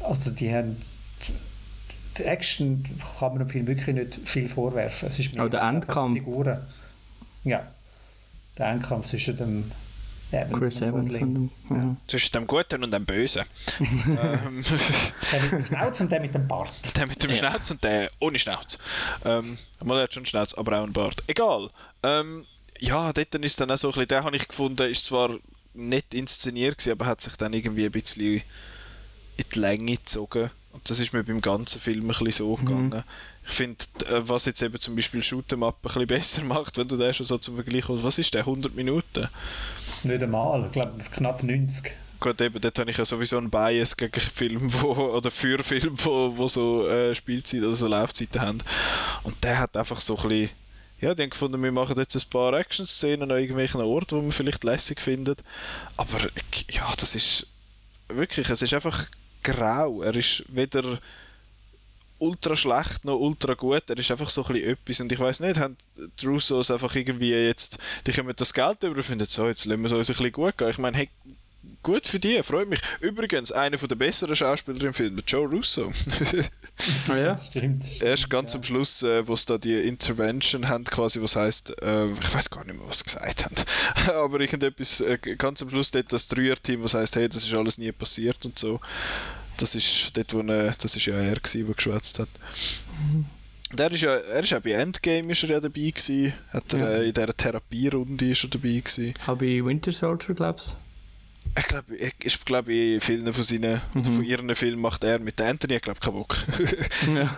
Also 0.00 0.30
die 0.30 0.52
haben 0.52 0.76
die 2.18 2.24
Action 2.24 2.84
kann 3.18 3.30
man 3.30 3.38
dem 3.38 3.48
Film 3.48 3.66
wirklich 3.66 3.94
nicht 3.94 4.20
viel 4.28 4.48
vorwerfen. 4.48 5.08
Es 5.08 5.18
ist 5.18 5.38
auch 5.38 5.48
der 5.48 5.62
Endkampf. 5.62 6.18
Figuren. 6.18 6.58
Ja, 7.44 7.66
der 8.58 8.66
Endkampf 8.66 9.06
zwischen 9.06 9.36
dem 9.36 9.70
ja, 10.30 10.44
Chris 10.44 10.80
Evans. 10.80 11.08
Dem, 11.08 11.50
ja. 11.70 11.96
Zwischen 12.06 12.32
dem 12.32 12.46
Guten 12.46 12.84
und 12.84 12.92
dem 12.92 13.04
Bösen. 13.04 13.44
ähm. 13.80 14.64
Der 15.32 15.42
mit 15.42 15.52
dem 15.52 15.64
Schnauz 15.64 16.00
und 16.00 16.12
der 16.12 16.20
mit 16.20 16.34
dem 16.34 16.46
Bart. 16.46 16.96
Der 16.96 17.06
mit 17.06 17.22
dem 17.22 17.30
ja. 17.30 17.36
Schnauz 17.36 17.70
und 17.70 17.82
der 17.82 18.10
ohne 18.20 18.38
Schnauz. 18.38 18.78
Ähm, 19.24 19.58
man 19.82 19.98
hat 19.98 20.14
schon 20.14 20.26
Schnauz, 20.26 20.54
aber 20.54 20.78
auch 20.78 20.84
einen 20.84 20.92
Bart. 20.92 21.22
Egal. 21.26 21.70
Ähm, 22.02 22.46
ja, 22.78 23.12
dort 23.12 23.34
ist 23.34 23.60
dann 23.60 23.70
auch 23.70 23.76
so 23.76 23.88
ein 23.88 23.92
bisschen, 23.92 24.08
den 24.08 24.24
habe 24.24 24.36
ich 24.36 24.48
gefunden, 24.48 24.90
ist 24.90 25.04
zwar 25.04 25.36
nicht 25.74 26.14
inszeniert 26.14 26.78
gewesen, 26.78 26.92
aber 26.92 27.06
hat 27.06 27.20
sich 27.20 27.36
dann 27.36 27.52
irgendwie 27.52 27.84
ein 27.84 27.92
bisschen 27.92 28.42
in 29.40 29.46
die 29.54 29.58
Länge 29.58 29.96
gezogen. 29.96 30.50
Und 30.72 30.88
das 30.88 31.00
ist 31.00 31.12
mir 31.12 31.24
beim 31.24 31.40
ganzen 31.40 31.80
Film 31.80 32.02
ein 32.02 32.08
bisschen 32.08 32.30
so 32.30 32.56
mhm. 32.56 32.64
gegangen. 32.64 33.04
Ich 33.46 33.52
finde, 33.52 33.84
äh, 34.08 34.28
was 34.28 34.44
jetzt 34.44 34.62
eben 34.62 34.78
zum 34.78 34.94
Beispiel 34.94 35.20
Shoot'em 35.20 35.66
Up 35.66 35.78
ein 35.78 35.82
bisschen 35.82 36.06
besser 36.06 36.42
macht, 36.44 36.76
wenn 36.76 36.88
du 36.88 36.96
den 36.96 37.12
schon 37.12 37.26
so 37.26 37.38
zum 37.38 37.56
Vergleich 37.56 37.88
hast, 37.88 38.02
was 38.02 38.18
ist 38.18 38.34
der, 38.34 38.40
100 38.42 38.74
Minuten? 38.74 39.28
Nicht 40.04 40.22
einmal, 40.22 40.66
ich 40.66 40.72
glaube 40.72 41.02
knapp 41.12 41.42
90. 41.42 41.92
Gut, 42.20 42.40
eben, 42.42 42.60
dort 42.60 42.78
habe 42.78 42.90
ich 42.90 42.98
ja 42.98 43.04
sowieso 43.04 43.38
einen 43.38 43.50
Bias 43.50 43.96
gegen 43.96 44.20
Film 44.20 44.70
wo, 44.80 44.92
oder 44.92 45.30
für 45.30 45.62
Filme, 45.62 45.96
wo, 46.04 46.36
wo 46.36 46.48
so 46.48 46.86
äh, 46.86 47.14
Spielzeit 47.14 47.62
oder 47.62 47.74
so 47.74 47.88
Laufzeiten 47.88 48.40
haben. 48.40 48.58
Und 49.22 49.42
der 49.42 49.58
hat 49.58 49.76
einfach 49.76 50.00
so 50.00 50.16
ein 50.18 50.28
bisschen 50.28 50.50
ja, 51.00 51.14
die 51.14 51.22
haben 51.22 51.30
gefunden, 51.30 51.62
wir 51.62 51.72
machen 51.72 51.96
jetzt 51.96 52.14
ein 52.14 52.28
paar 52.28 52.52
Action-Szenen 52.52 53.30
an 53.30 53.38
irgendwelchen 53.38 53.80
Orten, 53.80 54.18
wo 54.18 54.22
man 54.22 54.32
vielleicht 54.32 54.64
lässig 54.64 55.00
findet. 55.00 55.42
Aber 55.96 56.18
ja, 56.70 56.92
das 56.98 57.14
ist 57.14 57.46
wirklich, 58.08 58.50
es 58.50 58.60
ist 58.60 58.74
einfach 58.74 59.06
grau. 59.42 60.02
Er 60.02 60.14
ist 60.14 60.44
weder 60.48 60.98
ultra 62.18 62.54
schlecht 62.54 63.04
noch 63.04 63.18
ultra 63.18 63.54
gut. 63.54 63.88
Er 63.88 63.98
ist 63.98 64.10
einfach 64.10 64.30
so 64.30 64.44
ein 64.44 64.56
etwas. 64.56 65.00
Und 65.00 65.10
ich 65.10 65.18
weiß 65.18 65.40
nicht, 65.40 65.58
haben 65.58 65.76
die 66.20 66.26
Russos 66.26 66.70
einfach 66.70 66.94
irgendwie 66.94 67.32
jetzt, 67.32 67.78
die 68.06 68.12
kommen 68.12 68.34
das 68.36 68.54
Geld 68.54 68.82
über 68.82 68.96
und 68.96 69.02
finden, 69.02 69.26
so, 69.28 69.48
jetzt 69.48 69.64
lassen 69.64 69.82
wir 69.82 69.86
es 69.86 69.92
uns 69.92 70.10
ein 70.10 70.14
bisschen 70.14 70.32
gut 70.32 70.58
gehen. 70.58 70.70
Ich 70.70 70.78
meine, 70.78 70.96
hey, 70.96 71.08
gut 71.82 72.06
für 72.06 72.18
die, 72.18 72.42
freut 72.42 72.68
mich. 72.68 72.80
Übrigens, 73.00 73.52
einer 73.52 73.76
der 73.76 73.96
besseren 73.96 74.36
Schauspieler 74.36 74.82
im 74.84 74.94
Film, 74.94 75.20
Joe 75.26 75.48
Russo. 75.48 75.92
oh 77.08 77.12
ja, 77.14 77.38
stimmt. 77.38 78.02
Erst 78.02 78.30
ganz 78.30 78.52
ja. 78.52 78.58
am 78.58 78.64
Schluss, 78.64 79.02
äh, 79.02 79.26
wo 79.26 79.34
es 79.34 79.46
da 79.46 79.58
die 79.58 79.74
Intervention 79.74 80.68
haben, 80.68 80.84
quasi, 80.84 81.20
was 81.22 81.36
heißt, 81.36 81.82
äh, 81.82 82.10
ich 82.10 82.34
weiß 82.34 82.50
gar 82.50 82.64
nicht 82.64 82.78
mehr, 82.78 82.88
was 82.88 82.98
sie 82.98 83.04
gesagt 83.04 83.44
haben, 83.44 83.54
aber 84.14 84.40
irgendetwas, 84.40 85.00
äh, 85.00 85.18
ganz 85.36 85.62
am 85.62 85.70
Schluss 85.70 85.90
dort 85.90 86.12
das 86.12 86.28
Dreier-Team, 86.28 86.82
was 86.84 86.94
heißt, 86.94 87.16
hey, 87.16 87.28
das 87.28 87.44
ist 87.44 87.54
alles 87.54 87.78
nie 87.78 87.92
passiert 87.92 88.44
und 88.44 88.58
so. 88.58 88.80
Das 89.56 89.74
ist 89.74 90.16
dort, 90.16 90.32
wo 90.34 90.40
er, 90.40 90.74
das 90.80 90.96
ist 90.96 91.06
ja 91.06 91.14
er, 91.16 91.36
der 91.36 91.64
geschwätzt 91.74 92.18
hat. 92.18 92.28
Mhm. 93.12 93.26
Der 93.72 93.92
ist 93.92 94.00
ja, 94.00 94.16
er 94.16 94.42
ist 94.42 94.50
ja 94.50 94.58
bei 94.58 94.72
Endgame 94.72 95.30
ist 95.30 95.44
er 95.44 95.50
ja 95.50 95.60
dabei 95.60 95.90
gewesen. 95.90 96.32
Hat 96.48 96.72
er, 96.72 96.78
ja. 96.78 96.88
äh, 96.88 97.08
in 97.08 97.12
dieser 97.12 97.36
Therapierunde 97.36 98.30
ist 98.30 98.42
er 98.42 98.50
dabei 98.50 98.80
gewesen. 98.80 99.14
Auch 99.26 99.36
bei 99.36 99.64
Winter 99.64 99.92
Soldier, 99.92 100.34
glaubst 100.34 100.72
du? 100.72 100.89
Ich 101.58 101.66
glaube, 101.66 101.96
ich 101.96 102.44
glaube, 102.44 102.72
in 102.72 103.00
vielen 103.00 103.32
von 103.34 103.42
seinen, 103.42 103.80
mhm. 103.92 104.04
von 104.04 104.24
ihren 104.24 104.54
Filmen 104.54 104.80
macht 104.80 105.02
er 105.02 105.18
mit 105.18 105.40
Anthony, 105.40 105.74
ich 105.74 105.82
glaube, 105.82 105.98
keinen 105.98 106.14
Bock. 106.14 106.36
ja. 107.14 107.36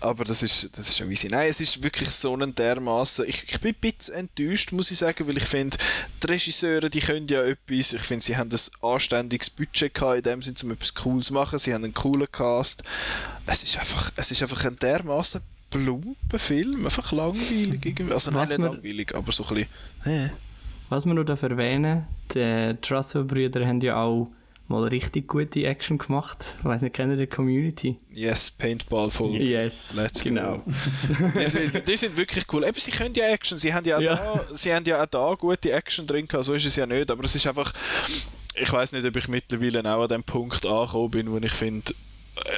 Aber 0.00 0.24
das 0.24 0.42
ist, 0.42 0.70
das 0.72 0.88
ist 0.88 0.98
ja 0.98 1.08
wie 1.08 1.28
Nein, 1.28 1.50
es 1.50 1.60
ist 1.60 1.82
wirklich 1.82 2.08
so 2.10 2.34
ein 2.34 2.54
dermaßen. 2.54 3.26
Ich, 3.28 3.44
ich 3.48 3.60
bin 3.60 3.74
ein 3.74 3.80
bisschen 3.80 4.14
enttäuscht, 4.14 4.72
muss 4.72 4.90
ich 4.90 4.98
sagen, 4.98 5.26
weil 5.28 5.36
ich 5.36 5.44
finde, 5.44 5.76
die 6.22 6.26
Regisseure, 6.26 6.88
die 6.88 7.00
können 7.00 7.28
ja 7.28 7.42
etwas. 7.42 7.92
Ich 7.92 8.02
finde, 8.02 8.24
sie 8.24 8.36
haben 8.36 8.50
ein 8.50 8.88
anständiges 8.88 9.50
Budget 9.50 9.92
gehabt, 9.92 10.16
in 10.16 10.22
dem 10.22 10.42
Sinne, 10.42 10.56
um 10.62 10.70
etwas 10.70 10.94
Cooles 10.94 11.26
zu 11.26 11.34
machen. 11.34 11.58
Sie 11.58 11.74
haben 11.74 11.84
einen 11.84 11.94
coolen 11.94 12.32
Cast. 12.32 12.82
Es 13.46 13.62
ist 13.62 13.78
einfach, 13.78 14.10
es 14.16 14.30
ist 14.30 14.42
einfach 14.42 14.64
ein 14.64 14.76
dermaßen 14.76 15.42
plumper 15.70 16.38
Film, 16.38 16.86
einfach 16.86 17.12
langweilig. 17.12 18.00
Also, 18.10 18.30
nein, 18.30 18.48
nicht 18.48 18.58
langweilig, 18.58 19.14
aber 19.14 19.32
so 19.32 19.46
ein 19.46 19.66
bisschen. 20.02 20.26
Äh. 20.26 20.30
Was 20.90 21.06
wir 21.06 21.14
noch 21.14 21.42
erwähnen 21.42 22.06
die 22.34 22.76
Trussell-Brüder 22.82 23.64
haben 23.64 23.80
ja 23.80 24.02
auch 24.02 24.28
mal 24.66 24.88
richtig 24.88 25.28
gute 25.28 25.64
Action 25.64 25.98
gemacht. 25.98 26.56
Ich 26.58 26.64
weiß 26.64 26.82
nicht, 26.82 26.94
kennen 26.94 27.16
die 27.16 27.28
Community? 27.28 27.96
Yes, 28.12 28.50
Paintball 28.50 29.08
voll. 29.10 29.36
Yes, 29.36 29.94
Let's 29.96 30.22
genau. 30.22 30.62
die, 31.38 31.46
sind, 31.46 31.88
die 31.88 31.96
sind 31.96 32.16
wirklich 32.16 32.44
cool. 32.52 32.64
Eben, 32.64 32.78
sie 32.78 32.90
können 32.90 33.14
ja 33.14 33.28
Action, 33.28 33.56
sie 33.56 33.72
haben 33.72 33.86
ja, 33.86 33.98
auch 33.98 34.00
ja. 34.00 34.14
Da, 34.16 34.44
sie 34.52 34.74
haben 34.74 34.84
ja 34.84 35.00
auch 35.00 35.06
da 35.06 35.34
gute 35.34 35.72
Action 35.72 36.08
drin 36.08 36.26
gehabt, 36.26 36.44
so 36.44 36.54
ist 36.54 36.66
es 36.66 36.74
ja 36.74 36.86
nicht, 36.86 37.08
aber 37.08 37.24
es 37.24 37.36
ist 37.36 37.46
einfach, 37.46 37.72
ich 38.56 38.72
weiß 38.72 38.92
nicht, 38.92 39.06
ob 39.06 39.14
ich 39.14 39.28
mittlerweile 39.28 39.94
auch 39.94 40.02
an 40.02 40.08
dem 40.08 40.24
Punkt 40.24 40.66
angekommen 40.66 41.10
bin, 41.10 41.30
wo 41.30 41.36
ich 41.38 41.52
finde, 41.52 41.92
äh, 42.36 42.50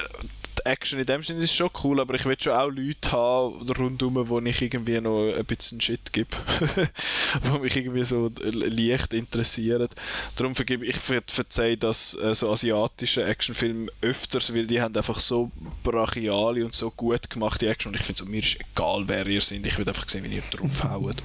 Action 0.64 0.98
in 0.98 1.06
dem 1.06 1.22
Sinne 1.22 1.44
ist 1.44 1.54
schon 1.54 1.70
cool, 1.82 2.00
aber 2.00 2.14
ich 2.14 2.24
will 2.24 2.36
schon 2.40 2.52
auch 2.52 2.68
Leute 2.68 3.12
haben 3.12 3.70
rundherum, 3.70 4.28
wo 4.28 4.40
ich 4.40 4.62
irgendwie 4.62 5.00
noch 5.00 5.32
ein 5.32 5.44
bisschen 5.44 5.80
Shit 5.80 6.12
gebe, 6.12 6.36
wo 7.44 7.58
mich 7.58 7.76
irgendwie 7.76 8.04
so 8.04 8.30
leicht 8.40 9.14
interessieren. 9.14 9.88
Darum 10.36 10.54
vergebe 10.54 10.86
ich 10.86 10.96
verzeihe 10.96 11.76
das 11.76 12.14
äh, 12.14 12.34
so 12.34 12.52
asiatische 12.52 13.24
Actionfilme 13.24 13.90
öfters, 14.00 14.54
weil 14.54 14.66
die 14.66 14.80
haben 14.80 14.96
einfach 14.96 15.20
so 15.20 15.50
brachiale 15.82 16.64
und 16.64 16.74
so 16.74 16.90
gut 16.90 17.30
gemachte 17.30 17.68
Action 17.68 17.90
und 17.90 18.00
ich 18.00 18.06
finde 18.06 18.22
so, 18.22 18.28
mir 18.28 18.42
ist 18.42 18.58
egal, 18.60 19.04
wer 19.06 19.26
ihr 19.26 19.40
seid, 19.40 19.66
ich 19.66 19.78
will 19.78 19.88
einfach 19.88 20.08
sehen, 20.08 20.24
wie 20.24 20.34
ihr 20.34 20.42
draufhaut. 20.50 21.22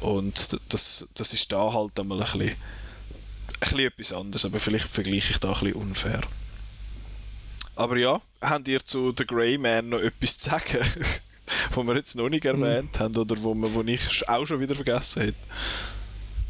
und 0.00 0.58
das, 0.68 1.08
das 1.14 1.32
ist 1.32 1.52
da 1.52 1.72
halt 1.72 1.98
einmal 1.98 2.22
ein 2.22 2.24
bisschen, 2.24 2.40
ein 2.42 2.56
bisschen 3.60 3.78
etwas 3.80 4.12
anderes, 4.12 4.44
aber 4.44 4.60
vielleicht 4.60 4.88
vergleiche 4.88 5.32
ich 5.32 5.38
da 5.38 5.48
ein 5.48 5.60
bisschen 5.60 5.74
unfair. 5.74 6.20
Aber 7.76 7.98
ja, 7.98 8.20
habt 8.48 8.68
ihr 8.68 8.84
zu 8.84 9.12
The 9.16 9.26
Grey 9.26 9.58
Man 9.58 9.90
noch 9.90 10.00
etwas 10.00 10.38
zu 10.38 10.50
sagen? 10.50 10.78
wo 11.72 11.82
wir 11.84 11.94
jetzt 11.96 12.16
noch 12.16 12.28
nicht 12.28 12.44
hm. 12.44 12.62
erwähnt 12.62 12.94
mhm. 12.94 12.98
haben 12.98 13.16
oder 13.16 13.36
wo, 13.42 13.54
wir, 13.54 13.72
wo 13.74 13.82
ich 13.82 14.28
auch 14.28 14.44
schon 14.46 14.60
wieder 14.60 14.74
vergessen 14.74 15.22
hätte? 15.22 15.36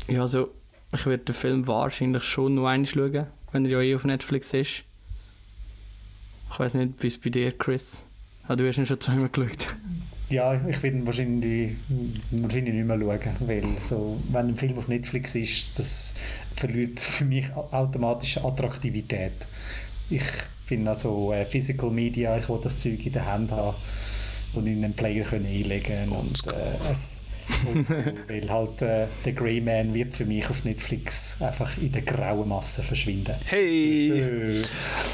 Ja, 0.08 0.22
also 0.22 0.54
ich 0.92 1.04
werde 1.06 1.24
den 1.24 1.34
Film 1.34 1.66
wahrscheinlich 1.66 2.22
schon 2.24 2.54
noch 2.54 2.66
einmal 2.66 2.86
schauen, 2.86 3.26
wenn 3.52 3.64
er 3.64 3.70
ja 3.70 3.80
eh 3.80 3.94
auf 3.94 4.04
Netflix 4.04 4.52
ist. 4.54 4.84
Ich 6.50 6.58
weiß 6.58 6.74
nicht, 6.74 6.94
wie 7.00 7.08
es 7.08 7.18
bei 7.18 7.30
dir, 7.30 7.52
Chris? 7.56 8.04
Ah, 8.46 8.54
du 8.54 8.66
hast 8.68 8.78
ihn 8.78 8.86
schon 8.86 9.00
zweimal 9.00 9.28
geschaut. 9.28 9.76
Ja, 10.28 10.54
ich 10.54 10.82
werde 10.82 10.96
ihn 10.96 11.06
wahrscheinlich, 11.06 11.72
wahrscheinlich 12.30 12.74
nicht 12.74 12.86
mehr 12.86 12.98
schauen, 12.98 13.36
weil 13.40 13.64
so, 13.80 14.20
wenn 14.30 14.48
ein 14.48 14.56
Film 14.56 14.78
auf 14.78 14.88
Netflix 14.88 15.34
ist, 15.34 15.78
das 15.78 16.14
verliert 16.54 17.00
für 17.00 17.24
mich 17.24 17.52
automatisch 17.52 18.38
Attraktivität. 18.38 19.32
Ich 20.08 20.22
bin 20.66 20.86
also 20.88 21.32
äh, 21.32 21.44
Physical 21.46 21.90
Media, 21.90 22.36
ich 22.38 22.48
will 22.48 22.60
das 22.62 22.78
Zeug 22.78 23.04
in 23.04 23.12
der 23.12 23.26
Hand 23.26 23.50
haben 23.52 23.76
und 24.54 24.66
in 24.66 24.84
einen 24.84 24.94
Player 24.94 25.24
können 25.24 25.46
einlegen 25.46 26.08
und 26.10 26.46
äh, 26.46 26.90
es, 26.90 27.22
weil 28.28 28.50
halt 28.50 28.82
äh, 28.82 29.06
der 29.24 29.32
Grey 29.32 29.60
Man 29.60 29.94
wird 29.94 30.16
für 30.16 30.24
mich 30.24 30.48
auf 30.50 30.64
Netflix 30.64 31.40
einfach 31.40 31.76
in 31.78 31.92
der 31.92 32.02
grauen 32.02 32.48
Masse 32.48 32.82
verschwinden. 32.82 33.36
Hey! 33.44 34.10
Äh. 34.10 34.62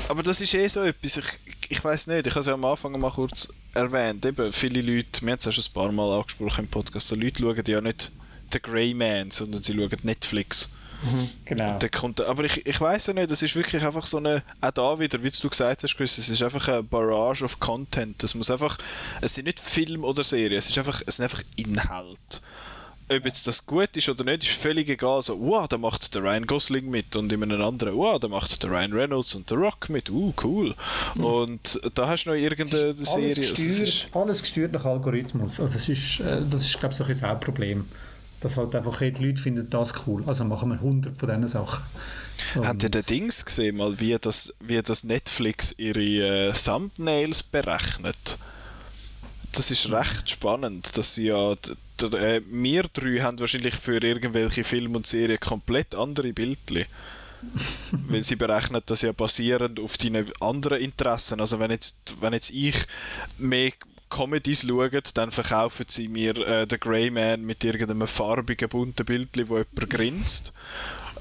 Aber 0.08 0.22
das 0.22 0.40
ist 0.40 0.54
eh 0.54 0.66
so 0.66 0.82
etwas, 0.82 1.18
ich, 1.18 1.24
ich 1.68 1.84
weiß 1.84 2.06
nicht, 2.06 2.26
ich 2.26 2.32
habe 2.32 2.40
es 2.40 2.46
ja 2.46 2.54
am 2.54 2.64
Anfang 2.64 2.98
mal 2.98 3.10
kurz 3.10 3.52
erwähnt, 3.74 4.24
eben 4.24 4.52
viele 4.52 4.80
Leute, 4.80 5.20
wir 5.22 5.32
haben 5.32 5.38
es 5.38 5.44
ja 5.44 5.52
schon 5.52 5.64
ein 5.64 5.74
paar 5.74 5.92
Mal 5.92 6.18
angesprochen 6.18 6.64
im 6.64 6.68
Podcast, 6.68 7.08
so 7.08 7.14
Leute 7.14 7.42
schauen 7.42 7.62
ja 7.66 7.80
nicht 7.80 8.12
The 8.52 8.60
Grey 8.60 8.94
Man, 8.94 9.30
sondern 9.30 9.62
sie 9.62 9.74
schauen 9.74 9.90
Netflix. 10.02 10.70
Mhm, 11.02 11.30
genau. 11.44 11.78
Der 11.78 11.88
kommt, 11.88 12.20
aber 12.20 12.44
ich, 12.44 12.64
ich 12.66 12.80
weiß 12.80 13.08
ja 13.08 13.14
nicht, 13.14 13.30
das 13.30 13.42
ist 13.42 13.56
wirklich 13.56 13.82
einfach 13.84 14.06
so 14.06 14.18
eine, 14.18 14.42
auch 14.60 14.70
da 14.70 14.98
wieder, 14.98 15.22
wie 15.22 15.30
du 15.30 15.48
gesagt 15.48 15.82
hast, 15.82 15.96
Chris, 15.96 16.18
es 16.18 16.28
ist 16.28 16.42
einfach 16.42 16.68
eine 16.68 16.82
Barrage 16.82 17.44
of 17.44 17.58
Content. 17.60 18.22
Das 18.22 18.34
muss 18.34 18.50
einfach, 18.50 18.78
es 19.20 19.34
sind 19.34 19.46
nicht 19.46 19.60
Film 19.60 20.04
oder 20.04 20.22
Serien, 20.22 20.58
es 20.58 20.70
ist 20.70 20.78
einfach, 20.78 21.02
es 21.04 21.16
sind 21.16 21.24
einfach 21.24 21.42
Inhalt. 21.56 22.42
Ob 23.10 23.26
jetzt 23.26 23.46
das 23.46 23.66
gut 23.66 23.94
ist 23.96 24.08
oder 24.08 24.24
nicht, 24.24 24.44
ist 24.44 24.52
völlig 24.52 24.88
egal. 24.88 25.22
So, 25.22 25.38
wow, 25.38 25.68
da 25.68 25.76
macht 25.76 26.14
der 26.14 26.22
Ryan 26.22 26.46
Gosling 26.46 26.88
mit 26.88 27.14
und 27.16 27.30
in 27.32 27.42
einem 27.42 27.60
anderen, 27.60 27.96
wow, 27.96 28.18
da 28.18 28.28
macht 28.28 28.62
der 28.62 28.70
Ryan 28.70 28.92
Reynolds 28.92 29.34
und 29.34 29.50
der 29.50 29.58
Rock 29.58 29.90
mit, 29.90 30.08
uh, 30.08 30.32
cool. 30.42 30.74
Mhm. 31.16 31.24
Und 31.24 31.80
da 31.94 32.08
hast 32.08 32.24
du 32.24 32.30
noch 32.30 32.36
irgendeine 32.36 32.94
Serie. 32.96 33.34
Gesteuert, 33.34 33.58
ist, 33.58 34.06
alles 34.12 34.40
gesteuert 34.40 34.72
nach 34.72 34.84
Algorithmus. 34.84 35.60
Also 35.60 35.76
es 35.76 35.88
ist, 35.88 36.20
äh, 36.20 36.40
das 36.48 36.62
ist, 36.62 36.78
glaube 36.78 36.92
ich, 36.92 36.98
so 36.98 37.04
ein 37.04 37.30
Hauptproblem 37.30 37.86
dass 38.42 38.56
halt 38.56 38.74
einfach 38.74 38.98
die 38.98 39.10
Leute 39.10 39.40
finden 39.40 39.68
das 39.70 40.06
cool. 40.06 40.22
Also 40.26 40.44
machen 40.44 40.70
wir 40.70 40.76
100 40.76 41.16
von 41.16 41.28
diesen 41.28 41.48
Sachen. 41.48 41.82
Und 42.54 42.66
Habt 42.66 42.82
ihr 42.82 42.90
den 42.90 43.04
Dings 43.04 43.44
gesehen, 43.44 43.76
mal, 43.76 43.98
wie, 44.00 44.16
das, 44.20 44.54
wie 44.60 44.80
das 44.82 45.04
Netflix 45.04 45.74
ihre 45.78 46.00
äh, 46.00 46.52
Thumbnails 46.52 47.42
berechnet? 47.42 48.38
Das 49.52 49.70
ist 49.70 49.90
recht 49.92 50.30
spannend, 50.30 50.96
dass 50.96 51.14
sie 51.14 51.26
ja 51.26 51.52
äh, 51.52 52.40
wir 52.50 52.84
drei 52.92 53.20
haben 53.20 53.38
wahrscheinlich 53.38 53.76
für 53.76 54.02
irgendwelche 54.02 54.64
Filme 54.64 54.96
und 54.96 55.06
Serien 55.06 55.38
komplett 55.38 55.94
andere 55.94 56.32
Bildchen. 56.32 56.86
weil 58.08 58.22
sie 58.22 58.36
berechnen 58.36 58.82
das 58.86 59.02
ja 59.02 59.12
basierend 59.12 59.80
auf 59.80 59.96
deine 59.96 60.26
anderen 60.40 60.80
Interessen. 60.80 61.40
Also 61.40 61.58
wenn 61.58 61.70
jetzt, 61.70 62.14
wenn 62.20 62.32
jetzt 62.32 62.50
ich 62.50 62.76
mehr 63.38 63.72
Comedies 64.12 64.66
schauen, 64.66 65.02
dann 65.14 65.30
verkaufen 65.30 65.86
sie 65.88 66.08
mir 66.08 66.36
äh, 66.36 66.66
den 66.66 66.78
Grey 66.78 67.10
Man 67.10 67.46
mit 67.46 67.64
irgendeinem 67.64 68.06
farbigen, 68.06 68.68
bunten 68.68 69.06
Bild, 69.06 69.30
wo 69.48 69.56
jemand 69.56 69.90
grinst. 69.90 70.52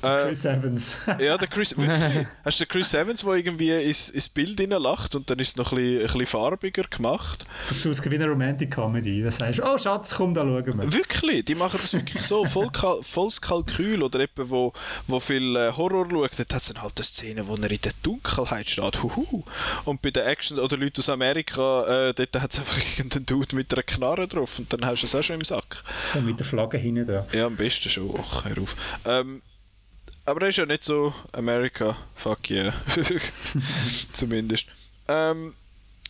Äh, 0.04 0.28
Chris 0.28 0.46
Evans. 0.46 0.98
ja, 1.20 1.38
der 1.38 1.48
Chris. 1.48 1.78
Wirklich, 1.78 2.28
hast 2.44 2.60
du 2.60 2.66
den 2.66 2.70
Chris 2.70 2.94
Evans, 2.94 3.22
der 3.24 3.34
irgendwie 3.34 3.72
ins, 3.72 4.10
ins 4.10 4.30
Bild 4.30 4.60
lacht 4.60 5.16
und 5.16 5.30
dann 5.30 5.40
ist 5.40 5.50
es 5.50 5.56
noch 5.58 5.72
ein 5.72 5.78
bisschen, 5.78 6.00
ein 6.00 6.08
bisschen 6.08 6.26
farbiger 6.26 6.84
gemacht? 6.84 7.46
Das 7.70 7.86
ist 7.86 8.10
wie 8.10 8.16
eine 8.16 8.28
Romantic 8.28 8.72
Comedy. 8.72 9.22
Da 9.22 9.32
sagst 9.32 9.60
du, 9.60 9.64
oh 9.64 9.78
Schatz, 9.78 10.16
komm, 10.16 10.34
da 10.34 10.42
schauen 10.42 10.66
wir. 10.66 10.94
Wirklich, 10.94 11.46
die 11.46 11.56
machen 11.56 11.80
das 11.82 11.94
wirklich 11.94 12.24
so, 12.24 12.46
voll 12.46 12.70
volles 13.02 13.42
Kalkül. 13.42 14.04
Oder 14.04 14.20
jemand, 14.20 14.50
wo, 14.50 14.74
wo 15.08 15.20
viel 15.20 15.56
äh, 15.56 15.72
Horror 15.72 16.08
schaut, 16.10 16.40
dort 16.40 16.54
hat 16.54 16.62
es 16.62 16.68
dann 16.74 16.82
halt 16.82 16.94
eine 16.98 17.06
Szene, 17.06 17.48
wo 17.48 17.56
er 17.56 17.72
in 17.72 17.82
der 17.82 17.94
Dunkelheit 18.04 18.70
steht. 18.70 19.04
Huhu. 19.04 19.44
Und 19.86 20.02
bei 20.02 20.12
den 20.12 20.26
Action 20.26 20.60
oder 20.60 20.78
Leuten 20.78 21.00
aus 21.00 21.10
Amerika, 21.10 22.10
äh, 22.10 22.14
dort 22.14 22.42
hat 22.42 22.54
es 22.54 22.60
einfach 22.60 22.78
irgendeinen 22.98 23.26
Dude 23.26 23.56
mit 23.56 23.74
einer 23.74 23.84
Knarre 23.84 24.28
drauf 24.28 24.60
und 24.60 24.72
dann 24.74 24.86
hast 24.86 25.02
du 25.02 25.08
es 25.08 25.16
auch 25.16 25.24
schon 25.24 25.38
im 25.38 25.46
Sack. 25.46 25.84
Und 26.14 26.26
mit 26.26 26.40
der 26.40 26.46
Flagge 26.46 26.78
hinten 26.78 27.08
da. 27.08 27.26
Ja, 27.34 27.46
am 27.46 27.56
besten 27.56 27.90
schon. 27.90 28.14
Ach, 28.18 28.46
hör 28.46 28.62
auf. 28.62 28.76
Ähm, 29.06 29.42
aber 30.26 30.44
er 30.44 30.50
ist 30.50 30.58
ja 30.58 30.66
nicht 30.66 30.84
so 30.84 31.14
America, 31.32 31.98
fuck 32.16 32.50
yeah. 32.50 32.74
Zumindest. 34.14 34.68
Ähm, 35.08 35.54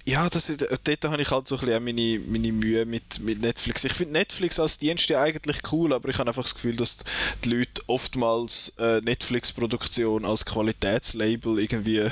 ja, 0.03 0.27
das, 0.29 0.51
dort 0.83 1.05
habe 1.05 1.21
ich 1.21 1.29
halt 1.29 1.47
so 1.47 1.55
ein 1.57 1.65
bisschen 1.65 1.83
meine, 1.83 2.19
meine 2.27 2.51
Mühe 2.51 2.85
mit, 2.85 3.19
mit 3.19 3.39
Netflix. 3.39 3.83
Ich 3.83 3.93
finde 3.93 4.13
Netflix 4.13 4.59
als 4.59 4.79
Dienst 4.79 5.09
ja 5.09 5.21
eigentlich 5.21 5.59
cool, 5.71 5.93
aber 5.93 6.09
ich 6.09 6.17
habe 6.17 6.29
einfach 6.29 6.43
das 6.43 6.55
Gefühl, 6.55 6.75
dass 6.75 6.97
die 7.43 7.49
Leute 7.49 7.83
oftmals 7.87 8.73
äh, 8.79 8.99
Netflix-Produktion 9.01 10.25
als 10.25 10.45
Qualitätslabel 10.45 11.59
irgendwie 11.59 12.09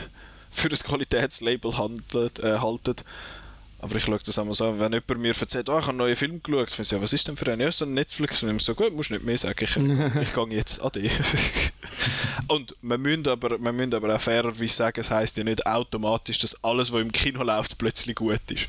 für 0.52 0.70
das 0.70 0.84
Qualitätslabel 0.84 1.78
handelt, 1.78 2.40
äh, 2.40 2.60
halten 2.60 2.96
aber 3.82 3.96
ich 3.96 4.04
schaue 4.04 4.20
das 4.24 4.38
einmal 4.38 4.54
so, 4.54 4.78
wenn 4.78 4.92
jemand 4.92 5.20
mir 5.20 5.34
erzählt, 5.40 5.70
oh, 5.70 5.80
ich 5.80 5.82
habe 5.82 5.90
einen 5.90 5.98
neuen 6.00 6.16
Film 6.16 6.44
geschaut, 6.44 6.70
finde 6.70 6.86
ich, 6.86 6.92
ja, 6.92 7.02
was 7.02 7.14
ist 7.14 7.28
denn 7.28 7.38
für 7.38 7.52
ein? 7.52 7.60
Ja, 7.62 7.72
so 7.72 7.86
ein 7.86 7.94
Netflix-Film. 7.94 8.60
So 8.60 8.76
gut, 8.76 8.94
musst 8.94 9.10
nicht 9.12 9.24
mehr 9.24 9.38
sagen, 9.38 9.64
ich, 9.64 9.78
ich 10.22 10.34
gehe 10.34 10.48
jetzt 10.50 10.82
an 10.82 10.92
dich. 10.92 11.12
Und 12.48 12.76
wir 12.82 12.98
müssen, 12.98 13.28
aber, 13.28 13.56
aber 13.56 14.16
auch 14.16 14.22
fairerweise 14.22 14.74
sagen, 14.74 15.00
es 15.00 15.12
heisst 15.12 15.38
ja 15.38 15.44
nicht 15.44 15.66
automatisch, 15.66 16.40
dass 16.40 16.62
alles, 16.64 16.92
was 16.92 17.02
im 17.02 17.12
Kino 17.12 17.44
läuft, 17.44 17.78
plötzlich 17.78 18.16
gut 18.16 18.42
ist. 18.50 18.68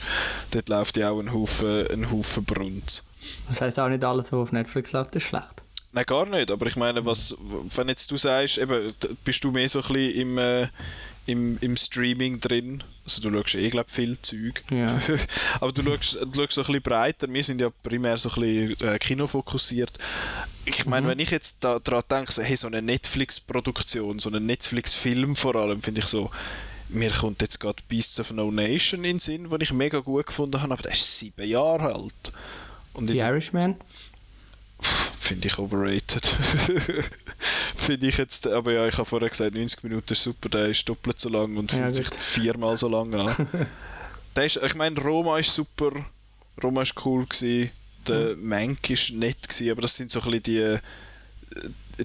Dort 0.52 0.68
läuft 0.68 0.96
ja 0.96 1.10
auch 1.10 1.18
ein 1.18 1.32
Haufen, 1.32 1.86
ein 1.88 2.10
Haufen 2.10 2.44
Brunz. 2.44 3.08
Das 3.48 3.60
heisst 3.60 3.80
auch 3.80 3.88
nicht 3.88 4.04
alles, 4.04 4.26
was 4.26 4.38
auf 4.38 4.52
Netflix 4.52 4.92
läuft, 4.92 5.16
ist 5.16 5.24
schlecht. 5.24 5.62
Nein, 5.92 6.04
gar 6.06 6.26
nicht. 6.26 6.50
Aber 6.50 6.66
ich 6.66 6.76
meine, 6.76 7.04
was, 7.04 7.36
wenn 7.74 7.88
jetzt 7.88 8.10
du 8.10 8.16
sagst, 8.16 8.58
eben, 8.58 8.92
bist 9.24 9.42
du 9.42 9.50
mehr 9.50 9.68
so 9.68 9.82
ein 9.82 9.92
bisschen 9.92 10.20
im, 10.20 10.38
äh, 10.38 10.68
im, 11.26 11.58
im 11.60 11.76
Streaming 11.76 12.40
drin. 12.40 12.82
Also 13.04 13.28
du 13.28 13.36
schaust 13.36 13.54
eh, 13.56 13.68
glaube 13.68 13.90
viel 13.90 14.20
Zeug. 14.20 14.62
Ja. 14.70 15.00
Aber 15.60 15.72
du 15.72 15.82
schaust, 15.82 16.14
du 16.14 16.34
schaust 16.34 16.52
so 16.52 16.60
ein 16.60 16.66
bisschen 16.66 16.82
breiter. 16.82 17.32
Wir 17.32 17.44
sind 17.44 17.60
ja 17.60 17.70
primär 17.82 18.18
so 18.18 18.30
ein 18.30 18.40
bisschen 18.40 18.88
äh, 18.88 18.98
kinofokussiert. 18.98 19.92
Ich 20.64 20.86
meine, 20.86 21.06
mhm. 21.06 21.10
wenn 21.10 21.18
ich 21.18 21.30
jetzt 21.30 21.64
da, 21.64 21.78
daran 21.78 22.04
denke, 22.10 22.32
so, 22.32 22.42
hey, 22.42 22.56
so 22.56 22.68
eine 22.68 22.82
Netflix-Produktion, 22.82 24.18
so 24.18 24.28
einen 24.28 24.46
Netflix-Film 24.46 25.34
vor 25.34 25.56
allem, 25.56 25.82
finde 25.82 26.00
ich 26.00 26.06
so, 26.06 26.30
mir 26.88 27.10
kommt 27.10 27.40
jetzt 27.42 27.60
gerade 27.60 27.82
Beasts 27.88 28.18
of 28.20 28.32
No 28.32 28.50
Nation 28.50 29.04
in 29.04 29.16
den 29.16 29.18
Sinn, 29.18 29.48
den 29.48 29.60
ich 29.60 29.72
mega 29.72 30.00
gut 30.00 30.26
gefunden 30.26 30.60
habe, 30.60 30.72
aber 30.72 30.82
der 30.82 30.92
ist 30.92 31.18
sieben 31.18 31.48
Jahre 31.48 31.94
alt. 31.94 32.32
Und 32.92 33.08
The 33.08 33.18
Irishman? 33.18 33.76
Finde 35.30 35.46
ich 35.46 35.58
overrated. 35.60 36.26
Finde 37.38 38.08
ich 38.08 38.18
jetzt, 38.18 38.48
aber 38.48 38.72
ja, 38.72 38.88
ich 38.88 38.98
habe 38.98 39.04
vorher 39.04 39.28
gesagt, 39.28 39.54
90 39.54 39.84
Minuten 39.84 40.12
ist 40.12 40.24
super, 40.24 40.48
der 40.48 40.66
ist 40.66 40.88
doppelt 40.88 41.20
so 41.20 41.28
lang 41.28 41.56
und 41.56 41.70
fühlt 41.70 41.82
ja, 41.82 41.90
sich 41.90 42.08
viermal 42.08 42.76
so 42.76 42.88
lang 42.88 43.14
an. 43.14 43.46
der 44.34 44.46
ist, 44.46 44.56
ich 44.56 44.74
meine, 44.74 45.00
Roma 45.00 45.38
ist 45.38 45.54
super, 45.54 45.92
Roma 46.60 46.82
ist 46.82 46.94
cool 47.04 47.26
gewesen, 47.26 47.70
der 48.08 48.34
mhm. 48.34 48.48
Mank 48.48 48.90
ist 48.90 49.12
nett 49.12 49.48
gewesen, 49.48 49.70
aber 49.70 49.82
das 49.82 49.96
sind 49.96 50.10
so 50.10 50.20
ein 50.20 50.32
bisschen 50.32 50.42
die 50.42 50.78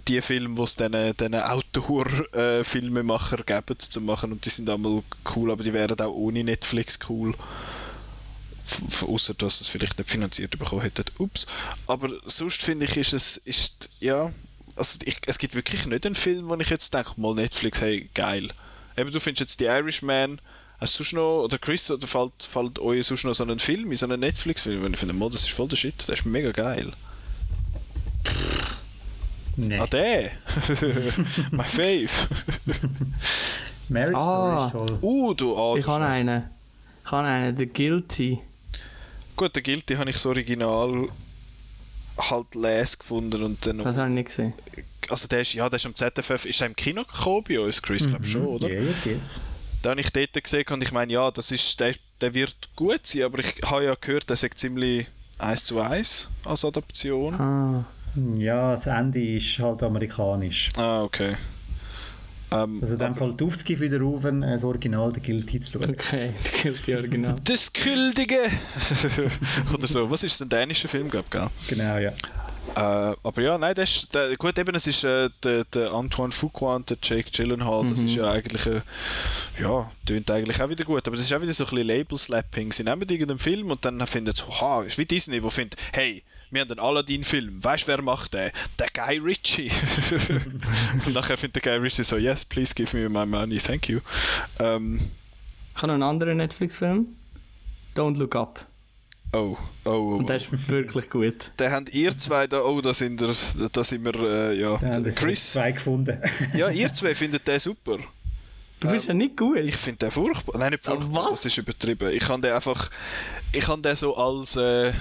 die 0.08 0.22
Filme, 0.22 0.54
die 0.54 0.62
es 0.62 0.76
diesen 0.76 1.36
Outdoor-Filmemacher 1.36 3.40
äh, 3.40 3.44
geben, 3.44 3.80
zu 3.80 4.02
machen 4.02 4.34
und 4.34 4.46
die 4.46 4.50
sind 4.50 4.70
einmal 4.70 5.02
cool, 5.36 5.50
aber 5.50 5.64
die 5.64 5.74
wären 5.74 6.00
auch 6.00 6.14
ohne 6.14 6.44
Netflix 6.44 7.00
cool 7.10 7.34
außer 9.08 9.34
dass 9.34 9.62
es 9.62 9.68
vielleicht 9.68 9.98
nicht 9.98 10.10
finanziert 10.10 10.58
bekommen 10.58 10.82
hätte. 10.82 11.04
Ups. 11.18 11.46
Aber 11.88 12.10
sonst 12.26 12.62
finde 12.62 12.86
ich, 12.86 12.98
ist 12.98 13.14
es, 13.14 13.38
ist, 13.38 13.90
ja, 14.00 14.32
also 14.76 15.00
ich, 15.06 15.18
es 15.28 15.38
gibt 15.38 15.56
wirklich 15.56 15.86
nicht 15.86 16.06
einen 16.06 16.16
Film, 16.16 16.50
wo 16.50 16.56
ich 16.56 16.70
jetzt 16.70 16.94
denke, 16.94 17.14
mal 17.18 17.34
Netflix, 17.34 17.82
hey, 17.82 18.10
geil. 18.14 18.50
Eben, 18.98 19.12
du 19.12 19.20
findest 19.20 19.42
jetzt 19.42 19.60
The 19.60 19.66
Irishman, 19.66 20.40
hast 20.80 21.00
du 21.00 21.04
sonst 21.04 21.14
noch, 21.14 21.44
oder 21.44 21.58
Chris, 21.58 21.90
oder 21.92 22.08
fällt, 22.08 22.34
fällt 22.40 22.80
euch 22.80 23.06
sonst 23.06 23.24
noch 23.24 23.34
so 23.34 23.44
einen 23.44 23.60
Film, 23.60 23.92
in 23.92 23.98
so 23.98 24.06
einen 24.06 24.20
Netflix-Film, 24.20 24.84
wenn 24.84 24.94
ich 24.94 25.00
finde, 25.00 25.14
mal, 25.14 25.30
das 25.30 25.42
ist 25.42 25.52
voll 25.52 25.68
der 25.68 25.76
Shit, 25.76 26.08
der 26.08 26.16
ist 26.16 26.26
mega 26.26 26.52
geil. 26.52 26.92
Nee. 29.58 29.80
Ah, 29.80 29.88
der! 29.88 30.32
My 31.52 31.64
fave! 31.64 32.10
Marriage 33.90 34.18
ah. 34.18 34.70
Story 34.70 34.88
ist 34.88 35.00
toll. 35.00 35.00
Uh, 35.02 35.34
du, 35.34 35.58
ah, 35.58 35.78
Ich 35.78 35.88
habe 35.88 36.06
einen. 36.06 36.44
Ich 37.06 37.12
habe 37.12 37.28
einen, 37.28 37.58
The 37.58 37.66
Guilty. 37.68 38.40
Gut, 39.36 39.56
der 39.56 39.64
Guilty 39.64 39.96
habe 39.96 40.10
ich 40.10 40.16
das 40.16 40.26
Original 40.26 41.10
halt 42.18 42.56
les 42.56 42.98
gefunden 42.98 43.44
und 43.44 43.66
dann... 43.66 43.80
Das 43.80 43.98
habe 43.98 44.08
ich 44.08 44.14
nicht 44.16 44.26
gesehen. 44.28 44.54
Also 45.10 45.28
der 45.28 45.42
ist, 45.42 45.54
ja, 45.54 45.70
der 45.70 45.78
ist 45.78 45.86
am 45.86 45.94
ZFF, 45.96 46.46
ist 46.46 46.62
er 46.62 46.68
im 46.68 46.76
Kino 46.76 47.04
gekommen 47.04 47.44
bei 47.48 47.60
uns, 47.60 47.82
Chris, 47.82 48.08
glaube 48.08 48.26
schon, 48.26 48.46
oder? 48.46 48.70
Ja, 48.72 48.82
yes, 48.82 49.06
yes. 49.06 49.40
Da 49.82 49.92
habe 49.92 50.02
ich 50.02 50.12
dort 50.12 50.42
gesehen 50.42 50.66
und 50.72 50.82
ich 50.82 50.92
meine, 50.92 51.14
ja, 51.14 51.30
das 51.30 51.52
ist, 51.52 51.80
der, 51.80 51.94
der 52.22 52.34
wird 52.34 52.56
gut 52.76 53.06
sein, 53.06 53.24
aber 53.24 53.40
ich 53.40 53.54
habe 53.66 53.84
ja 53.86 53.96
gehört, 54.00 54.30
der 54.30 54.34
ist 54.36 54.60
ziemlich 54.60 55.06
eins 55.38 55.66
zu 55.66 55.80
eins 55.80 56.30
als 56.46 56.66
Adaption. 56.66 57.36
Ah, 57.36 57.86
Ja, 58.38 58.72
das 58.72 58.88
Ende 58.88 59.36
ist 59.36 59.60
halt 59.60 59.84
amerikanisch. 59.84 60.70
Ah, 60.78 61.04
okay. 61.04 61.36
Ähm, 62.64 62.80
Also 62.82 62.94
in 62.94 63.00
dem 63.00 63.16
Fall 63.16 63.34
die 63.34 63.44
Aufzüge 63.44 63.80
wieder 63.80 64.04
auf, 64.04 64.26
äh, 64.26 64.32
das 64.42 64.64
Original, 64.64 65.12
der 65.12 65.22
Guilty 65.22 65.60
zu 65.60 65.74
schauen. 65.74 65.90
okay, 65.92 66.32
The 66.44 66.62
Guilty 66.64 66.96
Original. 66.96 67.36
das 67.44 67.72
Kuldige! 67.74 68.40
Oder 69.74 69.88
so. 69.88 70.10
Was 70.10 70.24
ist 70.24 70.40
das, 70.40 70.46
ein 70.46 70.50
dänischer 70.50 70.88
Film, 70.88 71.10
glaube 71.10 71.28
ich? 71.32 71.68
Genau, 71.68 71.98
ja. 71.98 72.12
Äh, 72.76 73.16
aber 73.24 73.42
ja, 73.42 73.58
nein, 73.58 73.74
das 73.76 73.90
ist, 73.90 74.16
der, 74.16 74.36
gut, 74.36 74.58
eben, 74.58 74.76
es 74.76 74.86
ist 74.88 75.04
äh, 75.04 75.30
der, 75.44 75.64
der 75.66 75.94
Antoine 75.94 76.32
Fuqua 76.34 76.76
und 76.76 76.90
der 76.90 76.98
Jake 77.02 77.30
Gyllenhaal, 77.32 77.86
das 77.88 78.04
ist 78.04 78.16
ja 78.16 78.30
eigentlich, 78.30 78.66
äh, 78.66 78.82
ja, 79.62 79.90
tönt 80.06 80.30
eigentlich 80.30 80.62
auch 80.62 80.68
wieder 80.68 80.84
gut, 80.84 81.08
aber 81.08 81.16
das 81.16 81.26
ist 81.26 81.34
auch 81.34 81.42
wieder 81.42 81.54
so 81.54 81.64
ein 81.64 81.70
bisschen 81.70 81.88
Label-Slapping. 81.88 82.74
Sie 82.74 82.84
nehmen 82.84 83.08
irgendeinen 83.08 83.40
Film 83.40 83.72
und 83.72 83.86
dann 83.86 84.06
finden 84.08 84.34
sie, 84.36 84.44
ha, 84.60 84.82
ist 84.84 84.98
wie 84.98 85.06
Disney, 85.06 85.42
wo 85.42 85.50
findet, 85.50 85.80
hey, 85.94 86.24
wir 86.56 86.62
haben 86.62 86.72
einen 86.72 86.80
Aladdin-Film, 86.80 87.64
weißt 87.64 87.84
du, 87.84 87.88
wer 87.90 88.02
macht 88.02 88.34
den? 88.34 88.50
Der 88.80 88.88
Guy 88.94 89.18
Ritchie. 89.20 89.70
und 91.06 91.14
nachher 91.14 91.38
findet 91.38 91.64
der 91.64 91.74
Guy 91.74 91.82
Ritchie 91.84 92.04
so, 92.04 92.18
yes, 92.18 92.44
please 92.46 92.74
give 92.74 92.96
me 92.98 93.08
my 93.10 93.26
money, 93.26 93.58
thank 93.58 93.88
you. 93.90 94.00
Ähm, 94.60 95.00
Ich 95.76 95.78
habe 95.78 95.88
noch 95.88 95.94
einen 95.96 96.04
anderen 96.04 96.38
Netflix-Film. 96.38 97.08
Don't 97.96 98.18
Look 98.18 98.36
Up. 98.36 98.66
oh, 99.34 99.58
oh, 99.86 99.90
oh. 99.90 100.16
Und 100.18 100.30
der 100.30 100.38
ist 100.38 100.48
wirklich 100.70 101.10
gut. 101.10 101.52
Den 101.60 101.72
habt 101.72 101.94
ihr 101.94 102.18
zwei 102.18 102.48
da, 102.48 102.62
oh, 102.64 102.82
da 102.82 102.94
sind, 102.94 103.20
wir, 103.22 103.36
da 103.72 103.84
sind 103.84 104.04
wir, 104.06 104.16
äh, 104.16 104.60
ja, 104.60 104.78
Da 104.78 105.04
wir 105.04 105.12
Chris. 105.12 105.54
zwei 105.54 105.72
gefunden. 105.74 106.18
Ja, 106.54 106.70
ihr 106.70 106.92
zwei 106.94 107.14
findet 107.16 107.48
den 107.48 107.60
super. 107.60 107.98
Du 108.82 108.90
bist 108.92 109.08
ja 109.08 109.14
nicht 109.14 109.38
gut. 109.38 109.58
Ich 109.58 109.78
finde 109.78 110.00
den 110.00 110.12
furchtbar. 110.12 110.60
Nein, 110.60 110.72
nicht 110.72 110.88
Aber 110.88 111.00
furchtbar, 111.02 111.32
was? 111.32 111.42
das 111.42 111.46
ist 111.46 111.58
übertrieben. 111.58 112.10
Ich 112.14 112.28
habe 112.28 112.42
den 112.42 112.52
einfach, 112.54 112.90
ich 113.54 113.68
habe 113.68 113.82
den 113.82 113.96
so 113.96 114.16
als, 114.18 114.58
äh, 114.58 114.94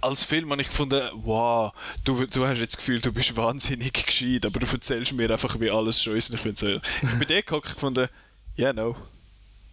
als 0.00 0.24
Film 0.24 0.50
habe 0.50 0.62
ich 0.62 0.68
gefunden, 0.68 1.00
wow, 1.14 1.72
du, 2.04 2.24
du 2.26 2.46
hast 2.46 2.58
jetzt 2.58 2.74
das 2.74 2.78
Gefühl, 2.78 3.00
du 3.00 3.12
bist 3.12 3.36
wahnsinnig 3.36 3.92
gescheit, 4.06 4.46
aber 4.46 4.60
du 4.60 4.66
erzählst 4.66 5.12
mir 5.12 5.30
einfach, 5.30 5.58
wie 5.60 5.70
alles 5.70 6.02
schon 6.02 6.16
ist. 6.16 6.30
Und 6.30 6.36
ich 6.36 6.42
finde 6.42 6.60
so, 6.60 7.06
ich 7.06 7.18
bin 7.18 7.28
der 7.28 7.42
gehockt 7.42 7.68
und 7.68 7.74
gefunden, 7.74 8.08
yeah, 8.58 8.72
no. 8.72 8.96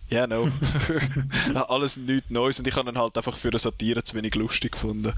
Yeah, 0.09 0.25
no. 0.25 0.47
Alles 1.67 1.97
nichts 1.97 2.29
Neues 2.29 2.59
und 2.59 2.67
ich 2.67 2.75
habe 2.77 2.89
ihn 2.89 2.97
halt 2.97 3.17
einfach 3.17 3.35
für 3.35 3.49
eine 3.49 3.59
Satire 3.59 4.01
zu 4.05 4.15
wenig 4.15 4.35
lustig 4.35 4.71
gefunden. 4.71 5.11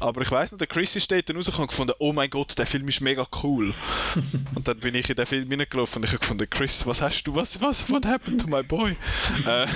Aber 0.00 0.22
ich 0.22 0.30
weiß 0.30 0.52
nicht, 0.52 0.60
der 0.60 0.68
Chris 0.68 0.94
ist 0.94 1.10
dort 1.10 1.28
rausgekommen 1.34 1.62
und 1.62 1.68
gefunden, 1.68 1.94
oh 1.98 2.12
mein 2.12 2.30
Gott, 2.30 2.56
der 2.56 2.66
Film 2.66 2.88
ist 2.88 3.00
mega 3.00 3.26
cool. 3.42 3.72
und 4.54 4.68
dann 4.68 4.78
bin 4.78 4.94
ich 4.94 5.10
in 5.10 5.16
den 5.16 5.26
Film 5.26 5.48
hineingelaufen 5.50 6.00
und 6.00 6.04
ich 6.04 6.10
habe 6.10 6.20
gefunden, 6.20 6.48
Chris, 6.48 6.86
was 6.86 7.02
hast 7.02 7.24
du, 7.24 7.34
was, 7.34 7.60
was, 7.60 7.90
what 7.90 8.06
happened 8.06 8.40
to 8.40 8.46
my 8.46 8.62
boy? 8.62 8.92
äh, 9.46 9.66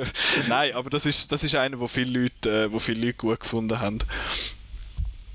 Nein, 0.48 0.72
aber 0.74 0.90
das 0.90 1.06
ist, 1.06 1.32
das 1.32 1.42
ist 1.42 1.54
einer, 1.56 1.80
wo 1.80 1.88
viele 1.88 2.20
Leute, 2.20 2.64
äh, 2.64 2.72
wo 2.72 2.78
viele 2.78 3.06
Leute 3.06 3.14
gut 3.18 3.40
gefunden 3.40 3.80
haben. 3.80 3.98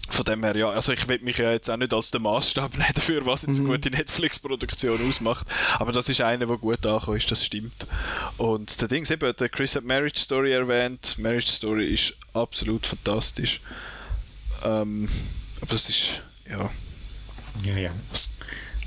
Von 0.10 0.24
dem 0.24 0.42
her, 0.46 0.56
ja, 0.56 0.70
also 0.70 0.94
ich 0.94 1.06
will 1.10 1.20
mich 1.22 1.38
ja 1.38 1.52
jetzt 1.52 1.70
auch 1.70 1.76
nicht 1.76 1.94
als 1.94 2.12
den 2.12 2.22
Maßstab 2.22 2.78
nehmen 2.78 2.94
dafür, 2.96 3.26
was 3.26 3.42
jetzt 3.42 3.60
eine 3.60 3.68
gute 3.68 3.92
Netflix-Produktion 3.92 5.06
ausmacht, 5.08 5.46
aber 5.80 5.92
das 5.92 6.08
ist 6.08 6.22
einer, 6.22 6.46
der 6.46 6.58
gut 6.58 6.86
angekommen 6.86 7.18
ist, 7.18 7.30
das 7.30 7.46
stimmt. 7.46 7.86
Und 8.38 8.80
der 8.80 8.88
Ding 8.88 9.06
eben, 9.12 9.36
der 9.36 9.50
Chris 9.50 9.76
hat 9.76 9.84
Marriage 9.84 10.20
Story 10.20 10.54
erwähnt, 10.54 11.18
Marriage 11.18 11.52
Story 11.52 11.88
ist 11.88 12.18
absolut 12.34 12.86
fantastisch. 12.86 13.60
Ähm, 14.64 15.08
aber 15.62 15.72
das 15.72 15.90
ist, 15.90 16.22
ja, 16.50 16.70
Ja, 17.64 17.78
ja. 17.78 17.92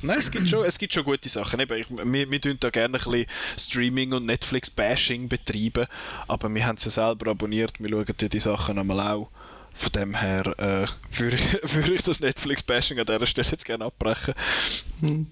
Nein, 0.02 0.18
es 0.18 0.30
gibt 0.30 0.48
schon, 0.48 0.64
es 0.64 0.78
gibt 0.78 0.94
schon 0.94 1.04
gute 1.04 1.28
Sachen. 1.28 1.60
Eben, 1.60 1.78
ich, 1.78 1.86
wir, 1.90 2.30
wir 2.30 2.40
tun 2.40 2.56
da 2.58 2.70
gerne 2.70 2.96
ein 2.96 3.04
bisschen 3.04 3.26
Streaming 3.58 4.12
und 4.12 4.26
Netflix-Bashing 4.26 5.28
betreiben, 5.28 5.86
aber 6.26 6.52
wir 6.54 6.66
haben 6.66 6.78
sie 6.78 6.86
ja 6.86 6.90
selber 6.90 7.32
abonniert, 7.32 7.78
wir 7.80 7.90
schauen 7.90 8.06
die 8.30 8.40
Sachen 8.40 8.78
einmal 8.78 9.00
auch. 9.00 9.30
Von 9.80 9.92
dem 9.92 10.14
her 10.14 10.44
äh, 10.58 10.86
würde 11.18 11.36
ich, 11.36 11.58
würde 11.74 11.94
ich 11.94 12.02
das 12.02 12.20
Netflix-Bashing 12.20 12.98
an 12.98 13.06
dieser 13.06 13.26
Stelle 13.26 13.48
jetzt 13.50 13.64
gerne 13.64 13.86
abbrechen. 13.86 14.34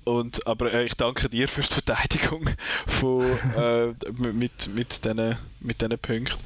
Und, 0.05 0.46
aber 0.46 0.72
äh, 0.72 0.86
ich 0.86 0.94
danke 0.94 1.28
dir 1.28 1.49
für 1.49 1.61
die 1.61 1.66
Verteidigung 1.66 2.49
von, 2.86 3.26
äh, 3.55 3.88
mit, 4.32 4.74
mit 4.74 5.05
diesen 5.05 5.36
mit 5.61 5.82
diesen 5.82 5.99
Punkten. 5.99 6.38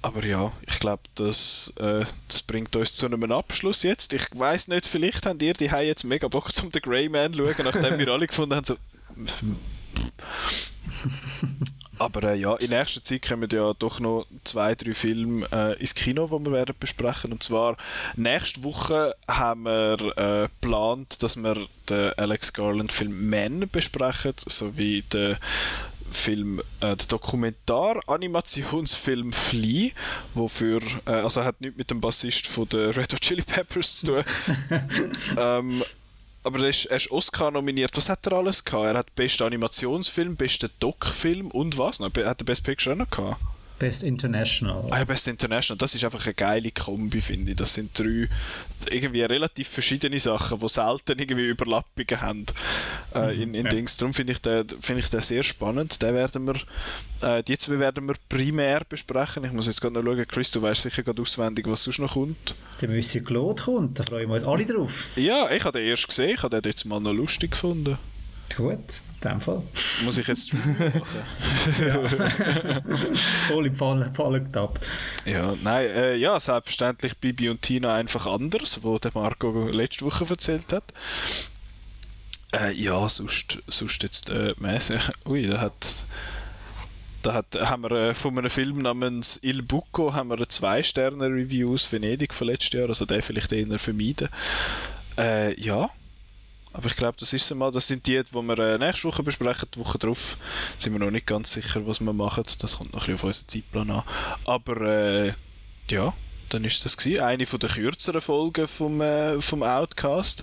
Aber 0.00 0.24
ja, 0.24 0.52
ich 0.62 0.78
glaube, 0.78 1.02
das, 1.16 1.74
äh, 1.78 2.04
das 2.28 2.42
bringt 2.42 2.76
uns 2.76 2.94
zu 2.94 3.06
einem 3.06 3.32
Abschluss 3.32 3.82
jetzt. 3.82 4.12
Ich 4.12 4.26
weiß 4.32 4.68
nicht, 4.68 4.86
vielleicht 4.86 5.26
habt 5.26 5.42
ihr 5.42 5.54
die 5.54 5.72
haben 5.72 5.86
jetzt 5.86 6.04
mega 6.04 6.28
Bock 6.28 6.54
zum 6.54 6.70
The 6.72 6.80
Grey 6.80 7.08
Man 7.08 7.32
zu 7.32 7.38
schauen, 7.38 7.64
nachdem 7.64 7.98
wir 7.98 8.08
alle 8.08 8.28
gefunden 8.28 8.54
haben, 8.54 8.64
so. 8.64 8.76
Aber 11.98 12.22
äh, 12.24 12.36
ja, 12.36 12.54
in 12.56 12.70
nächster 12.70 13.02
Zeit 13.02 13.26
kommen 13.26 13.48
ja 13.52 13.72
doch 13.74 14.00
noch 14.00 14.26
zwei, 14.44 14.74
drei 14.74 14.94
Filme 14.94 15.46
äh, 15.52 15.80
ins 15.80 15.94
Kino, 15.94 16.26
die 16.26 16.44
wir 16.44 16.52
werden 16.52 16.74
besprechen. 16.78 17.32
Und 17.32 17.42
zwar 17.42 17.76
nächste 18.16 18.64
Woche 18.64 19.14
haben 19.28 19.64
wir 19.64 19.98
äh, 20.16 20.48
geplant, 20.60 21.22
dass 21.22 21.36
wir 21.36 21.66
den 21.88 22.12
Alex 22.14 22.52
Garland-Film 22.52 23.30
Men 23.30 23.68
besprechen, 23.68 24.34
sowie 24.46 25.02
den 25.02 25.36
Film, 26.14 26.60
äh, 26.80 26.96
der 26.96 27.06
Dokumentar-Animationsfilm 27.08 29.32
Flea, 29.32 29.90
wofür, 30.34 30.80
äh, 31.06 31.10
also 31.10 31.42
hat 31.44 31.60
nichts 31.60 31.76
mit 31.76 31.90
dem 31.90 32.00
Bassist 32.00 32.46
von 32.46 32.68
der 32.68 32.96
Red 32.96 33.12
Hot 33.12 33.20
Chili 33.20 33.42
Peppers 33.42 33.98
zu 34.00 34.06
tun. 34.06 34.22
ähm, 35.36 35.82
aber 36.44 36.60
er 36.60 36.68
ist, 36.68 36.86
er 36.86 36.98
ist 36.98 37.10
Oscar 37.10 37.50
nominiert. 37.50 37.96
Was 37.96 38.08
hat 38.08 38.26
er 38.26 38.34
alles 38.34 38.64
gehabt? 38.64 38.86
Er 38.86 38.98
hat 38.98 39.14
besten 39.14 39.44
Animationsfilm, 39.44 40.36
besten 40.36 40.70
Doc-Film 40.78 41.50
und 41.50 41.78
was 41.78 42.00
noch? 42.00 42.10
Er 42.16 42.28
hat 42.28 42.40
den 42.40 42.44
Best 42.44 42.64
Picture 42.64 42.94
auch 42.94 42.98
noch 42.98 43.10
gehabt. 43.10 43.40
Best 43.78 44.04
International. 44.04 44.86
Ah 44.90 44.98
ja, 44.98 45.04
Best 45.04 45.26
International, 45.26 45.78
das 45.78 45.94
ist 45.94 46.04
einfach 46.04 46.24
eine 46.24 46.34
geile 46.34 46.70
Kombi, 46.70 47.20
finde 47.20 47.52
ich. 47.52 47.56
Das 47.56 47.74
sind 47.74 47.98
drei 47.98 48.28
irgendwie 48.88 49.22
relativ 49.22 49.68
verschiedene 49.68 50.18
Sachen, 50.20 50.60
die 50.60 50.68
selten 50.68 51.18
irgendwie 51.18 51.48
Überlappungen 51.48 52.20
haben 52.20 52.46
äh, 53.14 53.34
in, 53.34 53.54
in 53.54 53.64
ja. 53.64 53.70
Dings. 53.70 53.96
Darum 53.96 54.14
finde 54.14 54.32
ich, 54.32 54.40
den, 54.40 54.66
finde 54.80 55.00
ich 55.00 55.10
den 55.10 55.20
sehr 55.20 55.42
spannend. 55.42 56.02
Den 56.02 56.14
werden 56.14 56.46
wir, 56.46 56.56
äh, 57.22 57.42
die 57.42 57.58
zwei 57.58 57.78
werden 57.78 58.06
wir 58.06 58.14
primär 58.28 58.82
besprechen. 58.88 59.44
Ich 59.44 59.52
muss 59.52 59.66
jetzt 59.66 59.80
gerade 59.80 59.94
noch 59.94 60.04
schauen, 60.04 60.26
Chris, 60.28 60.50
du 60.50 60.62
weißt 60.62 60.82
sicher 60.82 61.02
gerade 61.02 61.20
auswendig, 61.22 61.66
was 61.68 61.84
sonst 61.84 61.98
noch 61.98 62.14
kommt. 62.14 62.54
Der 62.80 62.88
Monsieur 62.88 63.24
Claude 63.24 63.62
kommt, 63.62 63.98
da 63.98 64.04
freuen 64.04 64.28
wir 64.28 64.34
uns 64.34 64.44
alle 64.44 64.66
drauf. 64.66 65.16
Ja, 65.16 65.50
ich 65.50 65.64
habe 65.64 65.78
den 65.78 65.88
erst 65.88 66.08
gesehen, 66.08 66.34
ich 66.34 66.42
habe 66.42 66.60
den 66.60 66.70
jetzt 66.70 66.84
mal 66.84 67.00
noch 67.00 67.12
lustig 67.12 67.52
gefunden. 67.52 67.98
Gut, 68.56 68.78
in 69.22 69.30
dem 69.30 69.40
Fall. 69.40 69.62
Muss 70.04 70.18
ich 70.18 70.28
jetzt 70.28 70.52
machen? 70.54 71.02
Voll 73.48 73.66
im 73.66 73.74
Fall, 73.74 74.10
Fall 74.14 74.40
getappt. 74.40 74.86
Ja, 75.24 75.54
nein, 75.64 75.86
äh, 75.86 76.16
ja, 76.16 76.38
selbstverständlich 76.38 77.18
Bibi 77.18 77.48
und 77.48 77.62
Tina 77.62 77.94
einfach 77.94 78.26
anders, 78.26 78.80
wo 78.82 78.98
der 78.98 79.10
Marco 79.14 79.68
letzte 79.70 80.04
Woche 80.04 80.26
erzählt 80.28 80.72
hat. 80.72 80.84
Äh, 82.54 82.72
ja, 82.72 83.08
sonst, 83.08 83.62
sonst 83.66 84.02
jetzt 84.02 84.30
äh, 84.30 84.54
mäßig. 84.58 85.00
Ui, 85.26 85.46
da 85.46 85.60
hat, 85.60 86.04
da 87.22 87.34
hat, 87.34 87.46
haben 87.60 87.82
wir 87.82 87.90
äh, 87.92 88.14
von 88.14 88.38
einem 88.38 88.50
Film 88.50 88.82
namens 88.82 89.40
Il 89.42 89.62
Bucco 89.62 90.14
haben 90.14 90.30
wir 90.30 90.48
zwei 90.48 90.82
Sterne 90.82 91.26
Review 91.26 91.74
aus 91.74 91.90
Venedig 91.90 92.32
von 92.32 92.46
letztes 92.46 92.78
Jahr, 92.78 92.88
also 92.88 93.06
den 93.06 93.22
vielleicht 93.22 93.52
eher 93.52 93.78
vermeiden. 93.78 94.28
Äh, 95.18 95.60
ja. 95.60 95.90
Aber 96.72 96.86
ich 96.86 96.96
glaube, 96.96 97.16
das 97.20 97.32
ist 97.32 97.44
es 97.44 97.56
mal. 97.56 97.70
Das 97.70 97.86
sind 97.86 98.04
die, 98.06 98.20
die 98.20 98.34
wir 98.34 98.58
äh, 98.58 98.78
nächste 98.78 99.06
Woche 99.06 99.22
besprechen. 99.22 99.68
Die 99.74 99.78
Woche 99.78 99.96
drauf 99.96 100.36
sind 100.78 100.92
wir 100.92 100.98
noch 100.98 101.12
nicht 101.12 101.26
ganz 101.26 101.52
sicher, 101.52 101.86
was 101.86 102.00
wir 102.00 102.12
machen. 102.12 102.42
Das 102.58 102.78
kommt 102.78 102.92
noch 102.92 103.02
ein 103.02 103.14
bisschen 103.14 103.14
auf 103.14 103.24
unseren 103.24 103.48
Zeitplan 103.48 103.90
an. 103.90 104.02
Aber 104.44 104.80
äh, 104.80 105.32
ja, 105.88 106.12
dann 106.48 106.64
ist 106.64 106.84
das 106.84 106.96
gewesen. 106.96 107.22
Eine 107.22 107.46
von 107.46 107.60
der 107.60 107.70
kürzeren 107.70 108.20
Folgen 108.20 108.66
vom, 108.66 109.00
äh, 109.00 109.40
vom 109.40 109.62
Outcast. 109.62 110.42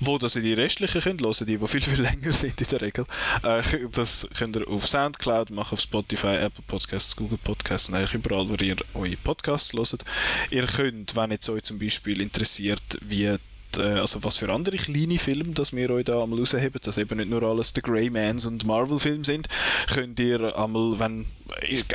Wo 0.00 0.18
das 0.18 0.36
in 0.36 0.42
die 0.42 0.52
restlichen 0.52 1.00
könnt 1.00 1.22
hören, 1.22 1.46
die, 1.46 1.56
die 1.56 1.68
viel, 1.68 1.80
viel 1.80 2.00
länger 2.00 2.32
sind 2.32 2.60
in 2.60 2.68
der 2.68 2.80
Regel. 2.80 3.04
Äh, 3.42 3.62
das 3.92 4.28
könnt 4.36 4.56
ihr 4.56 4.68
auf 4.68 4.86
Soundcloud 4.86 5.50
machen, 5.50 5.74
auf 5.74 5.80
Spotify, 5.80 6.36
Apple 6.36 6.64
Podcasts, 6.66 7.16
Google 7.16 7.38
Podcasts 7.42 7.88
und 7.88 7.96
eigentlich 7.96 8.14
überall, 8.14 8.48
wo 8.48 8.54
ihr 8.54 8.76
eure 8.94 9.16
Podcasts 9.16 9.72
hört. 9.72 10.04
Ihr 10.50 10.66
könnt, 10.66 11.16
wenn 11.16 11.30
jetzt 11.30 11.48
euch 11.48 11.62
zum 11.62 11.78
Beispiel 11.78 12.20
interessiert, 12.20 12.82
wie 13.02 13.36
äh, 13.76 13.98
also 13.98 14.22
was 14.24 14.38
für 14.38 14.50
andere 14.52 14.76
kleine 14.76 15.18
Filme, 15.18 15.52
dass 15.52 15.72
wir 15.74 15.90
euch 15.90 16.04
da 16.04 16.22
einmal 16.22 16.38
rausheben, 16.38 16.80
dass 16.82 16.98
eben 16.98 17.18
nicht 17.18 17.30
nur 17.30 17.42
alles 17.42 17.72
The 17.74 17.82
Grey 17.82 18.10
Mans 18.10 18.46
und 18.46 18.64
Marvel-Filme 18.64 19.24
sind, 19.24 19.48
könnt 19.92 20.18
ihr 20.20 20.58
einmal, 20.58 20.98
wenn, 20.98 21.26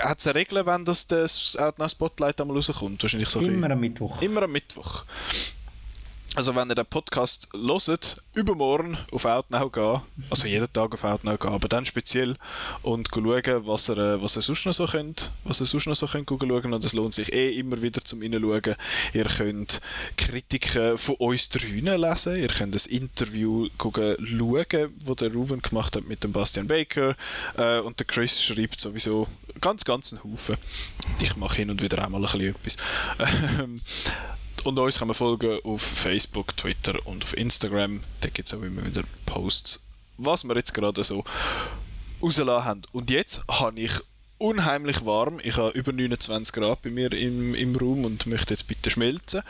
hat 0.01 0.19
es 0.19 0.27
eine 0.27 0.35
Regel, 0.35 0.65
wenn 0.65 0.85
das, 0.85 1.07
das 1.07 1.57
Outnow 1.57 1.89
Spotlight 1.89 2.39
einmal 2.41 2.57
rauskommt? 2.57 3.01
Wahrscheinlich 3.01 3.29
so 3.29 3.39
Immer 3.39 3.71
am 3.71 3.79
Mittwoch. 3.79 4.21
Immer 4.21 4.43
am 4.43 4.51
Mittwoch. 4.51 5.05
Also 6.35 6.55
wenn 6.55 6.69
ihr 6.69 6.75
den 6.75 6.85
Podcast 6.85 7.47
hört, 7.53 8.17
übermorgen 8.33 8.97
auf 9.11 9.25
Outnow 9.25 9.71
gehen, 9.71 10.01
also 10.29 10.47
jeden 10.47 10.71
Tag 10.71 10.93
auf 10.93 11.03
Outnow 11.03 11.39
gehen, 11.39 11.53
aber 11.53 11.67
dann 11.67 11.85
speziell 11.85 12.35
und 12.81 13.09
schauen, 13.13 13.67
was 13.67 13.89
ihr, 13.89 13.97
äh, 13.97 14.21
was 14.21 14.35
ihr 14.35 14.41
sonst 14.41 14.65
noch 14.65 14.73
so 14.73 14.87
könnt, 14.87 15.31
was 15.43 15.61
ihr 15.61 15.65
sonst 15.65 15.85
noch 15.85 15.95
so 15.95 16.07
könnt 16.07 16.29
schauen 16.29 16.73
und 16.73 16.83
es 16.83 16.93
lohnt 16.93 17.13
sich 17.13 17.31
eh 17.31 17.51
immer 17.51 17.81
wieder 17.81 18.01
zum 18.03 18.21
reinschauen. 18.21 18.75
Ihr 19.13 19.25
könnt 19.25 19.81
Kritiken 20.17 20.97
von 20.97 21.15
uns 21.15 21.49
drinnen 21.49 22.01
lesen, 22.01 22.35
ihr 22.35 22.47
könnt 22.47 22.73
das 22.73 22.87
Interview 22.87 23.67
schauen, 23.79 24.93
wo 25.05 25.15
der 25.15 25.33
Ruven 25.33 25.61
gemacht 25.61 25.95
hat 25.95 26.07
mit 26.07 26.23
dem 26.23 26.31
Bastian 26.31 26.67
Baker 26.67 27.15
äh, 27.57 27.79
und 27.79 27.99
der 27.99 28.07
Chris 28.07 28.43
schreibt 28.43 28.81
sowieso 28.81 29.27
ganz, 29.61 29.85
ganz 29.85 30.11
einen 30.11 30.23
Haufen. 30.23 30.57
Ich 31.19 31.35
mache 31.35 31.57
hin 31.57 31.69
und 31.69 31.81
wieder 31.81 32.03
auch 32.03 32.09
mal 32.09 32.25
ein 32.25 32.31
bisschen 32.31 32.55
etwas. 32.55 32.77
Und 34.63 34.79
uns 34.79 34.97
kann 34.97 35.07
man 35.07 35.15
folgen 35.15 35.59
auf 35.63 35.81
Facebook, 35.81 36.55
Twitter 36.55 36.95
und 37.05 37.23
auf 37.23 37.35
Instagram. 37.35 38.01
Da 38.21 38.29
gibt 38.29 38.47
es 38.47 38.53
auch 38.53 38.61
immer 38.61 38.85
wieder 38.85 39.03
Posts, 39.25 39.85
was 40.17 40.43
wir 40.45 40.55
jetzt 40.55 40.73
gerade 40.73 41.03
so 41.03 41.23
rausgelassen 42.21 42.65
haben. 42.65 42.81
Und 42.93 43.09
jetzt 43.09 43.43
habe 43.49 43.79
ich 43.79 43.91
unheimlich 44.37 45.05
warm. 45.05 45.39
Ich 45.43 45.57
habe 45.57 45.71
über 45.71 45.91
29 45.91 46.53
Grad 46.53 46.81
bei 46.81 46.89
mir 46.89 47.11
im, 47.13 47.55
im 47.55 47.75
Raum 47.75 48.05
und 48.05 48.25
möchte 48.25 48.53
jetzt 48.53 48.67
bitte 48.67 48.89
schmelzen. 48.89 49.41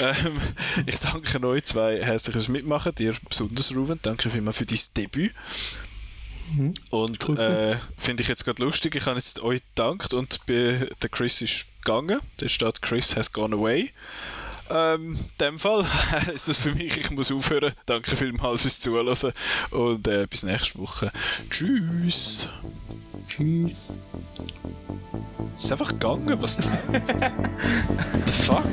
Ähm, 0.00 0.40
ich 0.86 0.98
danke 0.98 1.46
euch 1.46 1.64
zwei 1.64 2.02
herzlich 2.02 2.34
fürs 2.34 2.48
Mitmachen, 2.48 2.94
dir 2.94 3.14
besonders 3.28 3.74
Ruben. 3.74 3.98
Danke 4.02 4.30
vielmals 4.30 4.56
für 4.56 4.66
dein 4.66 4.78
Debüt. 4.96 5.32
Mhm. 6.54 6.74
Und 6.90 7.28
äh, 7.38 7.76
finde 7.98 8.22
ich 8.22 8.28
jetzt 8.28 8.44
gerade 8.44 8.62
lustig, 8.62 8.94
ich 8.94 9.06
habe 9.06 9.16
jetzt 9.16 9.42
euch 9.42 9.62
gedankt 9.74 10.14
und 10.14 10.46
bei, 10.46 10.88
der 11.02 11.08
Chris 11.10 11.40
ist 11.40 11.66
gegangen. 11.84 12.20
Da 12.36 12.48
steht 12.48 12.82
Chris 12.82 13.16
has 13.16 13.32
gone 13.32 13.54
away. 13.54 13.92
Ähm, 14.70 15.14
in 15.14 15.38
dem 15.40 15.58
Fall 15.58 15.86
ist 16.34 16.48
das 16.48 16.58
für 16.58 16.74
mich, 16.74 16.96
ich 16.96 17.10
muss 17.10 17.30
aufhören. 17.30 17.72
Danke 17.86 18.16
vielmals 18.16 18.62
fürs 18.62 18.80
Zuhören 18.80 19.32
und 19.70 20.08
äh, 20.08 20.26
bis 20.28 20.42
nächste 20.42 20.78
Woche. 20.78 21.12
Tschüss. 21.50 22.48
Tschüss. 23.28 23.88
Ist 25.56 25.72
einfach 25.72 25.90
gegangen, 25.90 26.40
was 26.40 26.58
läuft? 26.58 27.32
The 28.26 28.32
fuck? 28.32 28.64